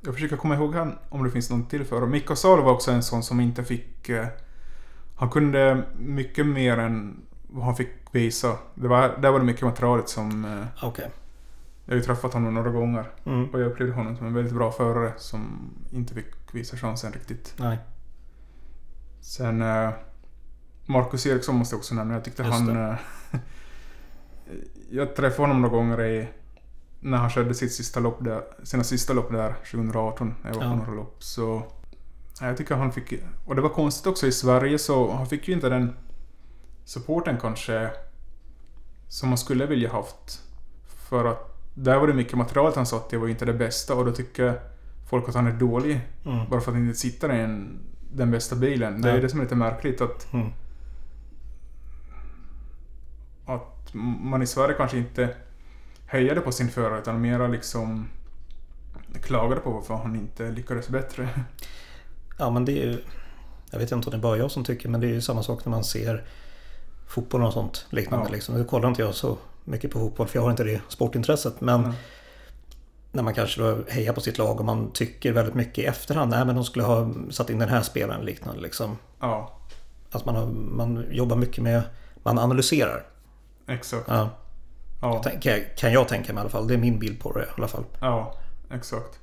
Jag 0.00 0.14
försöker 0.14 0.36
komma 0.36 0.54
ihåg 0.54 0.74
han, 0.74 0.98
om 1.08 1.24
det 1.24 1.30
finns 1.30 1.50
någon 1.50 1.66
till 1.66 1.84
för. 1.84 2.06
Mikko 2.06 2.36
Salo 2.36 2.62
var 2.62 2.72
också 2.72 2.90
en 2.90 3.02
sån 3.02 3.22
som 3.22 3.40
inte 3.40 3.64
fick... 3.64 4.08
Eh, 4.08 4.26
han 5.16 5.30
kunde 5.30 5.82
mycket 5.98 6.46
mer 6.46 6.78
än 6.78 7.16
vad 7.48 7.64
han 7.64 7.76
fick 7.76 7.88
visa. 8.12 8.56
Det 8.74 8.88
var, 8.88 9.18
där 9.18 9.30
var 9.30 9.38
det 9.38 9.44
mycket 9.44 9.62
materialet 9.62 10.08
som... 10.08 10.44
Eh, 10.44 10.86
Okej. 10.86 11.10
Jag 11.86 11.92
har 11.94 11.96
ju 11.96 12.02
träffat 12.02 12.32
honom 12.34 12.54
några 12.54 12.70
gånger. 12.70 13.10
Mm, 13.24 13.50
Och 13.50 13.60
jag 13.60 13.66
upplevde 13.70 13.94
honom 13.94 14.16
som 14.16 14.26
en 14.26 14.34
väldigt 14.34 14.54
bra 14.54 14.72
förare 14.72 15.12
som 15.16 15.70
inte 15.90 16.14
fick 16.14 16.26
visa 16.52 16.76
chansen 16.76 17.12
riktigt. 17.12 17.54
nej, 17.58 17.78
Sen... 19.20 19.62
Eh, 19.62 19.90
Marcus 20.88 21.26
Eriksson 21.26 21.54
måste 21.56 21.74
jag 21.74 21.78
också 21.78 21.94
nämna. 21.94 22.14
Jag 22.14 22.24
tyckte 22.24 22.42
Just 22.42 22.54
han... 22.58 22.90
Eh, 22.90 22.94
jag 24.90 25.16
träffade 25.16 25.42
honom 25.48 25.62
några 25.62 25.76
gånger 25.76 26.02
i... 26.04 26.28
När 27.00 27.18
han 27.18 27.30
körde 27.30 27.54
sitt 27.54 27.72
sista 27.72 28.00
lopp 28.00 28.24
där, 28.24 28.42
sina 28.64 28.84
sista 28.84 29.12
lopp 29.12 29.30
där 29.32 29.54
2018, 29.70 30.34
när 30.42 30.50
jag 30.50 30.56
var 30.56 30.64
Ja. 30.64 30.70
på 30.70 30.76
några 30.76 30.90
lopp. 30.92 31.22
Så... 31.22 31.62
ja, 32.40 32.46
Jag 32.46 32.56
tycker 32.56 32.74
han 32.76 32.92
fick... 32.92 33.12
Och 33.46 33.54
det 33.56 33.62
var 33.62 33.68
konstigt 33.68 34.06
också 34.06 34.26
i 34.26 34.32
Sverige 34.32 34.78
så 34.78 35.12
han 35.12 35.26
fick 35.26 35.48
ju 35.48 35.54
inte 35.54 35.68
den 35.68 35.96
supporten 36.84 37.38
kanske 37.40 37.90
som 39.08 39.28
man 39.28 39.38
skulle 39.38 39.66
vilja 39.66 39.92
haft. 39.92 40.42
För 40.86 41.24
att 41.24 41.55
där 41.78 41.98
var 41.98 42.06
det 42.06 42.14
mycket 42.14 42.38
materialet 42.38 42.76
han 42.76 42.86
satt 42.86 43.12
i 43.12 43.16
var 43.16 43.28
inte 43.28 43.44
det 43.44 43.52
bästa 43.52 43.94
och 43.94 44.04
då 44.04 44.12
tycker 44.12 44.60
folk 45.10 45.28
att 45.28 45.34
han 45.34 45.46
är 45.46 45.52
dålig 45.52 46.00
mm, 46.24 46.48
bara 46.50 46.60
för 46.60 46.70
att 46.70 46.76
han 46.76 46.86
inte 46.86 46.98
sitter 46.98 47.34
i 47.34 47.40
en, 47.40 47.78
den 48.12 48.30
bästa 48.30 48.56
bilen. 48.56 49.02
Det 49.02 49.10
är 49.10 49.14
Ja. 49.14 49.20
det 49.22 49.28
som 49.28 49.40
är 49.40 49.44
lite 49.44 49.54
märkligt 49.54 50.00
att, 50.00 50.32
mm, 50.32 50.52
att 53.46 53.94
man 54.20 54.42
i 54.42 54.46
Sverige 54.46 54.74
kanske 54.76 54.98
inte 54.98 55.34
hejade 56.06 56.40
på 56.40 56.52
sin 56.52 56.68
förare 56.68 56.98
utan 56.98 57.20
mera 57.20 57.46
liksom 57.48 58.08
klagade 59.22 59.60
på 59.60 59.70
varför 59.70 59.94
han 59.94 60.16
inte 60.16 60.50
lyckades 60.50 60.88
bättre. 60.88 61.28
Ja, 62.38 62.50
men 62.50 62.64
det 62.64 62.72
är 62.72 62.86
ju... 62.86 62.98
Jag 63.70 63.78
vet 63.78 63.92
inte 63.92 64.06
om 64.06 64.10
det 64.10 64.16
är 64.16 64.20
bara 64.22 64.36
jag 64.36 64.50
som 64.50 64.64
tycker, 64.64 64.88
men 64.88 65.00
det 65.00 65.06
är 65.06 65.12
ju 65.14 65.20
samma 65.20 65.42
sak 65.42 65.64
när 65.64 65.70
man 65.70 65.84
ser 65.84 66.24
fotboll 67.08 67.42
och 67.42 67.52
sånt 67.52 67.86
liknande. 67.90 68.26
Ja. 68.28 68.32
Liksom. 68.32 68.54
Nu 68.54 68.64
kollar 68.64 68.88
inte 68.88 69.02
jag 69.02 69.14
så 69.14 69.38
mycket 69.66 69.90
på 69.90 69.98
fotboll, 69.98 70.26
för 70.28 70.38
jag 70.38 70.42
har 70.42 70.50
inte 70.50 70.64
det 70.64 70.80
sportintresset. 70.88 71.60
Men 71.60 71.82
Ja. 71.82 71.92
när 73.12 73.22
man 73.22 73.34
kanske 73.34 73.60
då 73.62 73.78
hejar 73.88 74.12
på 74.12 74.20
sitt 74.20 74.38
lag 74.38 74.58
och 74.60 74.64
man 74.66 74.90
tycker 74.92 75.32
väldigt 75.32 75.54
mycket 75.54 75.78
i 75.78 75.84
efterhand. 75.86 76.30
Nej, 76.30 76.44
men 76.44 76.54
de 76.54 76.64
skulle 76.64 76.84
ha 76.84 77.10
satt 77.30 77.50
in 77.50 77.58
den 77.58 77.68
här 77.68 77.82
spelaren 77.82 78.24
liknande. 78.24 78.60
Liksom. 78.60 78.98
Ja, 79.20 79.58
Att 80.10 80.24
man, 80.24 80.36
har, 80.36 80.46
man 80.46 81.04
jobbar 81.10 81.36
mycket 81.36 81.64
med... 81.64 81.82
Man 82.22 82.38
analyserar. 82.38 83.02
exakt. 83.68 84.04
Ja, 84.08 84.30
Ja, 85.02 85.22
kan, 85.22 85.32
jag, 85.42 85.76
kan 85.76 85.92
jag 85.92 86.08
tänka 86.08 86.32
mig 86.32 86.40
i 86.40 86.42
alla 86.42 86.50
fall. 86.50 86.68
Det 86.68 86.74
är 86.74 86.78
min 86.78 86.98
bild 86.98 87.20
på 87.20 87.32
det 87.32 87.42
i 87.44 87.48
alla 87.56 87.68
fall. 87.68 87.84
ja 88.00 88.34
exakt. 88.70 89.18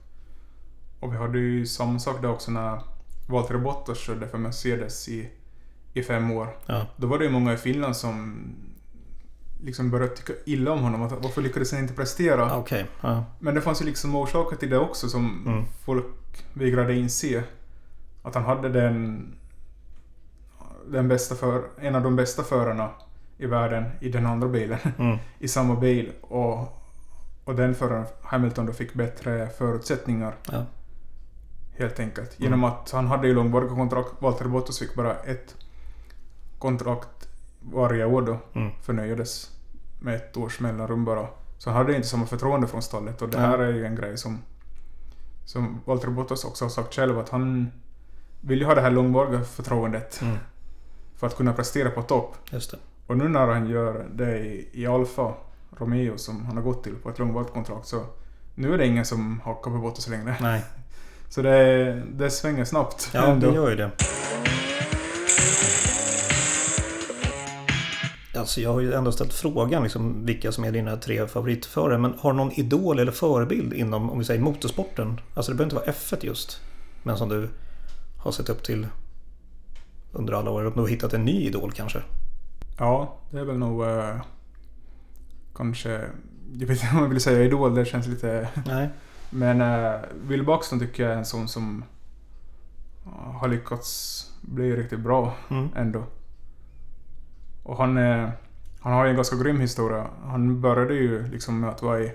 Och 0.99 1.13
vi 1.13 1.17
hade 1.17 1.39
ju 1.39 1.65
samma 1.65 1.99
sak 1.99 2.21
där 2.21 2.29
också 2.29 2.51
när 2.51 2.81
Valtteri 3.29 3.57
Bottas 3.57 3.97
körde 3.97 4.27
för 4.27 4.37
Mercedes 4.37 5.09
i, 5.09 5.29
i 5.93 6.03
fem 6.03 6.31
år. 6.31 6.57
Ja, 6.65 6.85
Då 6.97 7.07
var 7.07 7.17
det 7.19 7.25
ju 7.25 7.31
många 7.31 7.53
i 7.53 7.57
Finland 7.57 7.97
som 7.97 8.39
liksom 9.64 9.91
började 9.91 10.16
tycka 10.16 10.34
illa 10.45 10.72
om 10.72 10.80
honom. 10.82 11.01
Att 11.01 11.11
varför 11.24 11.41
lyckades 11.41 11.72
han 11.72 11.82
inte 11.82 11.93
prestera? 11.93 12.57
okej. 12.57 12.86
Ja, 13.01 13.26
Men 13.39 13.55
det 13.55 13.61
fanns 13.61 13.82
ju 13.82 13.86
liksom 13.86 14.16
orsaker 14.16 14.55
till 14.57 14.70
det 14.70 14.78
också 14.78 15.09
som 15.09 15.43
Mm. 15.47 15.66
folk 15.86 16.05
vägrade 16.53 16.95
inse. 16.95 17.43
Att 18.24 18.36
han 18.36 18.43
hade 18.43 18.70
den, 18.70 19.26
den 20.88 21.07
bästa 21.07 21.36
för, 21.36 21.64
en 21.82 21.95
av 21.95 22.01
de 22.03 22.16
bästa 22.16 22.43
förarna 22.43 22.89
i 23.38 23.45
världen 23.45 23.84
i 23.99 24.09
den 24.09 24.26
andra 24.26 24.47
bilen. 24.47 24.80
Mm. 24.99 25.18
I 25.39 25.47
samma 25.47 25.76
bil. 25.76 26.11
Och, 26.22 26.80
och 27.43 27.55
den 27.55 27.76
föraren, 27.76 28.05
Hamilton, 28.24 28.66
då 28.66 28.74
fick 28.74 28.93
bättre 28.93 29.49
förutsättningar. 29.57 30.36
Ja. 30.51 30.66
Helt 31.78 31.99
enkelt. 31.99 32.39
Mm. 32.39 32.43
Genom 32.43 32.64
att 32.64 32.91
han 32.91 33.07
hade 33.07 33.28
ju 33.28 33.34
långvariga 33.34 33.70
kontrakt. 33.70 34.09
Valtteri 34.20 34.47
Bottas 34.49 34.80
fick 34.80 34.95
bara 34.95 35.16
ett 35.16 35.55
kontrakt 36.59 37.28
varje 37.74 38.05
år 38.05 38.22
då. 38.22 38.38
Mm. 38.53 38.72
Förnöjdes 38.82 39.49
med 40.04 40.16
ett 40.16 40.38
års 40.38 40.60
mellanrum 40.60 41.06
bara. 41.06 41.28
Så 41.58 41.70
han 41.70 41.78
hade 41.78 41.95
inte 41.95 42.08
samma 42.08 42.26
förtroende 42.26 42.68
från 42.68 42.82
stallet. 42.82 43.22
Och 43.22 43.30
det 43.30 43.39
här 43.39 43.60
är 43.60 43.74
ju 43.74 43.86
en 43.86 43.95
grej 43.95 44.18
som, 44.18 44.41
som 45.45 45.82
Valtteri 45.86 46.12
Bottas 46.12 46.43
också 46.45 46.66
har 46.66 46.70
sagt 46.70 46.93
själv 46.95 47.20
att 47.20 47.30
han 47.30 47.72
vill 48.41 48.60
ju 48.60 48.66
ha 48.66 48.76
det 48.76 48.82
här 48.82 48.91
långvariga 48.91 49.41
förtroendet 49.41 50.20
Mm. 50.22 50.38
för 51.16 51.28
att 51.28 51.38
kunna 51.38 51.54
prestera 51.54 51.89
på 51.89 52.01
topp. 52.01 52.36
Och 53.08 53.18
nu 53.18 53.28
när 53.30 53.47
han 53.47 53.70
gör 53.70 54.06
det 54.14 54.38
i, 54.39 54.70
i 54.74 54.88
Alfa 54.88 55.34
Romeo 55.78 56.18
som 56.18 56.45
han 56.45 56.58
har 56.58 56.64
gått 56.64 56.84
till 56.84 56.95
på 56.95 57.10
ett 57.10 57.20
långvarigt 57.20 57.54
kontrakt 57.54 57.88
så 57.88 58.06
nu 58.56 58.74
är 58.74 58.78
det 58.78 58.88
ingen 58.88 59.06
som 59.06 59.39
hakar 59.39 59.72
på 59.72 59.78
Bottas 59.78 60.08
längre. 60.10 60.36
Nej. 60.41 60.64
Så 61.30 61.41
det, 61.41 61.93
det 62.14 62.30
svänger 62.30 62.66
snabbt. 62.66 63.10
Ja, 63.14 63.26
ändå. 63.26 63.47
det 63.49 63.56
gör 63.56 63.70
ju 63.70 63.76
det. 63.76 63.91
Alltså 68.43 68.61
jag 68.61 68.73
har 68.73 68.79
ju 68.79 68.93
ändå 68.93 69.11
ställt 69.11 69.33
frågan 69.33 69.83
liksom, 69.83 70.25
vilka 70.25 70.51
som 70.51 70.63
är 70.63 70.71
dina 70.71 70.97
tre 70.97 71.27
favoritförare. 71.27 71.97
Men 71.97 72.13
har 72.19 72.31
du 72.31 72.37
någon 72.37 72.51
idol 72.51 72.99
eller 72.99 73.11
förebild 73.11 73.73
inom, 73.73 74.09
om 74.09 74.19
vi 74.19 74.25
säger 74.25 74.41
motorsporten? 74.41 75.19
Alltså 75.33 75.51
det 75.51 75.55
behöver 75.55 75.75
inte 75.75 75.75
vara 75.75 75.95
F1 75.97 76.25
just. 76.25 76.61
Men 77.03 77.17
som 77.17 77.29
du 77.29 77.49
har 78.17 78.31
sett 78.31 78.49
upp 78.49 78.63
till 78.63 78.87
under 80.11 80.33
alla 80.33 80.51
år. 80.51 80.63
Och 80.63 80.77
nog 80.77 80.89
hittat 80.89 81.13
en 81.13 81.25
ny 81.25 81.41
idol 81.41 81.71
kanske. 81.71 82.01
Ja, 82.77 83.15
det 83.31 83.39
är 83.39 83.43
väl 83.43 83.57
nog 83.57 83.83
eh, 83.83 84.15
kanske... 85.55 85.89
Jag 86.59 86.67
vet 86.67 86.83
inte 86.83 86.95
om 86.95 87.01
jag 87.03 87.09
vill 87.09 87.21
säga 87.21 87.43
idol, 87.43 87.75
det 87.75 87.85
känns 87.85 88.07
lite... 88.07 88.49
Nej. 88.65 88.89
Men 89.29 89.61
uh, 89.61 90.01
Will 90.27 90.43
Buxton 90.45 90.79
tycker 90.79 91.03
jag 91.03 91.11
är 91.11 91.17
en 91.17 91.25
sån 91.25 91.47
som 91.47 91.83
eh, 93.05 93.31
har 93.31 93.47
lyckats 93.47 94.31
bli 94.41 94.75
riktigt 94.75 94.99
bra 94.99 95.35
Mm. 95.49 95.69
ändå. 95.75 96.03
Och 97.64 97.78
han, 97.78 97.97
är, 97.97 98.32
han 98.82 98.93
har 98.93 99.03
ju 99.05 99.09
en 99.09 99.16
ganska 99.16 99.36
grym 99.36 99.59
historia. 99.59 100.07
Han 100.26 100.61
började 100.61 100.93
ju 100.93 101.28
liksom 101.28 101.59
med 101.59 101.70
att 101.70 101.82
vara 101.82 101.99
i 101.99 102.11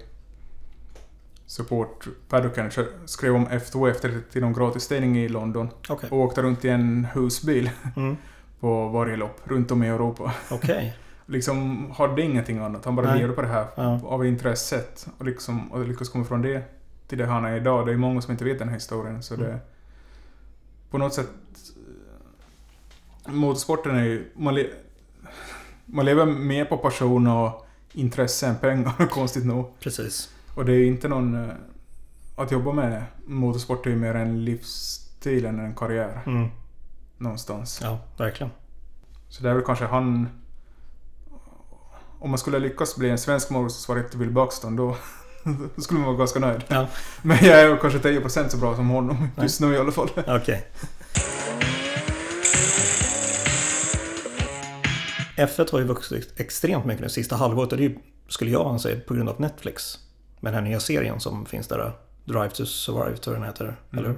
support 1.46 2.08
paddocken, 2.28 2.70
skrev 3.06 3.34
om 3.34 3.46
F2 3.48 3.90
efter 3.90 4.20
till 4.32 4.40
någon 4.42 4.52
gratisstängning 4.52 5.18
i 5.18 5.28
London 5.28 5.68
Okej. 5.88 6.10
och 6.10 6.18
åkte 6.18 6.42
runt 6.42 6.64
i 6.64 6.68
en 6.68 7.04
husbil 7.14 7.70
Mm. 7.96 8.16
på 8.60 8.88
varje 8.88 9.16
lopp 9.16 9.40
runt 9.44 9.70
om 9.70 9.82
i 9.82 9.88
Europa. 9.88 10.32
Okej. 10.50 10.96
Liksom 11.26 11.90
hade 11.90 12.22
ingenting 12.22 12.58
annat. 12.58 12.84
Han 12.84 12.96
bara 12.96 13.14
levde 13.14 13.34
på 13.34 13.42
det 13.42 13.48
här 13.48 13.66
Ja. 13.74 14.00
av 14.04 14.26
intresset 14.26 15.08
och, 15.18 15.24
liksom, 15.24 15.72
och 15.72 15.88
lyckas 15.88 16.08
komma 16.08 16.24
från 16.24 16.42
det 16.42 16.62
till 17.08 17.18
det 17.18 17.26
han 17.26 17.44
är 17.44 17.56
idag. 17.56 17.86
Det 17.86 17.92
är 17.92 17.96
många 17.96 18.20
som 18.20 18.32
inte 18.32 18.44
vet 18.44 18.58
den 18.58 18.68
här 18.68 18.74
historien. 18.74 19.22
Så 19.22 19.36
det, 19.36 19.46
Mm. 19.46 19.58
på 20.90 20.98
något 20.98 21.14
sätt... 21.14 21.28
eh, 23.26 23.32
Motorsporten 23.32 23.96
är 23.96 24.04
ju... 24.04 24.30
Man, 24.36 24.54
man 25.88 26.04
lever 26.04 26.26
mer 26.26 26.64
på 26.64 26.76
passion 26.78 27.26
och 27.26 27.66
intresse 27.92 28.46
än 28.46 28.56
pengar, 28.56 29.06
konstigt 29.10 29.46
nog. 29.46 29.72
Precis. 29.80 30.28
Och 30.54 30.64
det 30.64 30.72
är 30.72 30.76
ju 30.76 30.86
inte 30.86 31.08
någon... 31.08 31.34
eh, 31.44 31.54
Att 32.36 32.52
jobba 32.52 32.72
med 32.72 33.02
motorsport 33.26 33.86
är 33.86 33.90
ju 33.90 33.96
mer 33.96 34.14
en 34.14 34.44
livsstil 34.44 35.44
än 35.46 35.58
en 35.58 35.74
karriär. 35.74 36.20
Mm. 36.26 36.48
Någonstans. 37.18 37.80
Ja, 37.82 37.98
verkligen. 38.16 38.52
Så 39.28 39.42
det 39.42 39.50
är 39.50 39.54
väl 39.54 39.64
kanske 39.64 39.84
han... 39.84 40.28
Om 42.20 42.30
man 42.30 42.38
skulle 42.38 42.58
lyckas 42.58 42.96
bli 42.96 43.10
en 43.10 43.18
svensk 43.18 43.50
motorsportsvarighet 43.50 44.10
till 44.10 44.20
Will 44.20 44.30
Buxton 44.30 44.76
då, 44.76 44.96
då 45.76 45.80
skulle 45.82 46.00
man 46.00 46.06
vara 46.08 46.18
ganska 46.18 46.38
nöjd. 46.40 46.64
Ja. 46.68 46.86
Men 47.22 47.38
jag 47.44 47.60
är 47.60 47.76
kanske 47.76 47.98
10% 47.98 48.48
så 48.48 48.56
bra 48.56 48.76
som 48.76 48.88
honom 48.88 49.28
just 49.42 49.60
nu 49.60 49.74
i 49.74 49.78
alla 49.78 49.92
fall. 49.92 50.08
Okej. 50.26 50.66
F1 55.38 55.72
har 55.72 55.78
ju 55.78 55.84
vuxit 55.84 56.40
extremt 56.40 56.84
mycket 56.84 57.02
det 57.02 57.10
sista 57.10 57.36
halvåret 57.36 57.72
och 57.72 57.78
det 57.78 57.84
är 57.84 57.98
skulle 58.28 58.50
jag 58.50 58.66
anse, 58.66 59.00
på 59.00 59.14
grund 59.14 59.28
av 59.28 59.40
Netflix. 59.40 59.98
Med 60.40 60.52
den 60.52 60.62
här 60.62 60.70
nya 60.70 60.80
serien 60.80 61.20
som 61.20 61.46
finns 61.46 61.68
där, 61.68 61.92
Drive 62.24 62.50
to 62.50 62.66
Survive 62.66 63.16
tror 63.16 63.36
jag 63.36 63.42
den 63.42 63.50
heter. 63.50 63.64
Mm. 63.64 64.04
Eller? 64.04 64.16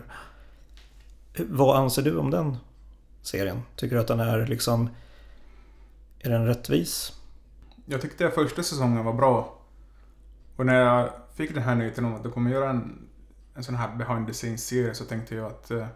Vad 1.48 1.76
anser 1.76 2.02
du 2.02 2.18
om 2.18 2.30
den 2.30 2.56
serien? 3.22 3.62
Tycker 3.76 3.96
du 3.96 4.00
att 4.00 4.08
den 4.08 4.20
är 4.20 4.46
liksom... 4.46 4.90
Är 6.18 6.30
den 6.30 6.46
rättvis? 6.46 7.12
Jag 7.86 8.00
tyckte 8.00 8.26
att 8.26 8.34
första 8.34 8.62
säsongen 8.62 9.04
var 9.04 9.12
bra. 9.12 9.58
Och 10.56 10.66
när 10.66 10.80
jag 10.80 11.10
fick 11.34 11.54
den 11.54 11.62
här 11.62 11.74
nyheten 11.74 12.04
om 12.04 12.14
att 12.14 12.22
de 12.22 12.32
kommer 12.32 12.50
göra 12.50 12.70
en, 12.70 13.08
en 13.54 13.64
sån 13.64 13.74
här 13.74 13.96
behind 13.96 14.26
the 14.26 14.32
scenes-serie 14.32 14.94
så 14.94 15.04
tänkte 15.04 15.34
jag 15.34 15.46
att 15.46 15.70
eh, 15.70 15.86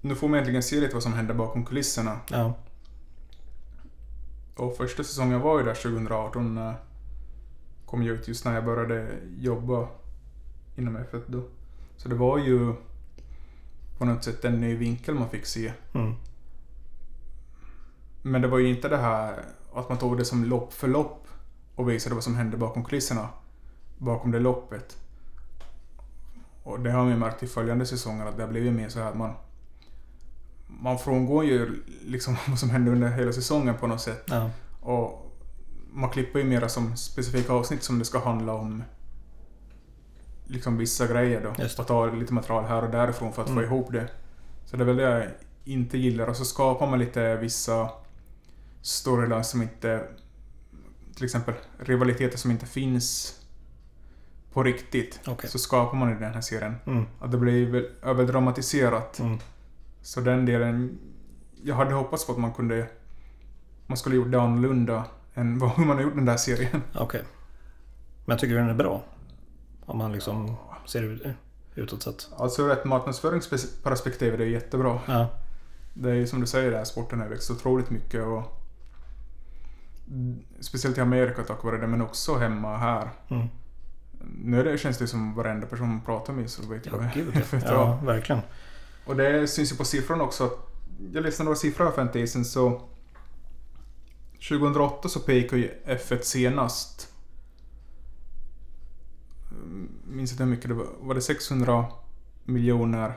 nu 0.00 0.14
får 0.14 0.28
man 0.28 0.38
äntligen 0.38 0.62
se 0.62 0.80
lite 0.80 0.94
vad 0.94 1.02
som 1.02 1.12
händer 1.12 1.34
bakom 1.34 1.64
kulisserna. 1.64 2.20
Ja. 2.30 2.54
Och 4.56 4.76
första 4.76 5.04
säsongen 5.04 5.40
var 5.40 5.58
ju 5.58 5.64
där 5.64 5.74
2018. 5.74 6.58
eh, 6.58 6.72
Kom 7.86 8.02
ju 8.02 8.12
ut 8.14 8.28
just 8.28 8.44
när 8.44 8.54
jag 8.54 8.64
började 8.64 9.08
jobba 9.38 9.88
inom 10.76 10.96
F1 10.96 11.22
då. 11.26 11.42
Så 11.96 12.08
det 12.08 12.14
var 12.14 12.38
ju 12.38 12.74
på 13.98 14.04
något 14.04 14.24
sätt 14.24 14.44
en 14.44 14.60
ny 14.60 14.76
vinkel 14.76 15.14
man 15.14 15.30
fick 15.30 15.46
se. 15.46 15.72
Mm. 15.94 16.14
Men 18.22 18.42
det 18.42 18.48
var 18.48 18.58
ju 18.58 18.68
inte 18.68 18.88
det 18.88 18.96
här 18.96 19.44
att 19.74 19.88
man 19.88 19.98
tog 19.98 20.18
det 20.18 20.24
som 20.24 20.44
lopp 20.44 20.72
för 20.72 20.88
lopp 20.88 21.26
och 21.74 21.90
visade 21.90 22.14
vad 22.14 22.24
som 22.24 22.34
hände 22.34 22.56
bakom 22.56 22.84
kulisserna. 22.84 23.28
Bakom 23.98 24.30
det 24.30 24.38
loppet. 24.38 24.98
Och 26.62 26.80
det 26.80 26.90
har 26.90 27.02
man 27.02 27.10
ju 27.10 27.16
märkt 27.16 27.42
i 27.42 27.46
följande 27.46 27.86
säsonger 27.86 28.26
att 28.26 28.36
det 28.36 28.42
har 28.42 28.50
blivit 28.50 28.72
mer 28.72 28.88
så 28.88 28.98
här 29.00 29.08
att 29.08 29.16
man 29.16 29.32
man 30.80 30.98
frångår 30.98 31.44
ju 31.44 31.82
liksom 32.06 32.36
vad 32.48 32.58
som 32.58 32.70
hände 32.70 32.90
under 32.90 33.08
hela 33.08 33.32
säsongen 33.32 33.74
på 33.78 33.86
något 33.86 34.00
sätt. 34.00 34.24
Ja. 34.26 34.50
Och 34.80 35.36
man 35.92 36.10
klipper 36.10 36.38
ju 36.38 36.44
mera 36.44 36.68
som 36.68 36.96
specifika 36.96 37.52
avsnitt 37.52 37.82
som 37.82 37.98
det 37.98 38.04
ska 38.04 38.18
handla 38.24 38.52
om 38.54 38.82
liksom 40.46 40.76
vissa 40.76 41.06
grejer 41.06 41.40
då. 41.42 41.62
Just. 41.62 41.78
Och 41.80 41.86
ta 41.86 42.06
lite 42.06 42.32
material 42.32 42.64
här 42.64 42.82
och 42.84 42.90
därifrån 42.90 43.32
för 43.32 43.42
att 43.42 43.48
få 43.48 43.52
Mm. 43.52 43.64
ihop 43.64 43.92
det. 43.92 44.08
Så 44.64 44.76
det 44.76 44.82
är 44.82 44.86
väl 44.86 44.96
det 44.96 45.02
jag 45.02 45.26
inte 45.64 45.98
gillar. 45.98 46.26
Och 46.26 46.36
så 46.36 46.44
skapar 46.44 46.86
man 46.86 46.98
lite 46.98 47.36
vissa 47.36 47.90
storylines 48.82 49.48
som 49.50 49.62
inte... 49.62 50.06
Till 51.14 51.24
exempel 51.24 51.54
rivaliteter 51.78 52.38
som 52.38 52.50
inte 52.50 52.66
finns 52.66 53.36
på 54.52 54.62
riktigt. 54.62 55.20
Okej. 55.26 55.50
Så 55.50 55.58
skapar 55.58 55.98
man 55.98 56.12
i 56.16 56.20
den 56.20 56.34
här 56.34 56.40
serien. 56.40 56.74
Mm. 56.86 57.04
Att 57.20 57.30
det 57.32 57.38
blir 57.38 57.66
väl 57.70 57.88
överdramatiserat. 58.02 59.18
Mm. 59.18 59.38
Så 60.02 60.20
den 60.20 60.46
delen... 60.46 60.98
Jag 61.62 61.74
hade 61.74 61.94
hoppats 61.94 62.26
på 62.26 62.32
att 62.32 62.38
man 62.38 62.52
kunde... 62.52 62.88
Man 63.86 63.96
skulle 63.96 64.16
gjort 64.16 64.30
det 64.30 64.40
annorlunda 64.40 65.04
än 65.34 65.58
vad 65.58 65.70
hur 65.70 65.84
man 65.84 65.96
har 65.96 66.02
gjort 66.02 66.14
den 66.14 66.24
där 66.24 66.36
serien. 66.36 66.82
Okej. 66.94 67.22
Men 68.24 68.38
tycker 68.38 68.54
du 68.54 68.60
den 68.60 68.70
är 68.70 68.74
bra? 68.74 69.02
Om 69.86 69.98
man 69.98 70.12
liksom 70.12 70.56
ser 70.86 71.02
ut, 71.02 71.22
utåt 71.74 72.02
sett. 72.02 72.28
Alltså 72.36 72.62
ur 72.62 72.72
ett 72.72 72.84
marknadsföringsperspektiv 72.84 74.34
är 74.34 74.38
det 74.38 74.46
jättebra. 74.46 75.00
Ja. 75.06 75.28
Det 75.94 76.10
är 76.10 76.14
ju 76.14 76.26
som 76.26 76.40
du 76.40 76.46
säger, 76.46 76.70
där 76.70 76.84
sporten 76.84 77.20
har 77.20 77.28
växt 77.28 77.50
otroligt 77.50 77.90
mycket 77.90 78.24
och... 78.24 78.56
Speciellt 80.60 80.98
i 80.98 81.00
Amerika 81.00 81.42
tack 81.42 81.64
vare 81.64 81.78
det, 81.78 81.86
men 81.86 82.02
också 82.02 82.38
hemma 82.38 82.76
här. 82.76 83.08
Mm. 83.28 83.48
Nu 84.44 84.60
är 84.60 84.64
det, 84.64 84.78
känns 84.78 84.98
det 84.98 85.06
som 85.06 85.34
varenda 85.34 85.66
person 85.66 85.88
man 85.88 86.00
pratar 86.00 86.32
med 86.32 86.50
så 86.50 86.62
vet 86.62 86.86
jag 86.86 86.94
Ja, 86.94 86.98
vad 86.98 87.12
gud 87.14 87.34
F1 87.34 87.62
ja. 87.64 87.72
ja, 87.72 88.06
verkligen. 88.06 88.42
Och 89.10 89.16
det 89.16 89.48
syns 89.48 89.72
ju 89.72 89.76
på 89.76 89.84
siffrorna 89.84 90.24
också. 90.24 90.50
Jag 91.12 91.22
läste 91.22 91.42
några 91.44 91.56
siffror 91.56 91.84
här 91.84 91.92
för 91.92 92.02
en 92.02 92.12
tid 92.12 92.30
sedan 92.30 92.44
så... 92.44 92.82
2008 94.48 95.08
så 95.08 95.20
peakade 95.20 95.62
ju 95.62 95.70
F1 95.86 96.22
senast. 96.22 97.08
Mm, 99.50 99.88
Minns 100.08 100.30
inte 100.32 100.42
hur 100.44 100.50
mycket 100.50 100.68
det 100.68 100.74
var. 100.74 100.86
Var 101.00 101.14
det 101.14 101.20
600 101.20 101.86
miljoner 102.44 103.12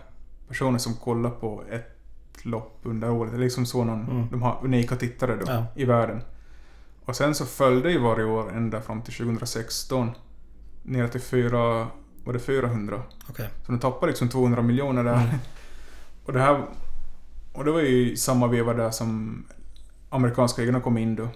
personer 0.48 0.78
som 0.80 0.94
kollade 0.94 1.36
på 1.36 1.64
ett 1.72 2.46
lopp 2.46 2.80
under 2.84 3.12
året? 3.12 3.40
Liksom 3.40 3.66
så 3.66 3.84
någon... 3.84 4.02
Mm. 4.10 4.28
De 4.32 4.42
har 4.42 4.60
unika 4.64 4.96
tittare 4.96 5.36
då 5.36 5.46
Ja. 5.48 5.66
i 5.76 5.86
världen. 5.86 6.22
Och 7.06 7.16
sen 7.16 7.36
så 7.36 7.46
följde 7.46 7.92
ju 7.92 8.00
varje 8.00 8.26
år 8.26 8.52
ända 8.54 8.82
fram 8.82 9.02
till 9.02 9.14
2016 9.14 10.12
ner 10.84 11.08
till 11.08 11.22
fyra... 11.22 11.88
Var 12.26 12.34
det 12.34 12.40
400? 12.40 13.02
Okej. 13.30 13.50
Så 13.66 13.72
de 13.72 13.80
tappade 13.80 14.08
liksom 14.12 14.30
200 14.30 14.62
miljoner 14.62 15.04
där. 15.04 15.14
Mm. 15.24 15.36
Och 16.26 16.34
det 16.34 16.40
här... 16.40 16.66
Och 17.54 17.66
det 17.66 17.72
var 17.72 17.82
ju 17.82 18.16
samma 18.16 18.48
veva 18.48 18.74
där 18.74 18.92
som 18.92 19.44
amerikanska 20.10 20.64
egna 20.64 20.80
kom 20.80 20.98
in 20.98 21.16
då. 21.16 21.28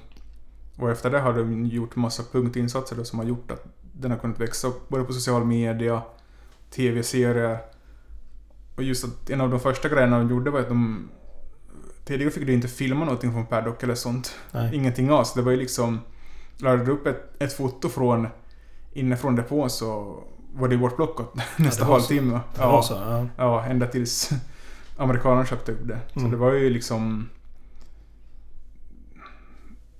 Och 0.77 0.91
efter 0.91 1.09
det 1.09 1.19
har 1.19 1.33
de 1.33 1.65
gjort 1.65 1.95
massa 1.95 2.23
punktinsatser 2.31 2.95
då 2.95 3.03
som 3.03 3.19
har 3.19 3.25
gjort 3.25 3.51
att 3.51 3.65
den 3.93 4.11
har 4.11 4.17
kunnat 4.17 4.39
växa 4.39 4.67
upp 4.67 4.89
både 4.89 5.03
på 5.03 5.13
social 5.13 5.45
media, 5.45 6.01
tv-serier. 6.69 7.57
Och 8.75 8.83
just 8.83 9.05
att 9.05 9.29
en 9.29 9.41
av 9.41 9.49
de 9.49 9.59
första 9.59 9.89
grejerna 9.89 10.17
de 10.17 10.29
gjorde 10.29 10.51
var 10.51 10.59
att 10.59 10.69
de 10.69 11.09
tidigare 12.05 12.31
fick 12.31 12.45
du 12.45 12.53
inte 12.53 12.67
filma 12.67 13.05
någonting 13.05 13.31
från 13.31 13.45
paddock 13.45 13.83
eller 13.83 13.95
sånt. 13.95 14.35
Nej. 14.51 14.75
Ingenting 14.75 15.09
alls. 15.09 15.33
Det 15.33 15.41
var 15.41 15.51
ju 15.51 15.57
liksom... 15.57 15.99
Laddade 16.57 16.85
du 16.85 16.91
upp 16.91 17.07
ett, 17.07 17.41
ett 17.41 17.53
foto 17.53 17.89
från 17.89 18.27
inifrån 18.93 19.35
depån 19.35 19.69
så 19.69 20.19
var 20.53 20.67
det 20.67 20.77
bortplockat 20.77 21.33
nästa 21.57 21.85
det 21.85 21.91
halvtimme. 21.91 22.39
Det 22.53 22.83
så? 22.83 22.93
Ja. 22.93 23.27
Ja, 23.37 23.65
ända 23.65 23.87
tills 23.87 24.29
amerikanerna 24.97 25.45
köpte 25.45 25.71
upp 25.71 25.87
det. 25.87 25.99
Så 26.13 26.19
Mm. 26.19 26.31
det 26.31 26.37
var 26.37 26.53
ju 26.53 26.69
liksom... 26.69 27.29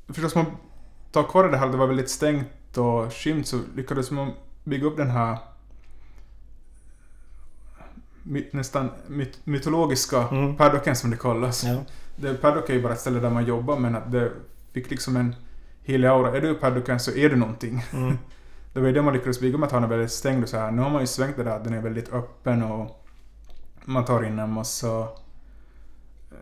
Förstås 0.09 0.35
man 0.35 0.45
tack 1.11 1.33
vare 1.33 1.51
det 1.51 1.57
här, 1.57 1.67
det 1.69 1.77
var 1.77 1.87
väldigt 1.87 2.09
stängt 2.09 2.77
och 2.77 3.13
skymt 3.13 3.47
så 3.47 3.59
lyckades 3.75 4.11
man 4.11 4.31
bygga 4.63 4.87
upp 4.87 4.97
den 4.97 5.09
här 5.09 5.37
my, 8.23 8.45
nästan 8.51 8.89
myt, 9.07 9.39
mytologiska 9.43 10.27
Mm. 10.31 10.55
paddocken 10.57 10.95
som 10.95 11.09
det 11.11 11.17
kallas. 11.17 11.63
Ja. 11.63 11.77
Det, 12.15 12.33
paddock 12.33 12.69
är 12.69 12.73
ju 12.73 12.81
bara 12.81 12.93
ett 12.93 12.99
ställe 12.99 13.19
där 13.19 13.29
man 13.29 13.45
jobbar 13.45 13.77
men 13.79 13.95
att 13.95 14.11
det 14.11 14.31
fick 14.73 14.89
liksom 14.89 15.15
en 15.15 15.35
helig 15.83 16.07
aura. 16.07 16.37
Är 16.37 16.41
du 16.41 16.53
paddocken 16.55 16.99
så 16.99 17.11
är 17.11 17.29
du 17.29 17.35
någonting. 17.35 17.83
Mm. 17.93 18.17
Det 18.73 18.79
var 18.81 18.87
ju 18.87 18.93
det 18.93 19.01
man 19.01 19.13
lyckades 19.13 19.39
bygga 19.39 19.57
med 19.57 19.67
att 19.67 19.71
han 19.73 19.83
är 19.83 19.87
väldigt 19.87 20.11
stängd 20.11 20.43
och 20.43 20.49
så 20.49 20.57
här. 20.57 20.71
Nu 20.71 20.81
har 20.81 20.89
man 20.89 21.01
ju 21.01 21.07
svängt 21.07 21.37
det 21.37 21.43
där 21.43 21.59
den 21.59 21.73
är 21.73 21.81
väldigt 21.81 22.13
öppen 22.13 22.63
och 22.63 23.06
man 23.87 24.05
tar 24.05 24.23
in 24.23 24.39
en 24.39 24.51
massa 24.51 24.99
eh, 26.31 26.37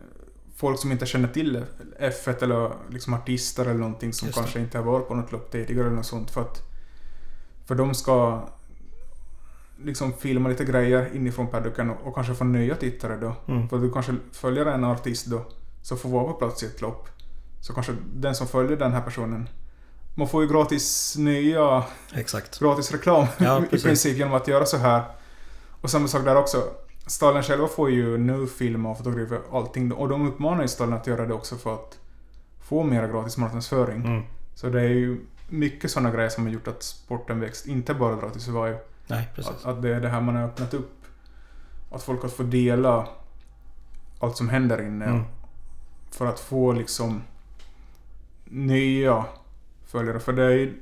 folk 0.56 0.78
som 0.78 0.92
inte 0.92 1.06
känner 1.06 1.28
till 1.28 1.64
F1 2.00 2.42
eller 2.42 2.70
liksom 2.90 3.14
artister 3.14 3.64
eller 3.64 3.80
någonting 3.80 4.12
som 4.12 4.28
kanske 4.28 4.60
inte 4.60 4.78
har 4.78 4.84
varit 4.84 5.08
på 5.08 5.14
något 5.14 5.32
lopp 5.32 5.50
tidigare 5.50 5.86
eller 5.86 5.96
något 5.96 6.06
sånt 6.06 6.30
för 6.30 6.40
att 6.40 6.62
för 7.66 7.74
de 7.74 7.94
ska 7.94 8.48
liksom 9.84 10.12
filma 10.12 10.48
lite 10.48 10.64
grejer 10.64 11.16
inifrån 11.16 11.46
paddocken 11.46 11.90
och, 11.90 12.06
och 12.06 12.14
kanske 12.14 12.34
få 12.34 12.44
nya 12.44 12.74
tittare 12.74 13.16
då. 13.16 13.36
Mm. 13.48 13.68
För 13.68 13.78
du 13.78 13.92
kanske 13.92 14.14
följer 14.32 14.66
en 14.66 14.84
artist 14.84 15.26
då 15.26 15.46
som 15.82 15.98
får 15.98 16.08
vara 16.08 16.24
på 16.24 16.32
plats 16.32 16.62
i 16.62 16.66
ett 16.66 16.80
lopp. 16.80 17.08
Så 17.60 17.74
kanske 17.74 17.92
den 18.14 18.34
som 18.34 18.46
följer 18.46 18.76
den 18.76 18.92
här 18.92 19.02
personen 19.02 19.48
man 20.18 20.28
får 20.28 20.42
ju 20.42 20.48
gratis 20.48 21.16
nya 21.18 21.84
Exakt. 22.14 22.58
gratis 22.58 22.92
reklam 22.92 23.26
Ja, 23.38 23.62
i 23.70 23.78
princip 23.78 24.18
genom 24.18 24.34
att 24.34 24.48
göra 24.48 24.66
så 24.66 24.76
här. 24.76 25.02
Och 25.80 25.90
samma 25.90 26.08
sak 26.08 26.24
där 26.24 26.36
också. 26.36 26.62
Stallen 27.06 27.42
själva 27.42 27.68
får 27.68 27.90
ju 27.90 28.18
nu 28.18 28.46
filma 28.46 28.90
och 28.90 28.98
fotografera 28.98 29.40
allting 29.52 29.92
och 29.92 30.08
de 30.08 30.28
uppmanar 30.28 30.62
ju 30.62 30.68
stallen 30.68 30.94
att 30.94 31.06
göra 31.06 31.26
det 31.26 31.34
också 31.34 31.56
för 31.56 31.74
att 31.74 31.98
få 32.60 32.84
mer 32.84 33.08
gratis 33.08 33.36
marknadsföring. 33.36 34.04
Mm. 34.04 34.22
Så 34.54 34.68
det 34.68 34.80
är 34.80 34.88
ju 34.88 35.20
mycket 35.48 35.90
sådana 35.90 36.10
grejer 36.10 36.28
som 36.28 36.44
har 36.46 36.52
gjort 36.52 36.68
att 36.68 36.82
sporten 36.82 37.40
växt, 37.40 37.66
inte 37.66 37.94
bara 37.94 38.16
dra 38.16 38.30
till 38.30 38.40
Survive. 38.40 38.78
Nej, 39.06 39.28
precis. 39.34 39.52
Att, 39.52 39.64
att 39.64 39.82
det 39.82 39.94
är 39.94 40.00
det 40.00 40.08
här 40.08 40.20
man 40.20 40.36
har 40.36 40.42
öppnat 40.42 40.74
upp. 40.74 41.04
Att 41.90 42.02
folk 42.02 42.22
har 42.22 42.28
fått 42.28 42.50
dela 42.50 43.08
allt 44.20 44.36
som 44.36 44.48
händer 44.48 44.82
inne. 44.82 45.04
Mm. 45.04 45.22
För 46.10 46.26
att 46.26 46.40
få 46.40 46.72
liksom 46.72 47.22
nya 48.44 49.24
följare. 49.86 50.20
För 50.20 50.32
det 50.32 50.44
är 50.44 50.50
ju... 50.50 50.80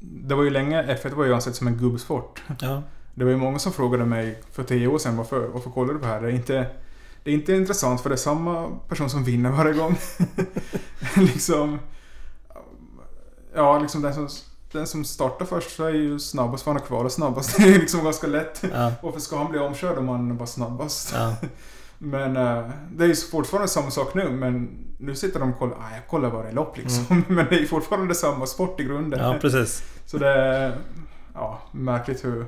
Det 0.00 0.34
var 0.34 0.42
ju 0.42 0.50
länge, 0.50 0.82
F1 0.82 1.14
var 1.14 1.24
ju 1.24 1.34
ansett 1.34 1.54
som 1.54 1.66
en 1.66 1.76
gubbsport. 1.76 2.42
Ja. 2.60 2.82
Det 3.20 3.24
var 3.24 3.32
ju 3.32 3.38
många 3.38 3.58
som 3.58 3.72
frågade 3.72 4.04
mig 4.04 4.40
för 4.52 4.62
tio 4.62 4.86
år 4.86 4.98
sedan 4.98 5.16
varför, 5.16 5.48
varför 5.48 5.70
kollar 5.70 5.94
du 5.94 5.98
på 5.98 6.06
det 6.06 6.12
här? 6.12 6.20
Det 6.20 6.28
är 6.28 6.32
inte, 6.32 6.66
det 7.24 7.30
är 7.30 7.34
inte 7.34 7.52
intressant 7.52 8.00
för 8.00 8.08
det 8.08 8.14
är 8.14 8.16
samma 8.16 8.68
person 8.88 9.10
som 9.10 9.24
vinner 9.24 9.50
varje 9.50 9.72
gång. 9.72 9.96
liksom... 11.16 11.78
Ja, 13.54 13.78
liksom 13.78 14.02
den 14.02 14.14
som, 14.14 14.28
den 14.72 14.86
som 14.86 15.04
startar 15.04 15.44
först 15.44 15.76
så 15.76 15.84
är 15.84 15.90
ju 15.90 16.18
snabbast 16.18 16.64
för 16.64 16.70
han 16.70 16.80
är 16.80 16.86
kvar 16.86 17.04
och 17.04 17.12
snabbast. 17.12 17.56
Det 17.58 17.74
är 17.74 17.78
liksom 17.78 18.04
ganska 18.04 18.26
lätt. 18.26 18.62
Ja. 18.72 18.92
Varför 19.02 19.20
ska 19.20 19.38
han 19.38 19.50
bli 19.50 19.60
omkörd 19.60 19.98
om 19.98 20.08
han 20.08 20.36
var 20.36 20.46
snabbast? 20.46 21.12
Ja. 21.14 21.34
Men 21.98 22.36
eh, 22.36 22.70
det 22.92 23.04
är 23.04 23.08
ju 23.08 23.14
fortfarande 23.14 23.68
samma 23.68 23.90
sak 23.90 24.14
nu, 24.14 24.30
men 24.30 24.68
nu 24.98 25.14
sitter 25.14 25.40
de 25.40 25.52
och 25.52 25.58
kollar, 25.58 25.76
ah, 25.76 25.94
jag 25.94 26.06
kollar 26.06 26.30
varje 26.30 26.52
lopp 26.52 26.76
liksom. 26.76 27.24
Men 27.28 27.46
det 27.50 27.56
är 27.56 27.60
ju 27.60 27.66
fortfarande 27.66 28.14
samma 28.14 28.46
sport 28.46 28.80
i 28.80 28.84
grunden. 28.84 29.20
ja, 29.20 29.38
precis. 29.40 29.82
Så 30.06 30.18
det 30.18 30.28
är 30.28 30.78
ja, 31.34 31.60
märkligt 31.72 32.24
hur 32.24 32.46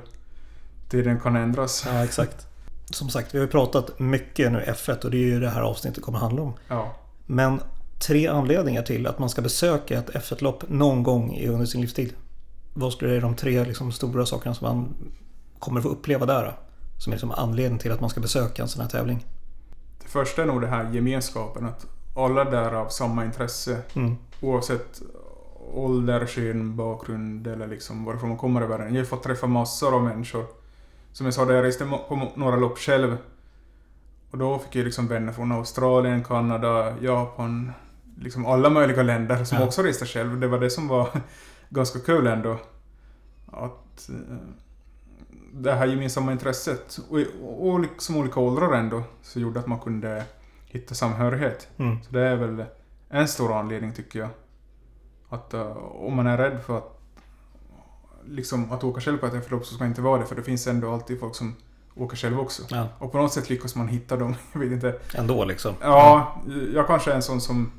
tiden 0.93 1.19
kan 1.19 1.35
ändras. 1.35 1.83
Ja, 1.87 2.03
exakt. 2.03 2.47
Som 2.89 3.09
sagt, 3.09 3.33
vi 3.33 3.37
har 3.37 3.45
ju 3.45 3.51
pratat 3.51 3.99
mycket 3.99 4.51
nu 4.51 4.63
F1 4.67 5.05
och 5.05 5.11
det 5.11 5.17
är 5.17 5.25
ju 5.25 5.39
det 5.39 5.49
här 5.49 5.61
avsnittet 5.61 6.03
kommer 6.03 6.19
handla 6.19 6.41
om. 6.41 6.53
Ja. 6.67 6.95
Men 7.25 7.59
tre 8.07 8.27
anledningar 8.27 8.81
till 8.81 9.07
att 9.07 9.19
man 9.19 9.29
ska 9.29 9.41
besöka 9.41 9.99
ett 9.99 10.09
F1-lopp 10.09 10.63
någon 10.69 11.03
gång 11.03 11.33
i 11.33 11.47
under 11.47 11.65
sin 11.65 11.81
livstid. 11.81 12.13
Vad 12.73 12.93
skulle 12.93 13.13
det 13.13 13.19
de 13.19 13.35
tre 13.35 13.63
liksom, 13.63 13.91
stora 13.91 14.25
sakerna 14.25 14.55
som 14.55 14.67
man 14.67 14.93
kommer 15.59 15.81
få 15.81 15.89
uppleva 15.89 16.25
där? 16.25 16.57
Som 16.97 17.13
är 17.13 17.15
liksom 17.15 17.31
anledning 17.31 17.79
till 17.79 17.91
att 17.91 18.01
man 18.01 18.09
ska 18.09 18.21
besöka 18.21 18.61
en 18.61 18.67
sån 18.67 18.81
här 18.81 18.89
tävling. 18.89 19.25
Det 20.03 20.09
första 20.09 20.41
är 20.41 20.45
nog 20.45 20.61
det 20.61 20.67
här 20.67 20.93
gemenskapen, 20.93 21.65
att 21.65 21.85
alla 22.15 22.43
där 22.43 22.71
har 22.71 22.89
samma 22.89 23.25
intresse. 23.25 23.77
Mm. 23.93 24.15
Oavsett 24.41 25.01
ålder, 25.73 26.25
kön, 26.25 26.75
bakgrund 26.75 27.47
eller 27.47 27.67
liksom 27.67 28.05
varifrån 28.05 28.29
man 28.29 28.37
kommer 28.37 28.63
i 28.63 28.67
världen. 28.67 28.93
Jag 28.93 29.01
har 29.01 29.05
fått 29.05 29.23
träffa 29.23 29.47
massor 29.47 29.95
av 29.95 30.03
människor. 30.03 30.45
Som 31.13 31.25
jag 31.25 31.33
sa, 31.33 31.45
där 31.45 31.53
jag 31.55 31.63
reste 31.65 31.85
på 31.85 32.31
några 32.35 32.55
lopp 32.55 32.77
själv. 32.77 33.17
Och 34.31 34.37
då 34.37 34.59
fick 34.59 34.75
jag 34.75 34.85
liksom 34.85 35.07
vänner 35.07 35.33
från 35.33 35.51
Australien, 35.51 36.23
Kanada, 36.23 36.93
Japan. 37.01 37.71
Liksom 38.19 38.45
alla 38.45 38.69
möjliga 38.69 39.03
länder 39.03 39.43
som 39.43 39.57
Ja. 39.57 39.65
också 39.65 39.81
reste 39.81 40.05
själv. 40.05 40.39
Det 40.39 40.47
var 40.47 40.59
det 40.59 40.69
som 40.69 40.87
var 40.87 41.09
ganska 41.69 41.99
kul 41.99 42.27
ändå. 42.27 42.57
Att 43.51 44.09
eh, 44.09 44.37
det 45.53 45.73
här 45.73 45.85
gemensamma 45.85 46.31
intresset 46.31 46.99
och, 47.09 47.19
och 47.69 47.79
liksom 47.79 48.17
olika 48.17 48.39
åldrar 48.39 48.73
ändå 48.73 49.03
så 49.21 49.39
gjorde 49.39 49.59
att 49.59 49.67
man 49.67 49.79
kunde 49.79 50.23
hitta 50.65 50.95
samhörighet. 50.95 51.67
Mm. 51.77 52.03
Så 52.03 52.11
det 52.13 52.21
är 52.21 52.35
väl 52.35 52.65
en 53.09 53.27
stor 53.27 53.53
anledning 53.59 53.93
tycker 53.93 54.19
jag. 54.19 54.29
Att 55.29 55.53
eh, 55.53 55.77
om 55.77 56.15
man 56.15 56.27
är 56.27 56.37
rädd 56.37 56.59
för 56.65 56.77
att 56.77 56.99
liksom 58.27 58.71
att 58.71 58.83
åka 58.83 59.01
själv 59.01 59.17
på 59.17 59.25
ett 59.25 59.33
F-lopp 59.33 59.65
så 59.65 59.73
ska 59.73 59.83
man 59.83 59.89
inte 59.89 60.01
vara 60.01 60.21
det 60.21 60.25
för 60.25 60.35
det 60.35 60.43
finns 60.43 60.67
ändå 60.67 60.93
alltid 60.93 61.19
folk 61.19 61.35
som 61.35 61.55
åker 61.95 62.17
själv 62.17 62.39
också. 62.39 62.63
Ja, 62.69 62.87
Och 62.99 63.11
på 63.11 63.17
något 63.17 63.33
sätt 63.33 63.49
lyckas 63.49 63.75
man 63.75 63.87
hitta 63.87 64.17
dem. 64.17 64.35
Jag 64.53 64.59
vet 64.59 64.71
inte. 64.71 64.99
ändå 65.13 65.45
liksom. 65.45 65.73
Ja, 65.81 66.35
jag 66.73 66.87
kanske 66.87 67.11
är 67.11 67.15
en 67.15 67.21
sån 67.21 67.41
som 67.41 67.71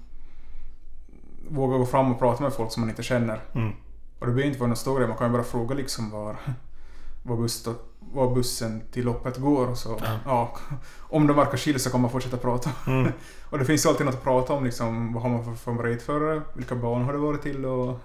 vågar 1.49 1.79
gå 1.79 1.87
fram 1.87 2.13
och 2.13 2.19
prata 2.19 2.43
med 2.43 2.53
folk 2.53 2.73
som 2.73 2.81
man 2.81 2.91
inte 2.91 3.03
känner. 3.03 3.41
Mm. 3.55 3.73
Och 4.19 4.27
det 4.27 4.33
behöver 4.33 4.43
inte 4.43 4.59
vara 4.59 4.69
någon 4.69 4.77
stor 4.77 4.99
grej, 4.99 5.09
man 5.09 5.17
kan 5.17 5.27
ju 5.27 5.33
bara 5.33 5.45
fråga 5.45 5.75
liksom 5.75 6.11
var, 6.11 6.37
var, 7.23 7.37
buss, 7.37 7.69
var 8.01 8.35
bussen 8.35 8.83
till 8.93 9.05
loppet 9.05 9.37
går 9.37 9.69
och 9.69 9.79
så. 9.79 9.99
Ja. 10.03 10.19
Ja. 10.27 10.57
om 11.01 11.27
de 11.27 11.37
verkar 11.37 11.57
chill 11.57 11.81
så 11.81 11.91
kan 11.91 12.01
man 12.01 12.11
fortsätta 12.11 12.37
prata. 12.37 12.71
Mm. 12.87 13.13
Och 13.51 13.59
det 13.59 13.65
finns 13.65 13.85
ju 13.85 13.89
alltid 13.89 14.07
något 14.07 14.15
att 14.15 14.25
prata 14.25 14.53
om 14.53 14.65
liksom, 14.65 15.13
vad 15.13 15.23
har 15.23 15.31
man 15.31 15.45
för 15.45 15.53
favoritförare? 15.53 16.43
Vilka 16.55 16.75
banor 16.75 17.05
har 17.05 17.13
det 17.13 17.19
varit 17.19 17.43
till? 17.43 17.65
Och, 17.65 18.01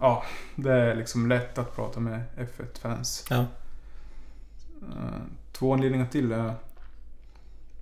ja, 0.00 0.22
det 0.56 0.72
är 0.72 0.94
liksom 0.94 1.28
lätt 1.28 1.58
att 1.58 1.76
prata 1.76 2.00
med 2.00 2.22
F1-fans. 2.36 3.26
Ja. 3.30 3.44
Eh, 4.82 5.20
Två 5.52 5.72
anledningar 5.74 6.06
till 6.06 6.32
är... 6.32 6.54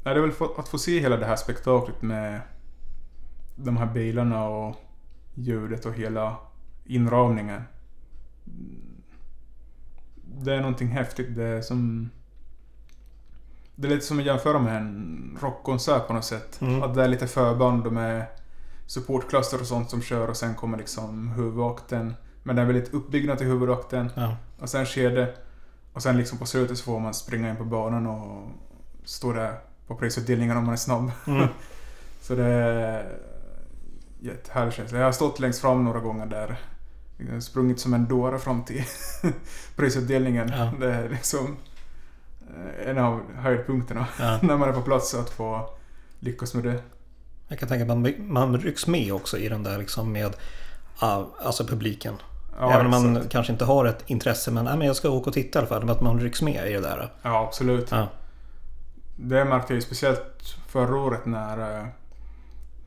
är 0.04 0.14
det 0.14 0.20
väl 0.20 0.32
för 0.32 0.48
att 0.58 0.68
få 0.68 0.78
se 0.78 1.00
hela 1.00 1.16
det 1.16 1.26
här 1.26 1.36
spektaklet 1.36 2.02
med 2.02 2.40
de 3.56 3.76
här 3.76 3.86
bilarna 3.86 4.48
och 4.48 4.76
ljudet 5.34 5.86
och 5.86 5.94
hela 5.94 6.36
inramningen. 6.84 7.62
Det 10.14 10.54
är 10.54 10.60
någonting 10.60 10.88
häftigt. 10.88 11.36
Det 11.36 11.44
är 11.44 11.62
som... 11.62 12.10
Det 13.74 13.88
är 13.88 13.90
lite 13.90 14.06
som 14.06 14.18
att 14.18 14.24
jämföra 14.24 14.58
med 14.58 14.76
en 14.76 15.38
rockkonsert 15.40 16.06
på 16.06 16.12
något 16.12 16.24
sätt. 16.24 16.60
Mm. 16.60 16.82
Att 16.82 16.94
det 16.94 17.04
är 17.04 17.08
lite 17.08 17.26
förband 17.26 17.86
och 17.86 17.92
med 17.92 18.26
supportklasser 18.86 19.60
och 19.60 19.66
sånt 19.66 19.90
som 19.90 20.02
kör 20.02 20.28
och 20.28 20.36
sen 20.36 20.54
kommer 20.54 20.78
liksom 20.78 21.28
huvudakten. 21.28 22.14
Men 22.42 22.56
det 22.56 22.62
är 22.62 22.66
väldigt 22.66 22.94
uppbyggnad 22.94 23.38
till 23.38 23.46
huvudakten. 23.46 24.10
Ja. 24.14 24.36
Och 24.58 24.68
sen 24.68 24.86
sker 24.86 25.10
det. 25.10 25.34
Och 25.92 26.02
sen 26.02 26.16
liksom 26.16 26.38
på 26.38 26.46
slutet 26.46 26.78
så 26.78 26.84
får 26.84 27.00
man 27.00 27.14
springa 27.14 27.50
in 27.50 27.56
på 27.56 27.64
banan 27.64 28.06
och 28.06 28.48
stå 29.04 29.32
där 29.32 29.54
på 29.86 29.94
prisutdelningen 29.94 30.56
om 30.56 30.64
man 30.64 30.72
är 30.72 30.76
snabb. 30.76 31.10
Mm. 31.26 31.48
Så 32.20 32.34
det 32.34 32.44
är 32.44 33.18
jättehärlig 34.20 34.74
känsla. 34.74 34.98
Jag 34.98 35.04
har 35.04 35.12
stått 35.12 35.40
längst 35.40 35.60
fram 35.60 35.84
några 35.84 36.00
gånger 36.00 36.26
där. 36.26 36.56
Jag 37.16 37.32
har 37.32 37.40
sprungit 37.40 37.80
som 37.80 37.94
en 37.94 38.08
dåre 38.08 38.38
fram 38.38 38.64
till 38.64 38.84
prisutdelningen. 39.76 40.48
Ja. 40.56 40.72
Det 40.80 40.94
är 40.94 41.08
liksom 41.08 41.56
eh, 42.56 42.88
en 42.90 42.98
av 42.98 43.20
höjdpunkterna 43.36 44.06
Ja. 44.18 44.38
när 44.42 44.56
man 44.56 44.68
är 44.68 44.72
på 44.72 44.82
plats 44.82 45.14
att 45.14 45.30
få 45.30 45.70
lyckas 46.20 46.54
med 46.54 46.64
det. 46.64 46.82
Jag 47.48 47.58
kan 47.58 47.68
tänka 47.68 47.82
att 47.92 47.98
man, 47.98 48.12
man 48.18 48.58
rycks 48.60 48.86
med 48.86 49.12
också 49.12 49.38
i 49.38 49.48
den 49.48 49.62
där 49.62 49.78
liksom 49.78 50.12
med 50.12 50.36
ja, 51.00 51.28
alltså 51.44 51.64
publiken. 51.66 52.14
Ja, 52.60 52.72
Även 52.72 52.86
om 52.86 52.90
man 52.90 53.16
exakt. 53.16 53.32
kanske 53.32 53.52
inte 53.52 53.64
har 53.64 53.84
ett 53.84 54.02
intresse 54.06 54.50
men, 54.50 54.64
nej, 54.64 54.76
men 54.78 54.86
jag 54.86 54.96
ska 54.96 55.10
åka 55.10 55.30
och 55.30 55.34
titta 55.34 55.58
i 55.58 55.60
alla 55.60 55.68
fall. 55.68 55.80
Men 55.80 55.90
att 55.90 56.00
man 56.00 56.20
rycks 56.20 56.42
med 56.42 56.70
i 56.70 56.72
det 56.72 56.80
där. 56.80 57.12
Ja, 57.22 57.44
absolut. 57.46 57.88
Ja. 57.90 58.08
Det 59.16 59.44
märkte 59.44 59.74
jag 59.74 59.82
speciellt 59.82 60.56
förra 60.68 60.96
året 60.96 61.26
när 61.26 61.78
eh, 61.80 61.86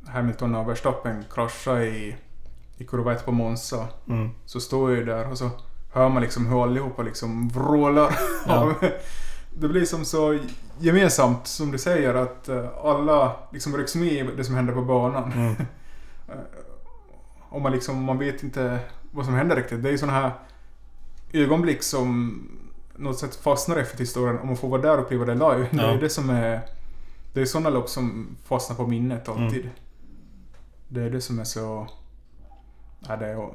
Hamilton 0.08 0.56
och 0.56 0.70
Verstappen 0.70 1.26
kraschade 1.34 1.86
i, 1.88 2.16
i 2.78 2.86
kurva 2.86 3.14
1 3.14 3.26
på 3.26 3.32
Monza. 3.32 3.88
Mm. 4.08 4.30
Så 4.46 4.60
står 4.60 4.90
jag 4.90 5.00
ju 5.00 5.06
där 5.06 5.32
och 5.32 5.38
så 5.38 5.50
hör 5.94 6.10
man 6.10 6.22
liksom 6.22 6.46
hur 6.48 6.64
allihopa 6.64 7.02
liksom 7.04 7.50
vrålar 7.50 8.16
Ja. 8.48 8.54
av 8.56 8.74
det 9.54 9.68
blir 9.68 9.86
som 9.86 10.06
så 10.06 10.40
gemensamt, 10.80 11.48
som 11.48 11.72
du 11.72 11.78
säger, 11.78 12.14
att 12.16 12.50
eh, 12.50 12.66
alla 12.84 13.36
liksom 13.52 13.78
rycks 13.78 13.96
med 13.96 14.12
i 14.14 14.30
det 14.38 14.44
som 14.44 14.56
händer 14.56 14.74
på 14.74 14.82
banan. 14.82 15.32
Mm. 15.32 15.56
Och 17.50 17.62
man 17.62 17.72
liksom, 17.72 18.04
man 18.04 18.18
vet 18.18 18.44
inte 18.44 18.80
vad 19.12 19.26
som 19.26 19.34
händer 19.34 19.56
riktigt. 19.56 19.84
Det 19.84 19.90
är 19.90 19.92
ju 19.92 19.98
sådana 19.98 20.18
här 20.20 20.32
ögonblick 21.34 21.84
som 21.84 22.42
något 22.96 23.20
sätt 23.20 23.36
fastnar 23.36 23.78
efter 23.78 23.98
historien 23.98 24.40
om 24.40 24.48
man 24.48 24.58
får 24.58 24.70
vara 24.70 24.82
där 24.82 24.98
och 24.98 25.04
uppleva 25.04 25.26
det 25.26 25.34
live. 25.34 25.68
Det 25.72 25.78
Ja. 25.78 25.84
är 25.92 25.98
det 26.02 26.10
som 26.10 26.30
är... 26.30 26.62
Det 27.34 27.42
är 27.42 27.46
sådana 27.46 27.70
lopp 27.70 27.90
som 27.90 28.28
fastnar 28.46 28.76
på 28.78 28.88
minnet 28.88 29.30
alltid. 29.30 29.62
Mm. 29.62 29.70
Det 30.88 31.02
är 31.02 31.10
det 31.10 31.22
som 31.22 31.40
är 31.40 31.44
så... 31.44 31.88
Ja, 33.08 33.16
det 33.16 33.26
är 33.28 33.50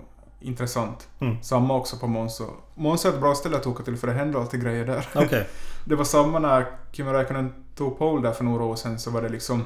intressant. 0.45 1.09
Mm. 1.21 1.43
Samma 1.43 1.77
också 1.77 1.97
på 1.97 2.07
Monza. 2.07 2.45
Monza 2.75 3.09
är 3.09 3.13
ett 3.13 3.21
bra 3.21 3.35
ställe 3.35 3.57
att 3.57 3.67
åka 3.67 3.83
till 3.83 3.97
för 3.97 4.07
det 4.07 4.13
händer 4.13 4.41
alltid 4.41 4.63
grejer 4.63 4.87
där. 4.87 5.09
Okej. 5.15 5.49
Det 5.85 5.95
var 5.95 6.05
samma 6.05 6.39
när 6.39 6.67
Kimi 6.93 7.13
Räikkönen 7.13 7.55
tog 7.77 7.99
pole 7.99 8.29
där 8.29 8.33
för 8.33 8.45
några 8.45 8.65
år 8.65 8.77
sedan 8.77 8.99
så 8.99 9.11
var 9.11 9.23
det 9.23 9.29
liksom... 9.29 9.65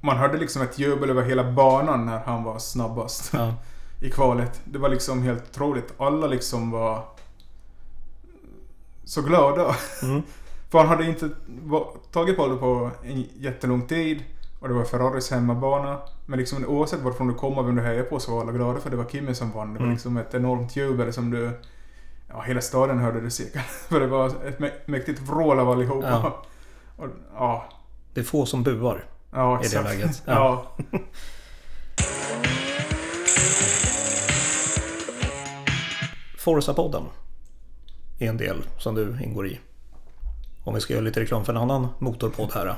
Man 0.00 0.16
hörde 0.16 0.38
liksom 0.38 0.62
ett 0.62 0.78
jubel 0.78 1.10
över 1.10 1.22
hela 1.22 1.52
banan 1.52 2.06
när 2.06 2.18
han 2.18 2.44
var 2.44 2.58
snabbast 2.58 3.30
Ja. 3.32 3.54
i 4.00 4.10
kvalet. 4.10 4.60
Det 4.64 4.78
var 4.78 4.88
liksom 4.88 5.22
helt 5.22 5.50
otroligt. 5.50 5.94
Alla 5.98 6.26
liksom 6.26 6.70
var 6.70 7.04
så 9.04 9.22
glada. 9.22 9.74
Mm. 10.02 10.22
För 10.70 10.78
han 10.78 10.88
hade 10.88 11.06
inte 11.06 11.30
tagit 12.12 12.36
pole 12.36 12.56
på 12.56 12.90
en 13.04 13.24
jättelång 13.36 13.86
tid. 13.86 14.24
Och 14.60 14.68
det 14.68 14.74
var 14.74 14.84
Ferraris 14.84 15.30
hemmabana. 15.30 15.98
Men 16.30 16.38
liksom 16.38 16.64
oavsett 16.64 17.00
varifrån 17.00 17.28
du 17.28 17.34
kom 17.34 17.58
och 17.58 17.66
vem 17.66 17.74
du 17.76 17.82
hejade 17.82 18.02
på 18.02 18.20
så 18.20 18.32
var 18.34 18.40
alla 18.40 18.52
glada 18.52 18.80
för 18.80 18.90
det 18.90 18.96
var 18.96 19.04
Kimi 19.04 19.34
som 19.34 19.50
vann. 19.52 19.68
Det 19.72 19.78
var 19.78 19.84
Mm. 19.84 19.92
liksom 19.94 20.16
ett 20.16 20.34
enormt 20.34 20.76
jubel 20.76 21.12
som 21.12 21.30
du... 21.30 21.50
Ja, 22.28 22.40
hela 22.42 22.60
staden 22.60 22.98
hörde 22.98 23.20
det 23.20 23.30
säkert. 23.30 23.62
För 23.88 24.00
det 24.00 24.06
var 24.06 24.26
ett 24.26 24.58
mä- 24.58 24.72
mäktigt 24.86 25.20
vrål 25.20 25.58
av 25.58 25.70
allihopa. 25.70 26.08
Ja. 26.08 26.42
Och, 26.96 27.06
ja, 27.34 27.64
Det 28.14 28.20
är 28.20 28.24
få 28.24 28.46
som 28.46 28.62
buar. 28.62 29.04
ja, 29.32 29.60
I 29.64 29.68
det 29.68 29.82
läget, 29.82 30.22
Ja. 30.26 30.64
ja. 30.90 30.98
Forza-podden 36.38 37.04
är 38.18 38.28
en 38.28 38.36
del 38.36 38.62
som 38.78 38.94
du 38.94 39.18
ingår 39.22 39.46
i. 39.46 39.60
Om 40.64 40.74
vi 40.74 40.80
ska 40.80 40.92
göra 40.92 41.04
lite 41.04 41.20
reklam 41.20 41.44
för 41.44 41.52
en 41.52 41.58
annan 41.58 41.88
motorpodd 41.98 42.50
här. 42.54 42.74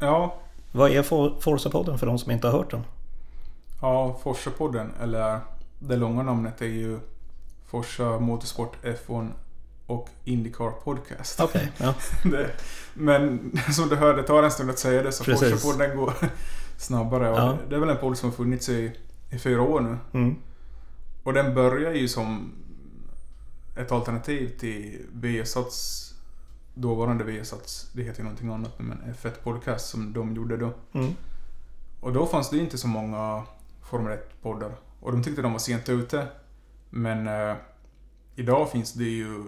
ja. 0.00 0.38
Vad 0.72 0.90
är 0.90 1.02
For- 1.02 1.40
Forza-podden 1.40 1.96
för 1.98 2.06
de 2.06 2.18
som 2.18 2.30
inte 2.32 2.46
har 2.46 2.58
hört 2.58 2.70
den? 2.70 2.84
Ja, 3.80 4.20
Forsa-podden, 4.22 4.90
eller 5.02 5.40
det 5.78 5.96
långa 5.96 6.22
namnet 6.22 6.60
är 6.62 6.66
ju 6.66 6.98
Forsa 7.66 8.18
Motorsport 8.18 8.76
F1 8.82 9.28
och 9.86 10.08
Indycar 10.24 10.70
Podcast. 10.70 11.40
Okej, 11.40 11.72
ja. 11.78 11.94
Det, 12.30 12.50
men 12.94 13.52
som 13.72 13.88
du 13.88 13.96
hörde, 13.96 14.22
tar 14.22 14.42
en 14.42 14.50
stund 14.50 14.70
att 14.70 14.78
säga 14.78 15.02
det 15.02 15.12
så. 15.12 15.24
Forsa-podden 15.24 15.96
går 15.96 16.14
snabbare. 16.76 17.26
Ja. 17.26 17.58
det, 17.68 17.74
är 17.76 17.80
väl 17.80 17.88
en 17.88 17.98
podd 17.98 18.18
som 18.18 18.28
har 18.30 18.36
funnits 18.36 18.68
i, 18.68 18.92
i 19.30 19.38
fyra 19.38 19.62
år 19.62 19.80
nu. 19.80 19.98
Mm. 20.12 20.36
Och 21.22 21.32
den 21.32 21.54
börjar 21.54 21.92
ju 21.92 22.08
som 22.08 22.52
ett 23.76 23.92
alternativ 23.92 24.58
till 24.58 24.98
Viasats 25.12 26.08
dåvarande 26.74 27.24
Viasats, 27.24 27.90
det 27.92 28.02
heter 28.02 28.18
ju 28.18 28.24
någonting 28.24 28.52
annat 28.52 28.78
nu, 28.78 28.84
men 28.84 29.14
F1 29.14 29.30
Podcast 29.42 29.88
som 29.88 30.12
de 30.12 30.34
gjorde 30.34 30.56
då. 30.56 30.72
Mm. 30.92 31.12
Och 32.00 32.12
då 32.12 32.26
fanns 32.26 32.50
det 32.50 32.58
inte 32.58 32.78
så 32.78 32.88
många 32.88 33.42
Formel 33.82 34.18
1-poddar. 34.18 34.72
Och 35.00 35.12
de 35.12 35.22
tyckte 35.22 35.42
de 35.42 35.52
var 35.52 35.58
sent 35.58 35.88
ute. 35.88 36.26
Men 36.90 37.26
eh, 37.26 37.56
idag 38.36 38.70
finns 38.70 38.92
det 38.92 39.04
ju 39.04 39.34
eh, 39.34 39.42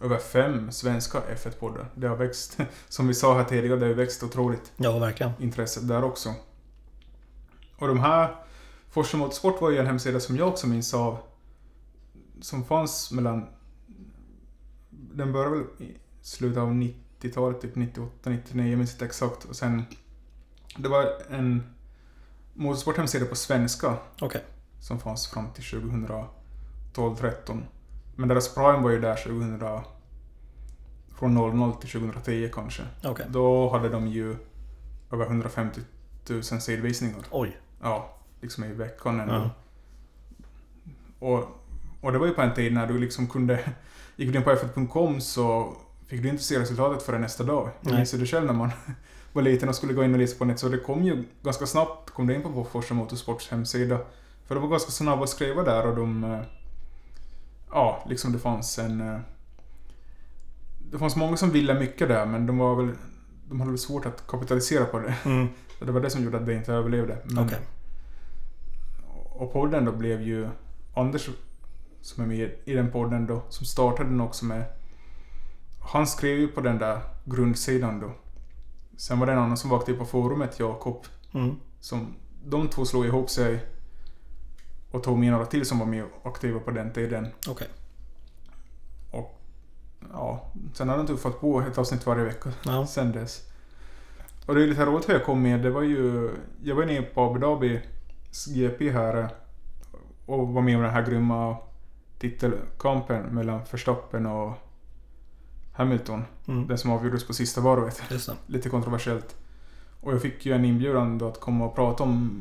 över 0.00 0.18
fem 0.18 0.72
svenska 0.72 1.20
F1-poddar. 1.20 1.86
Det 1.94 2.08
har 2.08 2.16
växt, 2.16 2.58
som 2.88 3.08
vi 3.08 3.14
sa 3.14 3.36
här 3.36 3.44
tidigare, 3.44 3.78
det 3.80 3.86
har 3.86 3.94
växt 3.94 4.22
otroligt 4.22 4.72
Ja, 4.76 4.98
verkligen. 4.98 5.32
intresset 5.38 5.88
där 5.88 6.04
också. 6.04 6.34
Och 7.76 7.88
de 7.88 8.00
här, 8.00 8.34
Forsa 8.90 9.16
Motorsport 9.16 9.60
var 9.60 9.70
ju 9.70 9.78
en 9.78 9.86
hemsida 9.86 10.20
som 10.20 10.36
jag 10.36 10.48
också 10.48 10.66
minns 10.66 10.94
av. 10.94 11.18
Som 12.40 12.64
fanns 12.64 13.12
mellan... 13.12 13.46
Den 15.14 15.32
började 15.32 15.56
väl 15.56 15.64
i 15.78 15.96
slutet 16.22 16.58
av 16.58 16.72
90-talet, 16.72 17.60
typ 17.60 17.76
98, 17.76 18.30
99, 18.30 18.70
jag 18.70 18.78
minns 18.78 18.92
inte 18.92 19.04
exakt. 19.04 19.44
Och 19.44 19.56
sen... 19.56 19.84
Det 20.76 20.88
var 20.88 21.12
en 21.30 21.62
motorsport-hemsida 22.54 23.24
på 23.24 23.36
svenska 23.36 23.96
Okej. 24.20 24.44
som 24.80 25.00
fanns 25.00 25.26
fram 25.26 25.52
till 25.52 25.64
2012-13. 26.94 27.62
Men 28.16 28.28
deras 28.28 28.54
prime 28.54 28.78
var 28.82 28.90
ju 28.90 29.00
där 29.00 29.16
2000... 29.16 29.80
Från 31.18 31.34
00 31.34 31.72
till 31.72 31.90
2010 31.90 32.50
kanske. 32.54 32.82
Okej. 33.04 33.26
Då 33.28 33.70
hade 33.70 33.88
de 33.88 34.08
ju 34.08 34.36
över 35.12 35.26
150 35.26 35.80
000 36.28 36.42
sidvisningar. 36.42 37.20
Oj. 37.30 37.56
Ja, 37.82 38.18
liksom 38.40 38.64
i 38.64 38.72
veckan 38.72 39.20
ändå. 39.20 39.50
Och, 41.18 41.44
och 42.00 42.12
det 42.12 42.18
var 42.18 42.26
ju 42.26 42.34
på 42.34 42.42
en 42.42 42.54
tid 42.54 42.72
när 42.72 42.86
du 42.86 42.98
liksom 42.98 43.26
kunde... 43.26 43.72
Gick 44.18 44.32
du 44.32 44.38
in 44.38 44.44
på 44.44 44.50
f1.com 44.50 45.20
så 45.20 45.76
fick 46.06 46.22
du 46.22 46.28
inte 46.28 46.42
se 46.42 46.58
resultatet 46.60 47.02
förrän 47.02 47.20
nästa 47.20 47.44
dag. 47.44 47.70
Jag 47.80 47.94
minns 47.94 48.10
det 48.10 48.26
själv 48.26 48.46
när 48.46 48.52
man 48.52 48.70
var 49.32 49.42
liten 49.42 49.68
och 49.68 49.74
skulle 49.74 49.92
gå 49.92 50.04
in 50.04 50.12
och 50.12 50.18
läsa 50.20 50.38
på 50.38 50.44
nätet. 50.44 50.60
Så 50.60 50.68
det 50.68 50.78
kom 50.78 51.02
ju 51.04 51.24
ganska 51.42 51.66
snabbt, 51.66 52.10
kom 52.10 52.26
det 52.26 52.34
in 52.34 52.42
på 52.42 52.64
Forsa 52.64 52.94
Motorsports 52.94 53.50
hemsida. 53.50 53.98
För 54.46 54.54
de 54.54 54.60
var 54.64 54.70
ganska 54.70 54.90
snabba 54.90 55.22
att 55.22 55.28
skriva 55.28 55.62
där 55.62 55.86
och 55.86 55.96
de... 55.96 56.24
eh, 56.24 56.40
Ja, 57.70 58.04
liksom 58.08 58.32
det 58.32 58.38
fanns 58.38 58.78
en... 58.78 59.00
eh, 59.00 59.20
Det 60.90 60.98
fanns 60.98 61.16
många 61.16 61.36
som 61.36 61.50
ville 61.50 61.74
mycket 61.80 62.08
där 62.08 62.26
men 62.26 62.46
de 62.46 62.58
var 62.58 62.74
väl... 62.76 62.90
De 63.48 63.60
hade 63.60 63.72
väl 63.72 63.78
svårt 63.78 64.06
att 64.06 64.26
kapitalisera 64.26 64.84
på 64.84 64.98
det. 64.98 65.14
Mm. 65.24 65.48
Så 65.78 65.84
det 65.84 65.92
var 65.92 66.00
det 66.00 66.10
som 66.10 66.24
gjorde 66.24 66.36
att 66.38 66.46
det 66.46 66.54
inte 66.54 66.72
överlevde. 66.72 67.18
Men, 67.24 67.44
Okej. 67.44 67.58
Och 69.30 69.52
podden 69.52 69.84
då 69.84 69.92
blev 69.92 70.22
ju 70.22 70.48
Anders 70.94 71.28
som 72.00 72.22
är 72.24 72.28
med 72.28 72.50
i 72.64 72.74
den 72.74 72.90
podden 72.90 73.26
då, 73.26 73.42
som 73.48 73.66
startade 73.66 74.08
den 74.08 74.20
också 74.20 74.44
med... 74.44 74.64
Han 75.80 76.06
skrev 76.06 76.38
ju 76.38 76.48
på 76.48 76.60
den 76.60 76.78
där 76.78 77.00
grundsidan 77.24 78.00
då. 78.00 78.12
Sen 78.96 79.18
var 79.18 79.26
det 79.26 79.32
en 79.32 79.38
annan 79.38 79.56
som 79.56 79.70
var 79.70 79.78
aktiv 79.78 79.98
på 79.98 80.04
forumet, 80.04 80.58
Jakob. 80.58 81.04
Mm. 81.34 81.56
Som, 81.80 82.14
de 82.44 82.68
två 82.68 82.84
slog 82.84 83.06
ihop 83.06 83.30
sig 83.30 83.66
och 84.90 85.02
tog 85.02 85.18
med 85.18 85.32
några 85.32 85.46
till 85.46 85.66
som 85.66 85.78
var 85.78 85.86
med 85.86 86.04
aktiva 86.24 86.60
på 86.60 86.70
den 86.70 86.92
tiden. 86.92 87.26
Okej. 87.48 87.68
Och 89.10 89.40
ja, 90.12 90.52
sen 90.74 90.88
har 90.88 90.96
de 90.96 91.06
tuffat 91.06 91.40
på 91.40 91.60
ett 91.60 91.78
avsnitt 91.78 92.06
varje 92.06 92.24
vecka 92.24 92.52
Ja. 92.64 92.86
sen 92.86 93.12
dess. 93.12 93.48
Och 94.46 94.54
det 94.54 94.62
är 94.62 94.66
lite 94.66 94.86
roligt 94.86 95.08
hur 95.08 95.14
jag 95.14 95.24
kom 95.24 95.42
med. 95.42 95.62
Det 95.62 95.70
var 95.70 95.82
ju... 95.82 96.30
Jag 96.62 96.74
var 96.74 96.84
nere 96.84 97.02
på 97.02 97.22
Abu 97.22 97.38
Dhabis 97.38 97.80
GP 98.46 98.90
här 98.90 99.28
och 100.26 100.48
var 100.48 100.62
med 100.62 100.76
om 100.76 100.82
den 100.82 100.90
här 100.90 101.06
grymma 101.06 101.56
titelkampen 102.18 103.22
mellan 103.22 103.60
Verstappen 103.70 104.26
och 104.26 104.52
Hamilton. 105.72 106.24
Mm. 106.48 106.66
Den 106.66 106.78
som 106.78 106.90
avgjordes 106.90 107.26
på 107.26 107.32
sista 107.32 107.60
varvet. 107.60 108.02
Lite 108.46 108.68
kontroversiellt. 108.68 109.36
Och 110.00 110.12
jag 110.14 110.22
fick 110.22 110.46
ju 110.46 110.52
en 110.52 110.64
inbjudan 110.64 111.18
då 111.18 111.28
att 111.28 111.40
komma 111.40 111.64
och 111.64 111.74
prata 111.74 112.02
om 112.02 112.40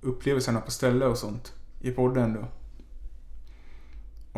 upplevelserna 0.00 0.60
på 0.60 0.70
stället 0.70 1.08
och 1.08 1.18
sånt 1.18 1.52
i 1.80 1.90
podden 1.90 2.32
då. 2.34 2.40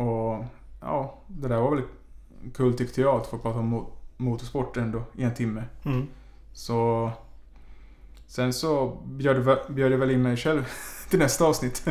Och 0.03 0.45
ja, 0.81 1.19
det 1.27 1.47
där 1.47 1.59
var 1.59 1.75
väl 1.75 1.83
kul 2.53 2.77
tyckte 2.77 3.01
jag 3.01 3.21
att 3.21 3.27
få 3.27 3.37
prata 3.37 3.59
om 3.59 3.73
mo- 3.75 3.91
motorsport 4.17 4.77
ändå 4.77 5.03
i 5.13 5.23
en 5.23 5.33
timme. 5.33 5.63
Mm. 5.83 6.07
Så... 6.53 7.11
Sen 8.27 8.53
så 8.53 8.97
bjöd, 9.05 9.59
bjöd 9.69 9.91
jag 9.91 9.97
väl 9.97 10.11
in 10.11 10.21
mig 10.21 10.37
själv 10.37 10.67
till 11.09 11.19
nästa 11.19 11.45
avsnitt. 11.45 11.85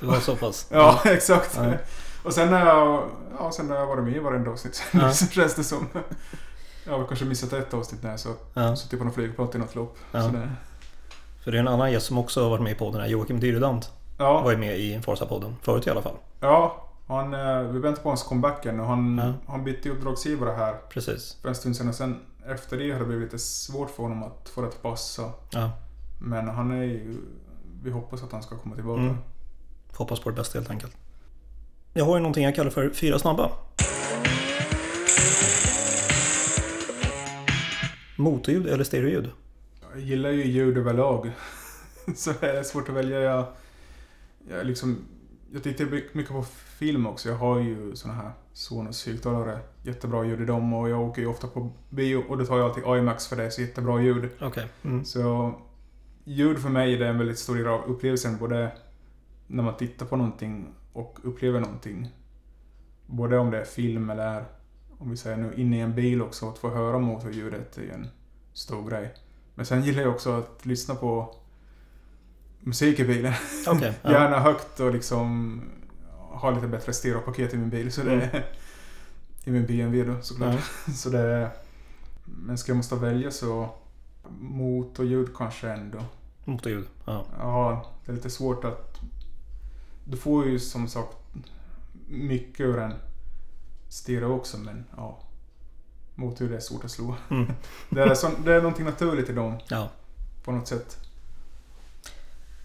Det 0.00 0.06
var 0.06 0.20
så 0.20 0.36
pass? 0.36 0.68
Ja, 0.70 1.00
exakt. 1.04 1.56
Ja. 1.56 1.74
Och 2.22 2.32
sen 2.32 2.50
när 2.50 2.66
jag, 2.66 3.08
ja, 3.38 3.52
sen 3.52 3.66
när 3.68 3.76
jag 3.76 3.86
varit 3.86 4.04
med 4.04 4.16
i 4.16 4.18
varenda 4.18 4.50
avsnitt 4.50 4.82
Ja. 4.92 5.12
så 5.12 5.26
känns 5.26 5.54
det 5.54 5.64
som... 5.64 5.86
Jag 6.86 6.98
har 6.98 7.06
kanske 7.06 7.24
missat 7.24 7.52
ett 7.52 7.74
avsnitt 7.74 8.02
när 8.02 8.16
så, 8.16 8.28
Ja. 8.54 8.76
suttit 8.76 8.98
på 8.98 9.04
någon 9.04 9.14
flygplan 9.14 9.50
till 9.50 9.60
något 9.60 9.74
lopp. 9.74 9.98
Ja. 10.12 10.22
Så 10.22 10.28
det, 10.28 10.50
För 11.44 11.50
det 11.50 11.56
är 11.58 11.60
en 11.60 11.68
annan 11.68 11.92
gäst 11.92 12.06
som 12.06 12.18
också 12.18 12.42
har 12.42 12.50
varit 12.50 12.62
med 12.62 12.72
i 12.72 12.74
podden 12.74 13.00
här. 13.00 13.08
Joakim 13.08 13.40
Dyredant 13.40 13.92
ja, 14.18 14.40
var 14.42 14.50
ju 14.50 14.56
med 14.56 14.78
i 14.78 14.98
Forza-podden. 15.00 15.54
Förut 15.62 15.86
i 15.86 15.90
alla 15.90 16.02
fall. 16.02 16.16
ja 16.40 16.84
han, 17.06 17.34
eh, 17.34 17.60
vi 17.62 17.78
väntar 17.78 18.02
på 18.02 18.08
hans 18.08 18.22
comeback 18.22 18.66
än 18.66 18.80
och 18.80 18.86
han, 18.86 19.18
Ja. 19.46 19.52
han 19.52 19.64
bytte 19.64 19.90
uppdragsgivare 19.90 20.50
här 20.50 20.74
Precis. 20.90 21.36
för 21.42 21.48
en 21.48 21.54
stund 21.54 21.76
sedan. 21.76 21.88
Och 21.88 21.94
sen 21.94 22.20
efter 22.46 22.76
det 22.78 22.90
har 22.92 22.98
det 22.98 23.04
blivit 23.04 23.24
lite 23.32 23.38
svårt 23.44 23.90
för 23.90 24.02
honom 24.02 24.22
att 24.22 24.48
få 24.54 24.60
det 24.60 24.68
att 24.68 24.82
passa. 24.82 25.30
Ja. 25.50 25.70
Men 26.18 26.48
han 26.48 26.70
är 26.70 26.82
ju... 26.84 27.16
Vi 27.82 27.90
hoppas 27.90 28.22
att 28.22 28.32
han 28.32 28.42
ska 28.42 28.56
komma 28.58 28.74
tillbaka. 28.74 29.00
Mm. 29.02 29.16
Hoppas 29.94 30.20
på 30.20 30.30
det 30.30 30.36
bästa 30.36 30.58
helt 30.58 30.70
enkelt. 30.70 30.96
Jag 31.92 32.04
har 32.04 32.16
ju 32.16 32.20
någonting 32.20 32.44
jag 32.44 32.54
kallar 32.54 32.70
för 32.70 32.90
fyra 32.90 33.18
snabba. 33.18 33.50
Motorljud 38.16 38.66
eller 38.66 38.84
stereoljud? 38.84 39.30
Jag 39.92 40.00
gillar 40.00 40.30
ju 40.30 40.44
ljud 40.44 40.78
överlag. 40.78 41.30
Så 42.16 42.32
det 42.40 42.58
är 42.58 42.62
svårt 42.62 42.88
att 42.88 42.94
välja. 42.94 43.20
Jag, 43.20 43.46
jag 44.50 44.66
liksom 44.66 45.04
jag 45.52 45.62
tittar 45.62 45.84
mycket 46.12 46.32
på 46.32 46.42
film 46.78 47.06
också. 47.06 47.28
Jag 47.28 47.36
har 47.36 47.58
ju 47.58 47.96
såna 47.96 48.14
här 48.14 48.30
Sonos 48.52 49.06
högtalare. 49.06 49.58
Jättebra 49.82 50.24
ljud 50.24 50.40
i 50.40 50.44
dem 50.44 50.72
och 50.72 50.88
jag 50.88 51.00
åker 51.00 51.22
ju 51.22 51.28
ofta 51.28 51.46
på 51.46 51.70
bio 51.90 52.24
och 52.28 52.38
då 52.38 52.46
tar 52.46 52.58
jag 52.58 52.68
alltid 52.68 52.84
IMAX 52.84 53.28
för 53.28 53.36
det 53.36 53.44
är 53.44 53.50
så 53.50 53.60
jättebra 53.60 54.02
ljud. 54.02 54.28
Okej. 54.40 54.66
Mm. 54.84 55.04
Så 55.04 55.54
ljud 56.24 56.58
för 56.58 56.68
mig 56.68 56.96
det 56.96 57.06
är 57.06 57.10
en 57.10 57.18
väldigt 57.18 57.38
stor 57.38 57.56
del 57.56 57.66
av 57.66 57.84
upplevelsen. 57.84 58.36
Både 58.38 58.72
när 59.46 59.62
man 59.62 59.76
tittar 59.76 60.06
på 60.06 60.16
någonting 60.16 60.74
och 60.98 61.18
upplever 61.22 61.60
någonting. 61.60 62.08
Både 63.06 63.38
om 63.38 63.50
det 63.50 63.60
är 63.60 63.64
film 63.64 64.10
eller 64.10 64.44
om 64.98 65.10
vi 65.10 65.16
säger 65.16 65.36
nu 65.36 65.54
inne 65.56 65.76
i 65.76 65.80
en 65.80 65.94
bil 65.94 66.22
också. 66.22 66.48
Att 66.48 66.58
få 66.58 66.70
höra 66.70 66.98
motorljudet 66.98 67.78
är 67.78 67.92
en 67.92 68.08
stor 68.52 68.90
grej. 68.90 69.14
Men 69.54 69.66
sen 69.66 69.84
gillar 69.84 70.02
jag 70.02 70.14
också 70.14 70.32
att 70.32 70.66
lyssna 70.66 70.94
på 70.94 71.34
musik 72.60 73.00
i 73.00 73.04
bilen. 73.04 73.32
Okej. 73.66 73.94
ja. 74.02 74.12
Gärna 74.12 74.38
högt 74.38 74.80
och 74.80 74.92
liksom 74.92 75.60
ha 76.14 76.50
lite 76.50 76.66
bättre 76.66 76.92
stereopaket 76.92 77.54
i 77.54 77.56
min 77.56 77.70
bil. 77.70 77.92
Så 77.92 78.02
det 78.02 78.12
Mm. 78.12 78.28
I 79.44 79.50
min 79.50 79.66
BMW 79.66 80.12
då 80.12 80.22
såklart. 80.22 80.60
Så 80.94 81.10
det 81.10 81.50
men 82.24 82.58
ska 82.58 82.70
jag 82.70 82.76
måste 82.76 82.94
välja 82.94 83.30
så 83.30 83.68
motorljud 84.40 85.36
kanske 85.36 85.70
ändå. 85.70 85.98
Motorljud. 86.44 86.86
Ja. 87.04 87.24
Ja, 87.38 87.86
det 88.04 88.12
är 88.12 88.16
lite 88.16 88.30
svårt 88.30 88.64
att... 88.64 89.00
Du 90.10 90.16
får 90.16 90.46
ju 90.46 90.58
som 90.58 90.88
sagt 90.88 91.16
mycket 92.08 92.60
ur 92.60 92.78
en 92.78 92.94
stereo 93.88 94.36
också 94.36 94.58
men 94.58 94.84
ja. 94.96 95.18
Motorljud 96.14 96.56
är 96.56 96.60
svårt 96.60 96.84
att 96.84 96.90
slå. 96.90 97.14
Mm. 97.30 97.46
Det 97.90 98.02
är, 98.02 98.14
sån, 98.14 98.44
det 98.44 98.54
är 98.54 98.60
någonting 98.60 98.84
naturligt 98.84 99.30
i 99.30 99.32
dem 99.32 99.58
ja. 99.68 99.88
på 100.44 100.52
något 100.52 100.68
sätt. 100.68 100.98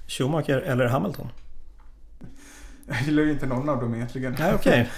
Schumacher 0.07 0.61
eller 0.61 0.87
Hamilton? 0.87 1.27
Jag 2.87 3.01
gillar 3.01 3.23
ju 3.23 3.31
inte 3.31 3.45
någon 3.45 3.69
av 3.69 3.81
dem 3.81 3.95
egentligen. 3.95 4.35
Nej, 4.39 4.53
okej. 4.55 4.91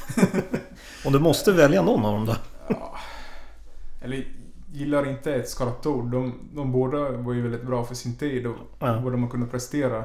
Om 1.05 1.13
du 1.13 1.19
måste 1.19 1.51
välja 1.51 1.81
någon 1.81 2.05
av 2.05 2.13
dem 2.13 2.25
då? 2.25 2.35
Ja. 2.67 2.97
Eller 4.01 4.27
gillar 4.73 5.09
inte 5.09 5.35
ett 5.35 5.49
skarpt 5.49 5.85
ord. 5.85 6.11
De, 6.11 6.49
de 6.53 6.71
båda 6.71 7.11
var 7.11 7.33
ju 7.33 7.41
väldigt 7.41 7.63
bra 7.65 7.85
för 7.85 7.95
sin 7.95 8.15
tid 8.15 8.47
och 8.47 8.55
Ja. 8.79 8.99
vad 8.99 9.13
de 9.13 9.29
kunde 9.29 9.47
prestera. 9.47 10.03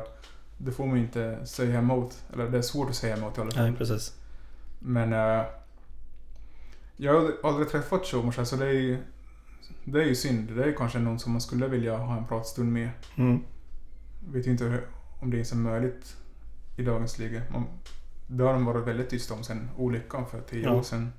Det 0.65 0.73
får 0.73 0.87
man 0.87 0.97
ju 0.97 1.03
inte 1.03 1.47
säga 1.47 1.79
emot. 1.79 2.23
Eller 2.33 2.49
det 2.51 2.59
är 2.59 2.63
svårt 2.63 2.89
att 2.91 2.97
säga 2.97 3.17
emot 3.17 3.39
i 3.39 3.41
alla 3.41 3.51
fall. 3.51 3.65
Nej, 3.65 3.73
precis. 3.79 4.15
Men... 4.79 5.13
eh, 5.13 5.45
jag 6.97 7.15
har 7.15 7.33
aldrig- 7.45 7.69
träffat 7.69 8.07
Schumacher 8.07 8.45
så 8.45 8.57
det 8.57 8.67
är 8.67 8.71
ju... 8.73 8.99
Det 9.85 10.03
är 10.03 10.07
ju 10.07 10.15
synd. 10.15 10.51
Det 10.57 10.65
är 10.65 10.73
kanske 10.73 10.99
någon 10.99 11.19
som 11.19 11.33
man 11.33 11.41
skulle 11.41 11.67
vilja 11.69 11.97
ha 11.97 12.17
en 12.17 12.27
pratstund 12.27 12.73
med. 12.73 12.91
Mm. 13.17 13.41
Vet 14.33 14.47
ju 14.47 14.51
inte 14.51 14.81
om 15.21 15.31
det 15.31 15.37
ens 15.37 15.53
är 15.53 15.57
möjligt 15.57 16.17
i 16.77 16.83
dagens 16.83 17.19
läge. 17.19 17.43
Man, 17.51 17.67
det 18.27 18.45
har 18.45 18.53
de 18.53 18.65
varit 18.65 18.87
väldigt 18.87 19.11
tysta 19.11 19.35
om 19.35 19.43
sen 19.45 19.71
olyckan 19.77 20.27
för 20.27 20.41
tio 20.41 20.63
Ja. 20.65 20.75
år 20.75 20.83
sedan. 20.83 21.13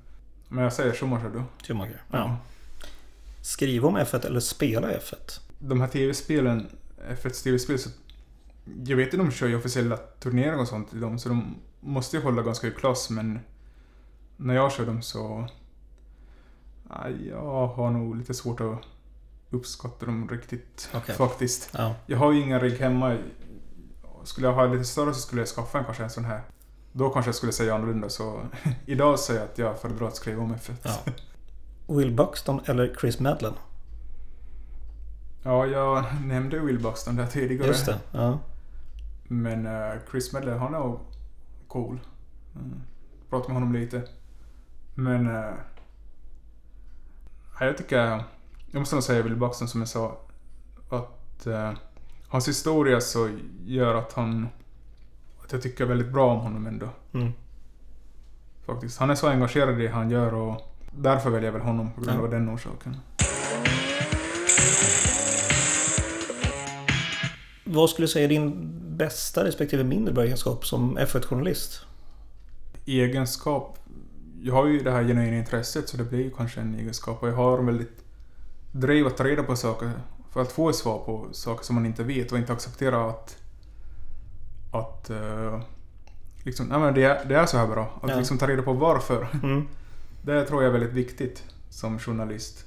Men 0.48 0.64
jag 0.64 0.72
säger 0.72 0.92
Schumacher 0.94 1.30
då. 1.34 1.42
Schumacher. 1.66 2.02
Ja. 2.10 2.36
Skriva 3.40 3.88
om 3.88 3.96
F1 3.98 4.26
eller 4.26 4.40
spela 4.40 4.90
F1? 4.90 5.40
De 5.58 5.80
här 5.80 5.88
tv-spelen, 5.88 6.66
F1 7.10 7.42
tv-spel 7.44 7.78
så... 7.78 7.90
Jag 8.64 8.96
vet 8.96 9.06
inte 9.06 9.20
om 9.20 9.28
de 9.28 9.34
kör 9.34 9.48
ju 9.48 9.56
officiella 9.56 9.96
turneringar 9.96 10.58
och 10.58 10.68
sånt 10.68 10.94
i 10.94 10.98
dem 10.98 11.18
så 11.18 11.28
de 11.28 11.56
måste 11.80 12.16
ju 12.16 12.22
hålla 12.22 12.42
ganska 12.42 12.66
hög 12.66 12.76
klass 12.76 13.10
men... 13.10 13.40
När 14.36 14.54
jag 14.54 14.72
kör 14.72 14.86
dem 14.86 15.02
så... 15.02 15.48
Nej, 16.82 17.28
jag 17.28 17.66
har 17.66 17.90
nog 17.90 18.16
lite 18.16 18.34
svårt 18.34 18.60
att 18.60 18.78
uppskatta 19.50 20.06
dem 20.06 20.28
riktigt 20.28 20.90
Okej. 20.94 21.14
faktiskt. 21.14 21.70
Ja. 21.72 21.94
Jag 22.06 22.18
har 22.18 22.32
ju 22.32 22.40
ingen 22.40 22.60
rigg 22.60 22.78
hemma. 22.78 23.18
Skulle 24.24 24.46
jag 24.46 24.54
ha 24.54 24.66
lite 24.66 24.84
större 24.84 25.14
så 25.14 25.20
skulle 25.20 25.40
jag 25.40 25.48
skaffa 25.48 25.78
en 25.78 25.84
kanske 25.84 26.02
en 26.02 26.10
sån 26.10 26.24
här. 26.24 26.42
Då 26.92 27.10
kanske 27.10 27.28
jag 27.28 27.34
skulle 27.36 27.52
säga 27.52 27.74
annorlunda 27.74 28.08
så 28.08 28.42
idag 28.86 29.18
säger 29.18 29.40
jag 29.40 29.48
att 29.48 29.58
jag 29.58 29.80
föredrar 29.80 30.08
att 30.08 30.16
skriva 30.16 30.42
om 30.42 30.54
F1. 30.54 30.72
ja. 30.82 31.12
Will 31.94 32.12
Buxton 32.12 32.60
eller 32.64 32.94
Chris 33.00 33.20
Madlen? 33.20 33.54
Ja, 35.42 35.66
jag 35.66 36.04
nämnde 36.24 36.58
Will 36.58 36.78
Buxton 36.78 37.16
där 37.16 37.26
tidigare. 37.26 37.66
Just 37.66 37.86
det. 37.86 37.98
Ja. 38.12 38.38
Men 39.32 39.66
eh, 39.66 39.92
Chris 40.10 40.32
Medley, 40.32 40.54
han 40.54 40.74
är 40.74 40.98
cool. 41.68 42.00
Mm. 42.54 42.80
Pratade 43.30 43.52
med 43.52 43.62
honom 43.62 43.72
lite. 43.72 44.02
Men... 44.94 45.26
Uh, 45.26 45.54
jag 47.60 47.78
tycker... 47.78 48.24
Jag 48.70 48.78
måste 48.78 48.94
nog 48.96 49.02
säga 49.04 49.22
Will 49.22 49.36
Buxton 49.36 49.68
som 49.68 49.80
jag 49.80 49.88
sa. 49.88 50.18
Att 50.88 51.46
eh, 51.46 51.72
hans 52.28 52.48
historia 52.48 53.00
så 53.00 53.30
gör 53.64 53.94
att 53.94 54.12
han... 54.12 54.48
Att 55.44 55.52
jag 55.52 55.62
tycker 55.62 55.86
väldigt 55.86 56.12
bra 56.12 56.32
om 56.32 56.40
honom 56.40 56.66
ändå. 56.66 56.88
Mm. 57.12 57.32
Faktiskt. 58.66 58.98
Han 58.98 59.10
är 59.10 59.14
så 59.14 59.28
engagerad 59.28 59.80
i 59.80 59.82
det 59.82 59.88
han 59.88 60.10
gör 60.10 60.34
och 60.34 60.76
därför 60.90 61.30
väljer 61.30 61.48
jag 61.48 61.52
väl 61.52 61.62
honom 61.62 61.92
på 61.92 62.00
grund 62.00 62.20
av 62.20 62.30
den 62.30 62.54
orsaken. 62.54 62.96
Vad 67.74 67.90
skulle 67.90 68.06
du 68.06 68.12
säga 68.12 68.24
är 68.24 68.28
din 68.28 68.70
bästa 68.96 69.44
respektive 69.44 69.84
mindre 69.84 70.14
bra 70.14 70.24
egenskap 70.24 70.66
som 70.66 70.98
F1-journalist? 70.98 71.80
egenskap. 72.86 73.78
Jag 74.42 74.54
har 74.54 74.66
ju 74.66 74.78
det 74.78 74.90
här 74.90 75.04
genuina 75.04 75.36
intresset 75.36 75.88
så 75.88 75.96
det 75.96 76.04
blir 76.04 76.18
ju 76.24 76.30
kanske 76.30 76.60
en 76.60 76.74
egenskap 76.74 77.22
och 77.22 77.28
jag 77.28 77.34
har 77.34 77.58
väldigt 77.62 78.04
driv 78.72 79.06
att 79.06 79.16
ta 79.16 79.24
reda 79.24 79.42
på 79.42 79.56
saker 79.56 79.92
för 80.30 80.42
att 80.42 80.52
få 80.52 80.72
svar 80.72 80.98
på 80.98 81.28
saker 81.32 81.64
som 81.64 81.74
man 81.74 81.86
inte 81.86 82.02
vet 82.04 82.32
och 82.32 82.38
inte 82.38 82.52
acceptera 82.52 83.10
att 83.10 83.36
att 84.72 85.10
eh, 85.10 85.60
liksom, 86.42 86.66
nej 86.66 86.78
men 86.78 86.94
det 86.94 87.04
är, 87.04 87.24
det 87.24 87.36
är 87.36 87.46
så 87.46 87.56
här 87.56 87.66
bra. 87.66 88.00
Att 88.02 88.10
Ja. 88.10 88.16
liksom 88.18 88.38
ta 88.38 88.46
reda 88.48 88.62
på 88.62 88.72
varför. 88.72 89.28
Mm. 89.42 89.68
Det 90.24 90.44
tror 90.44 90.62
jag 90.62 90.68
är 90.68 90.72
väldigt 90.78 90.92
viktigt 90.92 91.44
som 91.70 91.98
journalist. 91.98 92.64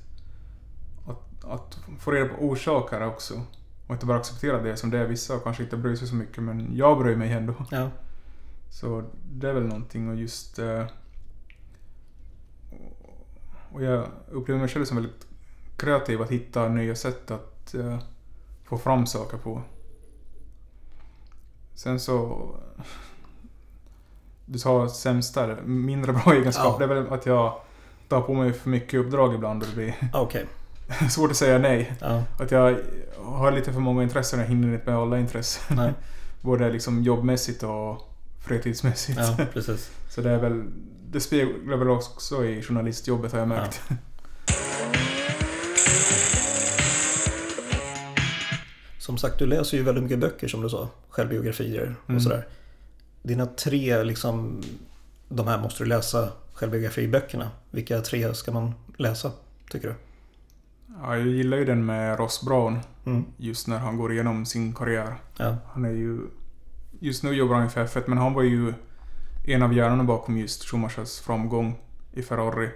Att, 1.07 1.45
att 1.45 1.77
få 1.99 2.11
reda 2.11 2.29
på 2.29 2.45
orsaker 2.45 3.07
också. 3.07 3.41
Och 3.87 3.93
inte 3.93 4.05
bara 4.05 4.17
acceptera 4.17 4.61
det 4.61 4.77
som 4.77 4.89
det 4.89 4.97
är. 4.99 5.07
Vissa 5.07 5.39
kanske 5.39 5.63
inte 5.63 5.77
bryr 5.77 5.95
sig 5.95 6.07
så 6.07 6.15
mycket 6.15 6.43
men 6.43 6.75
jag 6.75 6.97
bryr 6.97 7.15
mig 7.15 7.31
ändå. 7.31 7.53
Ja. 7.71 7.89
Så 8.69 9.03
det 9.31 9.49
är 9.49 9.53
väl 9.53 9.63
någonting 9.63 10.09
och 10.09 10.15
just... 10.15 10.59
eh, 10.59 10.85
Och 13.71 13.83
jag 13.83 14.07
upplever 14.31 14.59
mig 14.59 14.69
själv 14.69 14.85
som 14.85 14.97
väldigt 14.97 15.27
kreativ 15.77 16.21
att 16.21 16.31
hitta 16.31 16.67
nya 16.69 16.95
sätt 16.95 17.31
att 17.31 17.73
eh, 17.73 17.99
få 18.63 18.77
fram 18.77 19.05
saker 19.07 19.37
på. 19.37 19.61
Sen 21.73 21.99
så... 21.99 22.47
Du 24.45 24.59
sa 24.59 24.89
sämsta, 24.89 25.43
eller 25.43 25.61
mindre 25.61 26.13
bra 26.13 26.33
egenskap. 26.33 26.65
Ja. 26.79 26.87
Det 26.87 26.93
är 26.93 27.01
väl 27.01 27.13
att 27.13 27.25
jag 27.25 27.61
tar 28.07 28.21
på 28.21 28.33
mig 28.33 28.53
för 28.53 28.69
mycket 28.69 28.99
uppdrag 28.99 29.33
ibland 29.35 29.61
och 29.63 29.69
det 29.69 29.75
blir 29.75 29.95
Okej. 30.13 30.45
svårt 31.09 31.31
att 31.31 31.37
säga 31.37 31.57
nej. 31.57 31.93
Ja. 32.01 32.23
Att 32.39 32.51
jag 32.51 32.77
har 33.17 33.51
lite 33.51 33.73
för 33.73 33.79
många 33.79 34.03
intressen 34.03 34.39
och 34.39 34.45
hinner 34.45 34.73
inte 34.73 34.89
med 34.89 34.99
alla 34.99 35.19
intressen. 35.19 35.77
Nej. 35.77 35.93
Både 36.41 36.71
liksom 36.71 37.03
jobbmässigt 37.03 37.63
och 37.63 38.01
fritidsmässigt. 38.45 39.19
Ja, 39.19 39.37
precis. 39.53 39.91
Så 40.09 40.21
det 40.21 40.31
är 40.31 40.37
väl... 40.37 40.63
Det 41.11 41.19
speglar 41.19 41.77
väl 41.77 41.89
också 41.89 42.45
i 42.45 42.61
journalistjobbet 42.61 43.31
har 43.31 43.39
jag 43.39 43.47
märkt. 43.47 43.81
Som 48.99 49.17
sagt, 49.17 49.39
du 49.39 49.45
läser 49.45 49.77
ju 49.77 49.83
väldigt 49.83 50.03
mycket 50.03 50.19
böcker 50.19 50.47
som 50.47 50.61
du 50.61 50.69
sa. 50.69 50.89
Självbiografier 51.09 51.95
och 52.03 52.09
Mm. 52.09 52.21
sådär. 52.21 52.47
Dina 53.23 53.45
tre 53.45 54.03
liksom... 54.03 54.63
De 55.29 55.47
här 55.47 55.57
måste 55.57 55.83
du 55.83 55.87
läsa 55.89 56.29
självbiografiböckerna. 56.53 57.51
Vilka 57.71 58.01
tre 58.01 58.33
ska 58.33 58.51
man 58.51 58.73
läsa, 58.97 59.31
tycker 59.69 59.87
du? 59.87 59.95
Ja, 60.87 61.17
jag 61.17 61.27
gillar 61.27 61.57
ju 61.57 61.65
den 61.65 61.85
med 61.85 62.19
Ross 62.19 62.45
Brown. 62.45 62.79
Mm. 63.05 63.25
Just 63.37 63.67
när 63.67 63.77
han 63.79 63.97
går 63.97 64.13
igenom 64.13 64.45
sin 64.45 64.73
karriär. 64.73 65.15
Ja. 65.37 65.57
Han 65.67 65.85
är 65.85 65.89
ju... 65.89 66.19
Just 66.99 67.23
nu 67.23 67.31
jobbar 67.31 67.55
han 67.55 67.65
i 67.65 67.69
F1 67.69 68.03
men 68.07 68.17
han 68.17 68.33
var 68.33 68.43
ju 68.43 68.73
en 69.47 69.63
av 69.63 69.73
hjärnorna 69.73 70.03
bakom 70.03 70.37
just 70.37 70.63
Schumachers 70.63 71.19
framgång 71.19 71.75
i 72.13 72.21
Ferrari. 72.21 72.69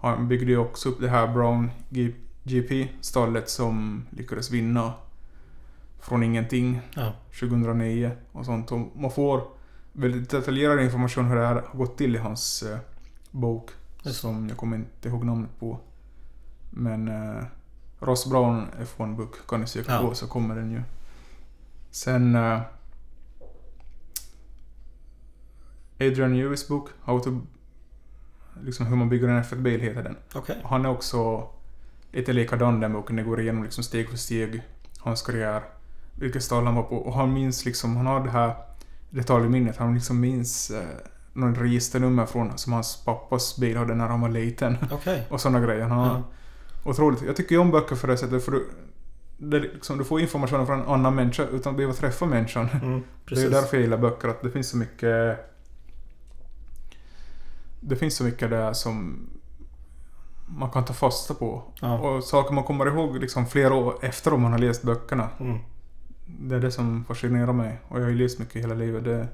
Han 0.00 0.28
byggde 0.28 0.52
ju 0.52 0.58
också 0.58 0.88
upp 0.88 1.00
det 1.00 1.08
här 1.08 1.28
Brown 1.34 1.70
GP-stallet 2.44 3.50
som 3.50 4.06
lyckades 4.10 4.50
vinna 4.50 4.92
från 6.00 6.22
ingenting 6.22 6.80
Ja. 6.94 7.12
2009 7.40 8.10
och 8.32 8.44
sånt. 8.46 8.72
Och 8.72 8.78
man 8.96 9.10
får 9.10 9.42
väldigt 9.92 10.30
detaljerad 10.30 10.80
information 10.80 11.24
hur 11.26 11.36
det 11.36 11.46
här 11.46 11.54
har 11.54 11.78
gått 11.78 11.98
till 11.98 12.16
i 12.16 12.18
hans 12.18 12.62
eh, 12.62 12.78
bok. 13.30 13.70
Just. 14.02 14.20
Som 14.20 14.48
jag 14.48 14.56
kommer 14.56 14.76
inte 14.76 15.08
ihåg 15.08 15.24
namnet 15.24 15.50
på. 15.58 15.78
Men 16.74 17.08
eh, 17.08 17.44
Ross 18.00 18.30
Brown 18.30 18.66
F1 18.80 19.16
Book 19.16 19.46
kan 19.48 19.60
ni 19.60 19.66
söka 19.66 19.92
Ja. 19.92 20.00
på 20.08 20.14
så 20.14 20.26
kommer 20.26 20.54
den 20.56 20.70
ju. 20.70 20.82
Sen 21.90 22.34
eh, 22.34 22.60
Adrian 26.00 26.36
Lewis 26.36 26.68
bok, 26.68 26.88
How 27.04 27.20
to... 27.20 27.40
Liksom 28.62 28.86
hur 28.86 28.96
man 28.96 29.08
bygger 29.08 29.28
en 29.28 29.42
F1-bil 29.42 29.80
heter 29.80 30.02
den. 30.02 30.16
Okej. 30.34 30.56
Han 30.64 30.84
är 30.84 30.88
också 30.88 31.48
lite 32.12 32.32
likadan 32.32 32.80
den 32.80 32.92
boken. 32.92 33.16
Det 33.16 33.22
går 33.22 33.40
igenom 33.40 33.62
liksom 33.62 33.84
steg 33.84 34.08
för 34.10 34.16
steg 34.16 34.62
hans 34.98 35.22
karriär. 35.22 35.62
Vilket 36.14 36.42
stall 36.42 36.64
han 36.64 36.74
var 36.74 36.82
på. 36.82 36.96
Och 36.96 37.14
han 37.14 37.32
minns 37.32 37.64
liksom, 37.64 37.96
han 37.96 38.06
har 38.06 38.24
det 38.24 38.30
här 38.30 38.54
detalj 39.10 39.46
i 39.46 39.48
minnet. 39.48 39.76
Han 39.76 39.94
liksom 39.94 40.20
minns 40.20 40.70
eh, 40.70 40.82
någon 41.32 41.54
registernummer 41.54 42.26
från 42.26 42.58
som 42.58 42.72
hans 42.72 43.04
pappas 43.04 43.56
bil 43.58 43.76
hade 43.76 43.94
när 43.94 44.08
han 44.08 44.20
var 44.20 44.28
liten. 44.28 44.76
Okej. 44.92 45.26
Och 45.30 45.40
sådana 45.40 45.60
grejer. 45.60 45.82
Han 45.82 45.98
har 45.98 46.06
Ja. 46.06 46.22
Otroligt. 46.84 47.22
Jag 47.22 47.36
tycker 47.36 47.54
ju 47.54 47.60
om 47.60 47.70
böcker 47.70 47.96
för 47.96 48.08
det 48.08 48.16
sättet 48.16 48.44
för 48.44 48.52
du, 48.52 48.68
det 49.38 49.58
liksom, 49.58 49.98
du 49.98 50.04
får 50.04 50.20
information 50.20 50.66
från 50.66 50.80
en 50.80 50.88
annan 50.88 51.14
människa 51.14 51.46
utan 51.46 51.70
att 51.70 51.76
behöva 51.76 51.94
träffa 51.94 52.26
människan. 52.26 52.68
Mm, 52.82 53.02
Det 53.28 53.42
är 53.42 53.50
därför 53.50 53.76
jag 53.76 53.82
gillar 53.82 53.98
böcker, 53.98 54.28
att 54.28 54.42
det 54.42 54.50
finns 54.50 54.68
så 54.68 54.76
mycket... 54.76 55.38
Det 57.80 57.96
finns 57.96 58.16
så 58.16 58.24
mycket 58.24 58.50
där 58.50 58.72
som 58.72 59.26
man 60.46 60.70
kan 60.70 60.84
ta 60.84 60.92
fasta 60.92 61.34
på. 61.34 61.62
Ja. 61.80 61.98
Och 61.98 62.24
saker 62.24 62.54
man 62.54 62.64
kommer 62.64 62.86
ihåg 62.86 63.18
liksom 63.18 63.46
flera 63.46 63.74
år 63.74 63.98
efter 64.02 64.34
om 64.34 64.42
man 64.42 64.52
har 64.52 64.58
läst 64.58 64.82
böckerna. 64.82 65.28
Mm. 65.40 65.58
Det 66.26 66.56
är 66.56 66.60
det 66.60 66.70
som 66.70 67.04
fascinerar 67.04 67.52
mig. 67.52 67.80
Och 67.88 67.98
jag 67.98 68.04
har 68.04 68.10
ju 68.10 68.18
läst 68.18 68.38
mycket 68.38 68.62
hela 68.62 68.74
livet. 68.74 69.04
Det, 69.04 69.28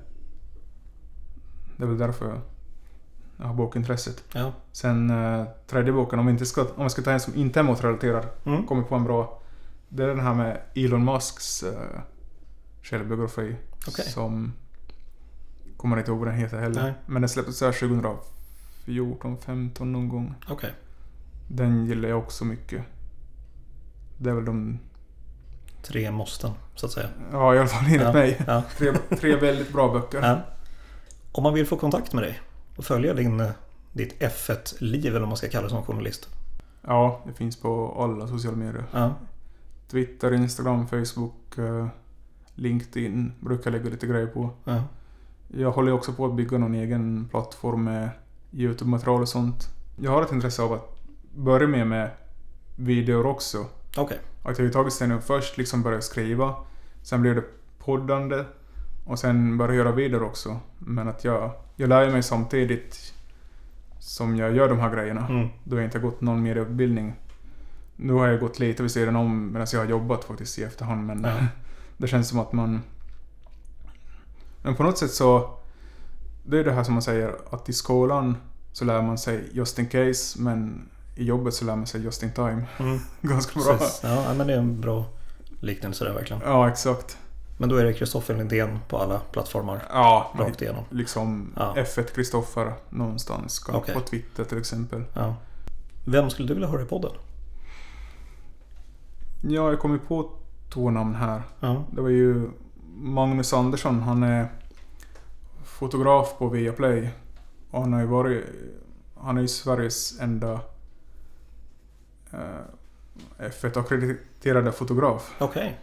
det 1.76 1.84
är 1.84 1.88
väl 1.88 1.98
därför 1.98 2.40
har 3.46 3.54
bokintresset. 3.54 4.24
Ja. 4.32 4.52
Sen 4.72 5.10
eh, 5.10 5.44
tredje 5.66 5.92
boken, 5.92 6.18
om 6.18 6.26
vi, 6.26 6.32
inte 6.32 6.46
ska, 6.46 6.62
om 6.76 6.84
vi 6.84 6.90
ska 6.90 7.02
ta 7.02 7.10
en 7.10 7.20
som 7.20 7.34
inte 7.36 7.58
är 7.60 7.62
motrelaterad, 7.64 8.26
Mm. 8.44 8.66
kommer 8.66 8.82
på 8.82 8.94
en 8.94 9.04
bra. 9.04 9.40
Det 9.88 10.02
är 10.04 10.08
den 10.08 10.20
här 10.20 10.34
med 10.34 10.60
Elon 10.74 11.04
Musks 11.04 11.62
uh, 11.62 11.70
självbiografi. 12.82 13.56
Okej. 13.88 14.04
Som... 14.04 14.52
Kommer 15.76 15.96
inte 15.98 16.10
ihåg 16.10 16.18
vad 16.18 16.28
den 16.28 16.36
heter 16.36 16.58
heller. 16.58 16.82
Nej. 16.82 16.94
Men 17.06 17.22
den 17.22 17.28
släpptes 17.28 17.58
där 17.58 17.72
2014, 17.72 19.36
15 19.38 19.92
någon 19.92 20.08
gång. 20.08 20.34
Okej. 20.48 20.72
Den 21.48 21.84
gillar 21.86 22.08
jag 22.08 22.18
också 22.18 22.44
mycket. 22.44 22.82
Det 24.18 24.30
är 24.30 24.34
väl 24.34 24.44
de... 24.44 24.78
Tre 25.82 26.10
måsten, 26.10 26.50
så 26.74 26.86
att 26.86 26.92
säga. 26.92 27.08
Ja, 27.32 27.54
i 27.54 27.58
alla 27.58 27.68
fall 27.68 27.84
enligt 27.86 28.00
Ja. 28.02 28.12
mig. 28.12 28.40
Ja. 28.46 28.62
Tre, 28.78 28.92
tre 29.20 29.36
väldigt 29.36 29.72
bra 29.72 29.92
böcker. 29.92 30.22
Ja. 30.22 30.38
Om 31.32 31.42
man 31.42 31.54
vill 31.54 31.66
få 31.66 31.76
kontakt 31.76 32.12
med 32.12 32.22
dig 32.22 32.40
och 32.78 32.84
följa 32.84 33.14
din, 33.14 33.40
eh, 33.40 33.50
ditt 33.92 34.22
F1-liv, 34.22 35.06
eller 35.06 35.20
vad 35.20 35.28
man 35.28 35.36
ska 35.36 35.48
kalla 35.48 35.64
det 35.64 35.70
som 35.70 35.84
journalist. 35.84 36.28
Ja, 36.82 37.22
det 37.26 37.32
finns 37.32 37.60
på 37.60 37.96
alla 38.02 38.28
sociala 38.28 38.56
medier. 38.56 38.84
Ja. 38.92 39.14
Twitter, 39.90 40.32
Instagram, 40.32 40.86
Facebook, 40.86 41.58
eh, 41.58 41.86
LinkedIn 42.54 43.32
brukar 43.40 43.70
jag 43.70 43.78
lägga 43.78 43.90
lite 43.90 44.06
grejer 44.06 44.26
på. 44.26 44.50
Ja. 44.64 44.82
Jag 45.48 45.70
håller 45.70 45.92
också 45.92 46.12
på 46.12 46.26
att 46.26 46.34
bygga 46.34 46.58
någon 46.58 46.74
egen 46.74 47.28
plattform 47.30 47.84
med 47.84 48.10
YouTube-material 48.52 49.22
och 49.22 49.28
sånt. 49.28 49.68
Jag 49.96 50.10
har 50.10 50.22
ett 50.22 50.32
intresse 50.32 50.62
av 50.62 50.72
att 50.72 50.98
börja 51.34 51.66
med 51.66 51.86
med 51.86 52.10
videor 52.76 53.26
också. 53.26 53.66
Okej. 53.96 54.18
Att 54.42 54.58
jag 54.58 54.66
har 54.66 54.72
tagit 54.72 54.92
stegen 54.92 55.12
upp 55.12 55.24
först, 55.24 55.58
liksom 55.58 55.82
börja 55.82 56.00
skriva. 56.00 56.54
Sen 57.02 57.22
blev 57.22 57.34
det 57.34 57.44
poddande. 57.78 58.44
Och 59.08 59.18
sen 59.18 59.58
börja 59.58 59.74
göra 59.74 59.92
videor 59.92 60.22
också. 60.22 60.60
Men 60.78 61.08
att 61.08 61.24
jag, 61.24 61.50
jag 61.76 61.88
lär 61.88 62.10
mig 62.10 62.22
samtidigt 62.22 63.14
som 63.98 64.36
jag 64.36 64.56
gör 64.56 64.68
de 64.68 64.78
här 64.78 64.90
grejerna. 64.94 65.26
Mm. 65.28 65.48
Då 65.64 65.76
har 65.76 65.80
jag 65.80 65.86
inte 65.86 65.98
gått 65.98 66.20
någon 66.20 66.42
medieutbildning. 66.42 67.14
Nu 67.96 68.12
har 68.12 68.26
jag 68.26 68.40
gått 68.40 68.58
lite 68.58 68.82
vid 68.82 68.92
sidan 68.92 69.16
om 69.16 69.52
medan 69.52 69.66
jag 69.72 69.80
har 69.80 69.86
jobbat 69.86 70.24
faktiskt 70.24 70.58
i 70.58 70.62
efterhand. 70.62 71.06
Men 71.06 71.24
Ja. 71.24 71.46
det 71.96 72.06
känns 72.08 72.28
som 72.28 72.38
att 72.38 72.52
man... 72.52 72.82
Men 74.62 74.76
på 74.76 74.82
något 74.82 74.98
sätt 74.98 75.10
så... 75.10 75.58
Det 76.44 76.58
är 76.58 76.64
det 76.64 76.72
här 76.72 76.84
som 76.84 76.94
man 76.94 77.02
säger 77.02 77.36
att 77.50 77.68
i 77.68 77.72
skolan 77.72 78.36
så 78.72 78.84
lär 78.84 79.02
man 79.02 79.18
sig 79.18 79.50
just 79.52 79.78
in 79.78 79.86
case 79.86 80.42
men 80.42 80.88
i 81.16 81.24
jobbet 81.24 81.54
så 81.54 81.64
lär 81.64 81.76
man 81.76 81.86
sig 81.86 82.04
just 82.04 82.22
in 82.22 82.32
time. 82.32 82.64
Mm. 82.78 82.98
Ganska 83.20 83.60
bra. 83.60 83.78
Precis. 83.78 84.00
Ja, 84.02 84.34
men 84.34 84.46
det 84.46 84.54
är 84.54 84.58
en 84.58 84.80
bra 84.80 85.04
liknelse 85.60 86.04
där 86.04 86.14
verkligen. 86.14 86.42
Ja, 86.44 86.68
exakt. 86.68 87.18
Men 87.60 87.68
då 87.68 87.76
är 87.76 87.84
det 87.84 87.92
Kristoffer 87.92 88.36
Lindén 88.36 88.78
på 88.88 88.98
alla 88.98 89.18
plattformar 89.32 89.82
Ja, 89.90 90.32
rakt 90.38 90.62
igenom. 90.62 90.84
liksom 90.90 91.52
Ja. 91.56 91.74
F1 91.76 92.14
Kristoffer 92.14 92.72
någonstans. 92.90 93.64
Okej. 93.72 93.94
På 93.94 94.00
Twitter 94.00 94.44
till 94.44 94.58
exempel. 94.58 95.04
Ja. 95.14 95.34
Vem 96.04 96.30
skulle 96.30 96.48
du 96.48 96.54
vilja 96.54 96.68
höra 96.68 96.82
i 96.82 96.84
podden? 96.84 97.10
Ja, 99.42 99.70
jag 99.70 99.78
kom 99.78 99.92
ju 99.92 99.98
på 99.98 100.30
två 100.72 100.90
namn 100.90 101.14
här. 101.14 101.42
Ja. 101.60 101.84
Det 101.90 102.00
var 102.00 102.08
ju 102.08 102.50
Magnus 102.96 103.52
Andersson. 103.52 104.02
Han 104.02 104.22
är 104.22 104.48
fotograf 105.64 106.34
på 106.38 106.48
Viaplay. 106.48 107.10
Och 107.70 107.80
han 107.80 107.92
har 107.92 108.00
ju 108.00 108.06
varit... 108.06 108.44
Han 109.20 109.36
är 109.36 109.40
ju 109.42 109.48
Sveriges 109.48 110.20
enda 110.20 110.52
eh, 112.32 112.38
F1-akkrediterade 113.38 114.70
fotograf. 114.72 115.34
Okej. 115.38 115.78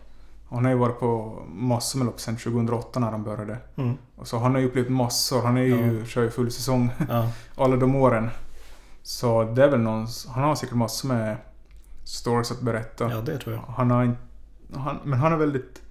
Han 0.49 0.65
har 0.65 0.71
ju 0.71 0.77
varit 0.77 0.99
på 0.99 1.39
massor 1.47 1.99
med 1.99 2.05
lopp 2.05 2.19
sedan 2.19 2.35
2008 2.37 2.99
när 2.99 3.11
han 3.11 3.23
började. 3.23 3.57
Mm. 3.75 3.97
Och 4.15 4.27
så 4.27 4.39
han 4.39 4.53
har 4.53 4.61
ju 4.61 4.67
upplevt 4.67 4.89
massor. 4.89 5.41
Han 5.41 5.57
är 5.57 5.61
ju, 5.61 6.05
kör 6.05 6.23
ju 6.23 6.29
full 6.29 6.51
säsong 6.51 6.89
Ja. 7.09 7.29
alla 7.63 7.75
de 7.75 7.95
åren. 7.95 8.29
Så 9.03 9.43
det 9.43 9.63
är 9.63 9.69
väl 9.69 9.79
någon... 9.79 10.07
Han 10.27 10.43
har 10.43 10.55
säkert 10.55 10.75
massor 10.75 11.07
med 11.09 11.37
stories 12.03 12.51
att 12.51 12.61
berätta. 12.61 13.09
ja, 13.11 13.21
det 13.21 13.37
tror 13.37 13.55
jag. 13.55 13.61
Han 13.61 13.91
har. 13.91 14.15
Han, 14.75 14.97
men 15.03 15.19
han 15.19 15.33
är 15.33 15.37
väldigt 15.37 15.81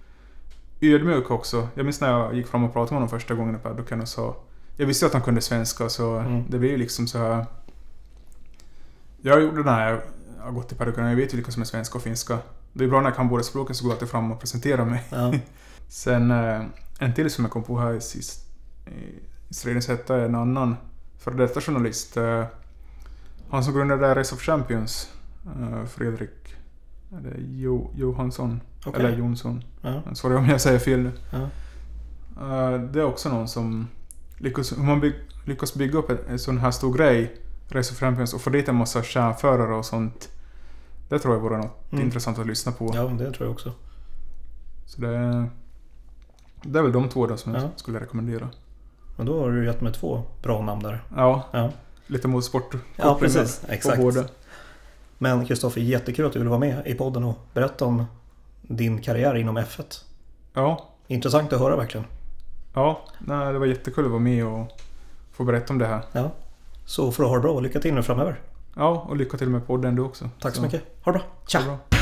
ödmjuk 0.80 1.30
också. 1.30 1.68
Jag 1.74 1.84
minns 1.84 2.00
när 2.00 2.11
jag 2.11 2.34
gick 2.34 2.46
fram 2.46 2.64
och 2.64 2.72
pratade 2.72 2.90
med 2.92 2.96
honom 2.96 3.09
första 3.20 3.34
gången 3.34 3.55
i 3.55 3.59
paddocken 3.59 4.00
och 4.00 4.09
sa... 4.09 4.36
Jag 4.76 4.86
visste 4.86 5.07
att 5.07 5.12
han 5.12 5.22
kunde 5.22 5.40
svenska 5.40 5.88
så 5.88 6.16
Mm. 6.18 6.44
det 6.48 6.59
blev 6.59 6.70
ju 6.72 6.76
liksom 6.78 7.07
så 7.07 7.18
här... 7.18 7.46
Jag 9.22 9.42
gjorde 9.42 9.57
det 9.57 9.70
när 9.70 9.90
jag 9.90 10.00
har 10.44 10.50
gått 10.52 10.72
i 10.72 10.74
paddocken 10.74 11.05
jag 11.05 11.16
vet 11.16 11.32
ju 11.32 11.36
vilka 11.36 11.52
som 11.52 11.62
är 11.62 11.66
svenska 11.66 11.98
och 11.98 12.02
finska. 12.05 12.38
Det 12.77 12.85
är 12.85 12.89
bra 12.89 13.01
när 13.01 13.09
jag 13.09 13.16
kan 13.16 13.29
båda 13.29 13.43
språken 13.43 13.75
så 13.75 13.85
går 13.85 13.91
jag 13.91 13.97
alltid 13.97 14.09
fram 14.09 14.33
och 14.33 14.41
presenterar 14.41 14.85
mig. 14.85 15.03
Ja. 15.11 15.33
Sen 15.89 16.31
eh, 16.31 16.62
en 16.99 17.14
till 17.14 17.31
som 17.31 17.45
jag 17.45 17.53
kom 17.53 17.62
på 17.62 17.79
här 17.81 17.93
i 17.95 18.01
sist... 18.01 18.41
I 19.51 19.55
stridens 19.55 19.89
hetta 19.89 20.16
är 20.16 20.20
en 20.25 20.35
annan 20.35 20.77
före 21.18 21.35
detta 21.35 21.61
journalist. 21.61 22.16
eh, 22.16 22.45
Han 23.51 23.64
som 23.64 23.75
grundade 23.75 24.14
Race 24.14 24.35
of 24.35 24.41
Champions. 24.41 25.12
eh, 25.47 25.85
Fredrik... 25.87 26.31
Jo, 27.39 27.91
Johansson? 27.95 28.61
Okej. 28.87 29.01
Eller 29.01 29.16
Jonsson. 29.18 29.64
Ja. 29.83 30.03
Sorry 30.14 30.37
om 30.37 30.47
jag 30.47 30.61
säger 30.61 30.79
fel. 30.79 31.11
Ja. 31.33 31.49
Det 32.93 33.01
är 33.01 33.05
också 33.05 33.29
någon 33.29 33.49
som 33.49 33.89
lyckas, 34.39 34.72
hur 34.72 34.83
man 34.83 35.12
lyckas 35.45 35.75
bygga 35.75 35.99
upp 35.99 36.11
en, 36.11 36.18
en 36.29 36.39
sån 36.39 36.59
här 36.59 36.70
stor 36.70 36.95
grej, 36.97 37.37
Race 37.68 37.93
of 37.93 37.99
Champions, 38.01 38.35
och 38.35 38.41
få 38.41 38.51
dit 38.51 38.68
en 38.68 38.75
massa 38.75 39.03
kärnförare 39.03 39.75
och 39.75 39.85
sånt. 39.85 40.29
Det 41.09 41.18
tror 41.18 41.34
jag 41.34 41.40
vore 41.40 41.57
något 41.59 41.92
Mm. 41.92 42.05
intressant 42.05 42.38
att 42.38 42.46
lyssna 42.46 42.72
på. 42.72 42.90
ja, 42.94 43.02
det 43.02 43.32
tror 43.32 43.46
jag 43.46 43.50
också. 43.50 43.72
Så 44.86 45.00
det, 45.00 45.46
det 46.62 46.78
är 46.78 46.82
väl 46.82 46.92
de 46.92 47.09
två 47.09 47.26
då 47.26 47.36
som 47.36 47.55
Ja. 47.55 47.61
jag 47.61 47.70
skulle 47.76 48.00
rekommendera. 48.00 48.48
Men 49.16 49.26
då 49.26 49.40
har 49.40 49.50
du 49.50 49.66
gett 49.66 49.80
mig 49.80 49.92
två 49.92 50.22
bra 50.42 50.62
namn 50.62 50.82
där. 50.82 51.05
Ja, 51.16 51.42
Ja, 51.52 51.70
lite 52.07 52.28
motorsport. 52.28 52.74
ja 52.96 53.16
precis. 53.20 53.62
Exakt. 53.68 53.98
båda. 53.98 54.24
Men 55.18 55.46
Kristoffer, 55.46 55.80
jättekul 55.80 56.26
att 56.26 56.32
du 56.32 56.38
ville 56.38 56.48
vara 56.50 56.61
med 56.61 56.86
i 56.86 56.94
podden 56.94 57.24
och 57.24 57.38
berätta 57.55 57.84
om 57.84 58.05
din 58.62 59.00
karriär 59.02 59.34
inom 59.36 59.59
F1. 59.59 60.00
Ja, 60.55 60.88
Intressant 61.07 61.52
att 61.52 61.61
höra 61.61 61.76
verkligen. 61.76 62.07
ja 62.74 63.00
nej, 63.18 63.52
det 63.52 63.59
var 63.59 63.66
jättekul 63.66 64.05
att 64.05 64.11
vara 64.11 64.20
med 64.20 64.46
och 64.46 64.66
få 65.32 65.44
berätta 65.44 65.72
om 65.72 65.78
det 65.78 65.86
här. 65.86 66.02
Ja. 66.12 66.30
Så 66.84 67.12
får 67.12 67.22
du 67.22 67.28
ha 67.28 67.36
det 67.36 67.42
bra 67.42 67.52
och 67.52 67.62
lycka 67.62 67.80
till 67.80 67.94
nu 67.94 68.02
framöver. 68.02 68.40
Ja, 68.77 69.07
och 69.09 69.16
lycka 69.16 69.37
till 69.39 69.49
med 69.51 69.66
podden 69.66 69.97
du 69.97 70.03
också. 70.03 70.31
Tack 70.41 70.55
så 70.55 70.62
mycket. 70.62 70.83
Ha 71.05 71.12
det 71.12 71.18
bra. 71.18 71.27
Tja! 71.47 71.93